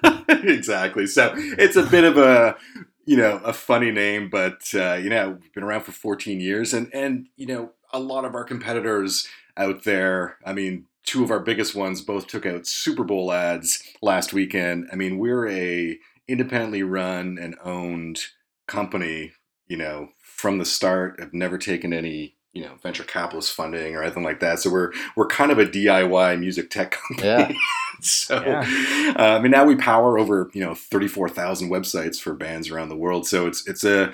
exactly. 0.44 1.08
So 1.08 1.34
it's 1.36 1.76
a 1.76 1.84
bit 1.84 2.04
of 2.04 2.18
a 2.18 2.58
you 3.06 3.18
know 3.18 3.38
a 3.44 3.54
funny 3.54 3.92
name, 3.92 4.30
but 4.30 4.62
uh, 4.74 4.94
you 4.94 5.10
know 5.10 5.38
we've 5.42 5.54
been 5.54 5.64
around 5.64 5.84
for 5.84 5.92
14 5.92 6.39
years, 6.39 6.74
and 6.74 6.94
and 6.94 7.28
you 7.36 7.46
know 7.46 7.72
a 7.94 8.00
lot 8.00 8.26
of 8.26 8.36
our 8.36 8.44
competitors 8.44 9.28
out 9.58 9.84
there. 9.84 10.38
I 10.46 10.54
mean, 10.54 10.86
two 11.06 11.24
of 11.24 11.32
our 11.32 11.39
biggest 11.39 11.76
ones 11.76 12.02
both 12.02 12.28
took 12.28 12.46
out 12.46 12.68
Super 12.68 13.04
Bowl 13.04 13.32
ads 13.32 13.84
last 14.02 14.34
weekend. 14.34 14.88
I 14.92 14.96
mean, 14.96 15.18
we're 15.18 15.48
a 15.48 15.98
independently 16.28 16.84
run 16.84 17.38
and 17.39 17.56
owned 17.64 18.20
company. 18.68 19.34
You 19.68 19.78
know, 19.78 20.10
from 20.22 20.58
the 20.58 20.66
start, 20.66 21.20
have 21.20 21.34
never 21.34 21.58
taken 21.58 21.94
any 21.94 22.36
you 22.54 22.64
know 22.64 22.76
venture 22.84 23.04
capitalist 23.04 23.54
funding 23.54 23.95
or 23.95 24.04
anything 24.04 24.24
like 24.24 24.39
that. 24.41 24.60
So 24.60 24.70
we're 24.70 24.91
we're 25.16 25.28
kind 25.28 25.52
of 25.52 25.60
a 25.60 25.66
DIY 25.66 26.39
music 26.39 26.70
tech 26.70 26.91
company. 26.91 27.28
Yeah. 27.28 27.52
so 28.02 28.43
Yeah. 28.43 29.14
uh, 29.18 29.38
I 29.38 29.39
mean 29.41 29.52
now 29.52 29.66
we 29.66 29.76
power 29.76 30.18
over 30.20 30.49
you 30.54 30.62
know 30.62 30.76
thirty 30.76 31.08
four 31.08 31.30
thousand 31.30 31.70
websites 31.70 32.20
for 32.20 32.34
bands 32.34 32.70
around 32.70 32.89
the 32.89 32.97
world. 32.97 33.28
So 33.28 33.47
it's 33.47 33.68
it's 33.68 33.84
a 33.84 34.14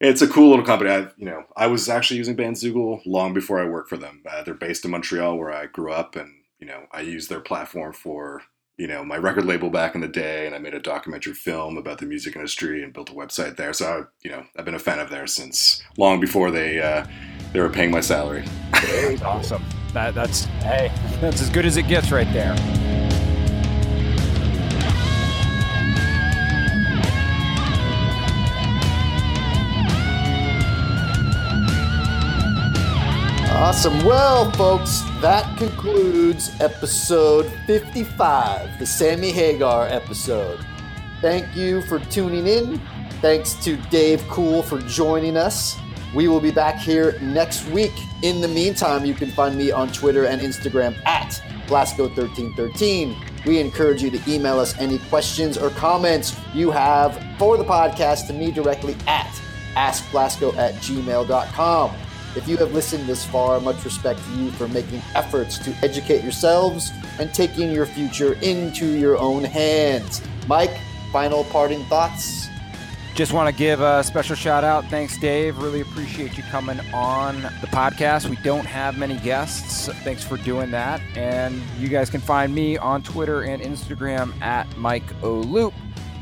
it's 0.00 0.22
a 0.22 0.28
cool 0.28 0.50
little 0.50 0.64
company. 0.64 0.90
I 0.90 1.08
you 1.16 1.26
know 1.26 1.44
I 1.56 1.66
was 1.66 1.88
actually 1.88 2.16
using 2.18 2.36
Bandzoogle 2.36 3.02
long 3.06 3.34
before 3.34 3.60
I 3.60 3.66
worked 3.68 3.88
for 3.88 3.96
them. 3.96 4.22
Uh, 4.28 4.42
they're 4.42 4.54
based 4.54 4.84
in 4.84 4.90
Montreal 4.90 5.36
where 5.38 5.52
I 5.52 5.66
grew 5.66 5.92
up, 5.92 6.16
and 6.16 6.30
you 6.58 6.66
know 6.66 6.84
I 6.92 7.00
used 7.02 7.28
their 7.28 7.40
platform 7.40 7.92
for 7.92 8.42
you 8.76 8.86
know 8.86 9.04
my 9.04 9.16
record 9.16 9.44
label 9.44 9.70
back 9.70 9.94
in 9.94 10.00
the 10.00 10.08
day, 10.08 10.46
and 10.46 10.54
I 10.54 10.58
made 10.58 10.74
a 10.74 10.80
documentary 10.80 11.34
film 11.34 11.76
about 11.78 11.98
the 11.98 12.06
music 12.06 12.34
industry 12.34 12.82
and 12.82 12.92
built 12.92 13.10
a 13.10 13.14
website 13.14 13.56
there. 13.56 13.72
So 13.72 13.86
I, 13.86 14.02
you 14.22 14.30
know 14.30 14.44
I've 14.56 14.64
been 14.64 14.74
a 14.74 14.80
fan 14.80 14.98
of 14.98 15.10
theirs 15.10 15.32
since 15.34 15.82
long 15.96 16.18
before 16.20 16.50
they 16.50 16.80
uh, 16.80 17.06
they 17.54 17.60
were 17.60 17.70
paying 17.70 17.92
my 17.92 18.00
salary. 18.00 18.44
awesome. 19.24 19.64
That, 19.92 20.12
that's 20.12 20.46
hey, 20.60 20.90
that's 21.20 21.40
as 21.40 21.48
good 21.48 21.64
as 21.64 21.76
it 21.76 21.86
gets 21.86 22.10
right 22.10 22.30
there. 22.32 22.52
Awesome. 33.56 34.04
Well, 34.04 34.50
folks, 34.52 35.02
that 35.20 35.56
concludes 35.56 36.60
episode 36.60 37.46
55, 37.66 38.80
the 38.80 38.84
Sammy 38.84 39.30
Hagar 39.30 39.86
episode. 39.86 40.58
Thank 41.20 41.54
you 41.54 41.82
for 41.82 42.00
tuning 42.00 42.48
in. 42.48 42.80
Thanks 43.22 43.54
to 43.64 43.76
Dave 43.90 44.22
Cool 44.28 44.62
for 44.62 44.80
joining 44.80 45.36
us. 45.36 45.76
We 46.14 46.28
will 46.28 46.40
be 46.40 46.52
back 46.52 46.76
here 46.76 47.18
next 47.20 47.68
week. 47.70 47.92
In 48.22 48.40
the 48.40 48.46
meantime, 48.46 49.04
you 49.04 49.14
can 49.14 49.30
find 49.32 49.56
me 49.56 49.72
on 49.72 49.92
Twitter 49.92 50.26
and 50.26 50.40
Instagram 50.40 50.94
at 51.06 51.42
Blasko1313. 51.66 53.44
We 53.46 53.58
encourage 53.58 54.00
you 54.00 54.10
to 54.10 54.32
email 54.32 54.60
us 54.60 54.78
any 54.78 54.98
questions 54.98 55.58
or 55.58 55.70
comments 55.70 56.38
you 56.54 56.70
have 56.70 57.20
for 57.36 57.56
the 57.56 57.64
podcast 57.64 58.28
to 58.28 58.32
me 58.32 58.52
directly 58.52 58.96
at 59.08 59.26
askblasko 59.74 60.56
at 60.56 60.74
gmail.com. 60.74 61.96
If 62.36 62.48
you 62.48 62.56
have 62.58 62.72
listened 62.72 63.08
this 63.08 63.24
far, 63.24 63.60
much 63.60 63.84
respect 63.84 64.24
to 64.24 64.32
you 64.36 64.50
for 64.52 64.68
making 64.68 65.02
efforts 65.16 65.58
to 65.58 65.72
educate 65.82 66.22
yourselves 66.22 66.92
and 67.18 67.32
taking 67.34 67.72
your 67.72 67.86
future 67.86 68.34
into 68.34 68.86
your 68.86 69.16
own 69.18 69.42
hands. 69.42 70.20
Mike, 70.46 70.76
final 71.12 71.44
parting 71.44 71.84
thoughts? 71.84 72.48
Just 73.14 73.32
want 73.32 73.48
to 73.48 73.56
give 73.56 73.80
a 73.80 74.02
special 74.02 74.34
shout 74.34 74.64
out. 74.64 74.84
Thanks, 74.86 75.16
Dave. 75.18 75.58
Really 75.58 75.82
appreciate 75.82 76.36
you 76.36 76.42
coming 76.50 76.80
on 76.92 77.42
the 77.42 77.68
podcast. 77.68 78.28
We 78.28 78.34
don't 78.42 78.66
have 78.66 78.98
many 78.98 79.18
guests. 79.18 79.88
Thanks 80.02 80.24
for 80.24 80.36
doing 80.38 80.72
that. 80.72 81.00
And 81.14 81.62
you 81.78 81.86
guys 81.86 82.10
can 82.10 82.20
find 82.20 82.52
me 82.52 82.76
on 82.76 83.04
Twitter 83.04 83.42
and 83.42 83.62
Instagram 83.62 84.38
at 84.42 84.76
Mike 84.76 85.04
O'Loop. 85.22 85.72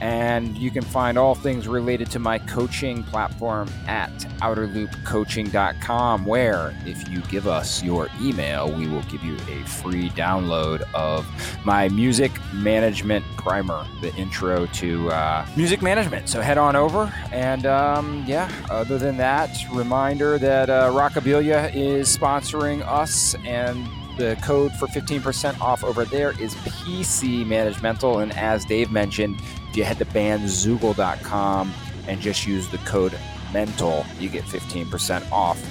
And 0.03 0.59
you 0.59 0.73
can 0.73 0.83
find 0.83 1.17
all 1.17 1.37
things 1.37 1.69
related 1.69 2.11
to 2.11 2.19
my 2.19 2.41
coaching 2.41 3.05
platform 3.05 3.71
at 3.87 4.11
outerloopcoaching.com, 4.41 6.27
where 6.27 6.77
if 6.85 7.09
you 7.09 7.21
give 7.21 7.47
us 7.47 7.85
your 7.85 8.09
email, 8.21 8.69
we 8.69 8.89
will 8.89 9.03
give 9.03 9.23
you 9.23 9.37
a 9.49 9.65
free 9.65 10.11
download 10.11 10.83
of 10.93 11.25
my 11.65 11.89
music 11.89 12.33
management 12.53 13.25
primer, 13.37 13.87
the 14.01 14.13
intro 14.17 14.67
to 14.67 15.09
uh, 15.13 15.47
music 15.57 15.83
management. 15.83 16.29
So 16.29 16.41
head 16.41 16.59
on 16.59 16.75
over. 16.75 17.15
And 17.31 17.65
um, 17.65 18.25
yeah, 18.27 18.51
other 18.71 18.99
than 18.99 19.17
that, 19.19 19.57
reminder 19.73 20.37
that 20.39 20.69
uh, 20.69 20.91
Rockabilia 20.91 21.73
is 21.77 22.15
sponsoring 22.17 22.85
us 22.85 23.37
and 23.45 23.87
the 24.19 24.37
code 24.43 24.73
for 24.73 24.87
15% 24.89 25.59
off 25.61 25.85
over 25.85 26.05
there 26.05 26.33
is 26.41 26.55
PC 26.57 27.47
Managemental. 27.47 28.23
And 28.23 28.33
as 28.33 28.65
Dave 28.65 28.91
mentioned, 28.91 29.41
you 29.77 29.85
head 29.85 29.99
to 29.99 30.05
bandzoogle.com 30.07 31.73
and 32.09 32.21
just 32.21 32.47
use 32.47 32.69
the 32.69 32.79
code 32.79 33.19
MENTAL, 33.53 34.05
you 34.19 34.29
get 34.29 34.45
15% 34.45 35.31
off. 35.31 35.63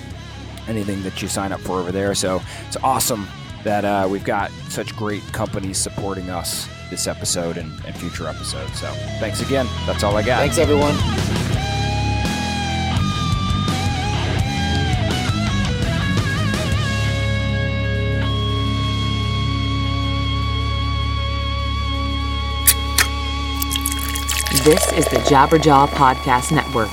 anything 0.68 1.02
that 1.04 1.22
you 1.22 1.28
sign 1.28 1.52
up 1.52 1.60
for 1.62 1.80
over 1.80 1.92
there. 1.92 2.14
So 2.14 2.40
it's 2.68 2.78
awesome 2.78 3.28
that 3.64 3.84
uh, 3.84 4.08
we've 4.10 4.24
got 4.24 4.52
such 4.70 4.96
great 4.96 5.24
companies 5.34 5.78
supporting 5.78 6.30
us 6.30 6.68
this 6.90 7.08
episode 7.08 7.58
and, 7.58 7.72
and 7.86 7.96
future 7.96 8.28
episodes. 8.28 8.80
So 8.80 8.88
thanks 9.20 9.42
again. 9.42 9.68
That's 9.88 10.04
all 10.04 10.16
I 10.16 10.24
got. 10.24 10.40
Thanks, 10.40 10.58
everyone. 10.60 11.41
This 24.64 24.94
is 24.94 25.06
the 25.06 25.18
Jabberjaw 25.18 25.88
Podcast 25.88 26.52
Network. 26.52 26.92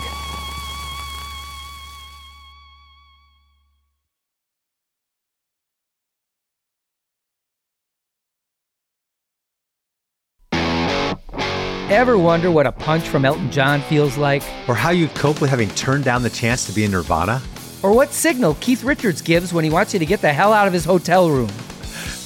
Ever 11.91 12.17
wonder 12.17 12.51
what 12.51 12.67
a 12.67 12.73
punch 12.73 13.07
from 13.07 13.27
Elton 13.27 13.51
John 13.51 13.83
feels 13.83 14.17
like? 14.17 14.43
Or 14.67 14.75
how 14.75 14.89
you'd 14.89 15.15
cope 15.15 15.43
with 15.43 15.51
having 15.51 15.69
turned 15.73 16.05
down 16.05 16.23
the 16.23 16.31
chance 16.31 16.65
to 16.69 16.73
be 16.73 16.85
in 16.85 16.91
Nirvana? 16.91 17.43
Or 17.83 17.93
what 17.93 18.15
signal 18.15 18.55
Keith 18.63 18.83
Richards 18.83 19.21
gives 19.21 19.53
when 19.53 19.65
he 19.65 19.69
wants 19.69 19.93
you 19.93 19.99
to 19.99 20.07
get 20.07 20.23
the 20.23 20.33
hell 20.33 20.55
out 20.55 20.67
of 20.69 20.73
his 20.73 20.87
hotel 20.87 21.29
room? 21.29 21.51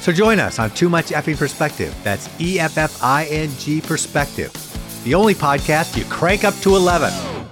So 0.00 0.12
join 0.12 0.40
us 0.40 0.58
on 0.58 0.70
Too 0.70 0.88
Much 0.88 1.06
Effing 1.10 1.36
Perspective. 1.36 1.94
That's 2.02 2.28
E 2.40 2.58
F 2.58 2.78
F 2.78 3.02
I 3.02 3.26
N 3.26 3.50
G 3.58 3.80
Perspective. 3.80 4.52
The 5.04 5.14
only 5.14 5.34
podcast 5.34 5.96
you 5.96 6.04
crank 6.06 6.44
up 6.44 6.54
to 6.60 6.74
11. 6.76 7.49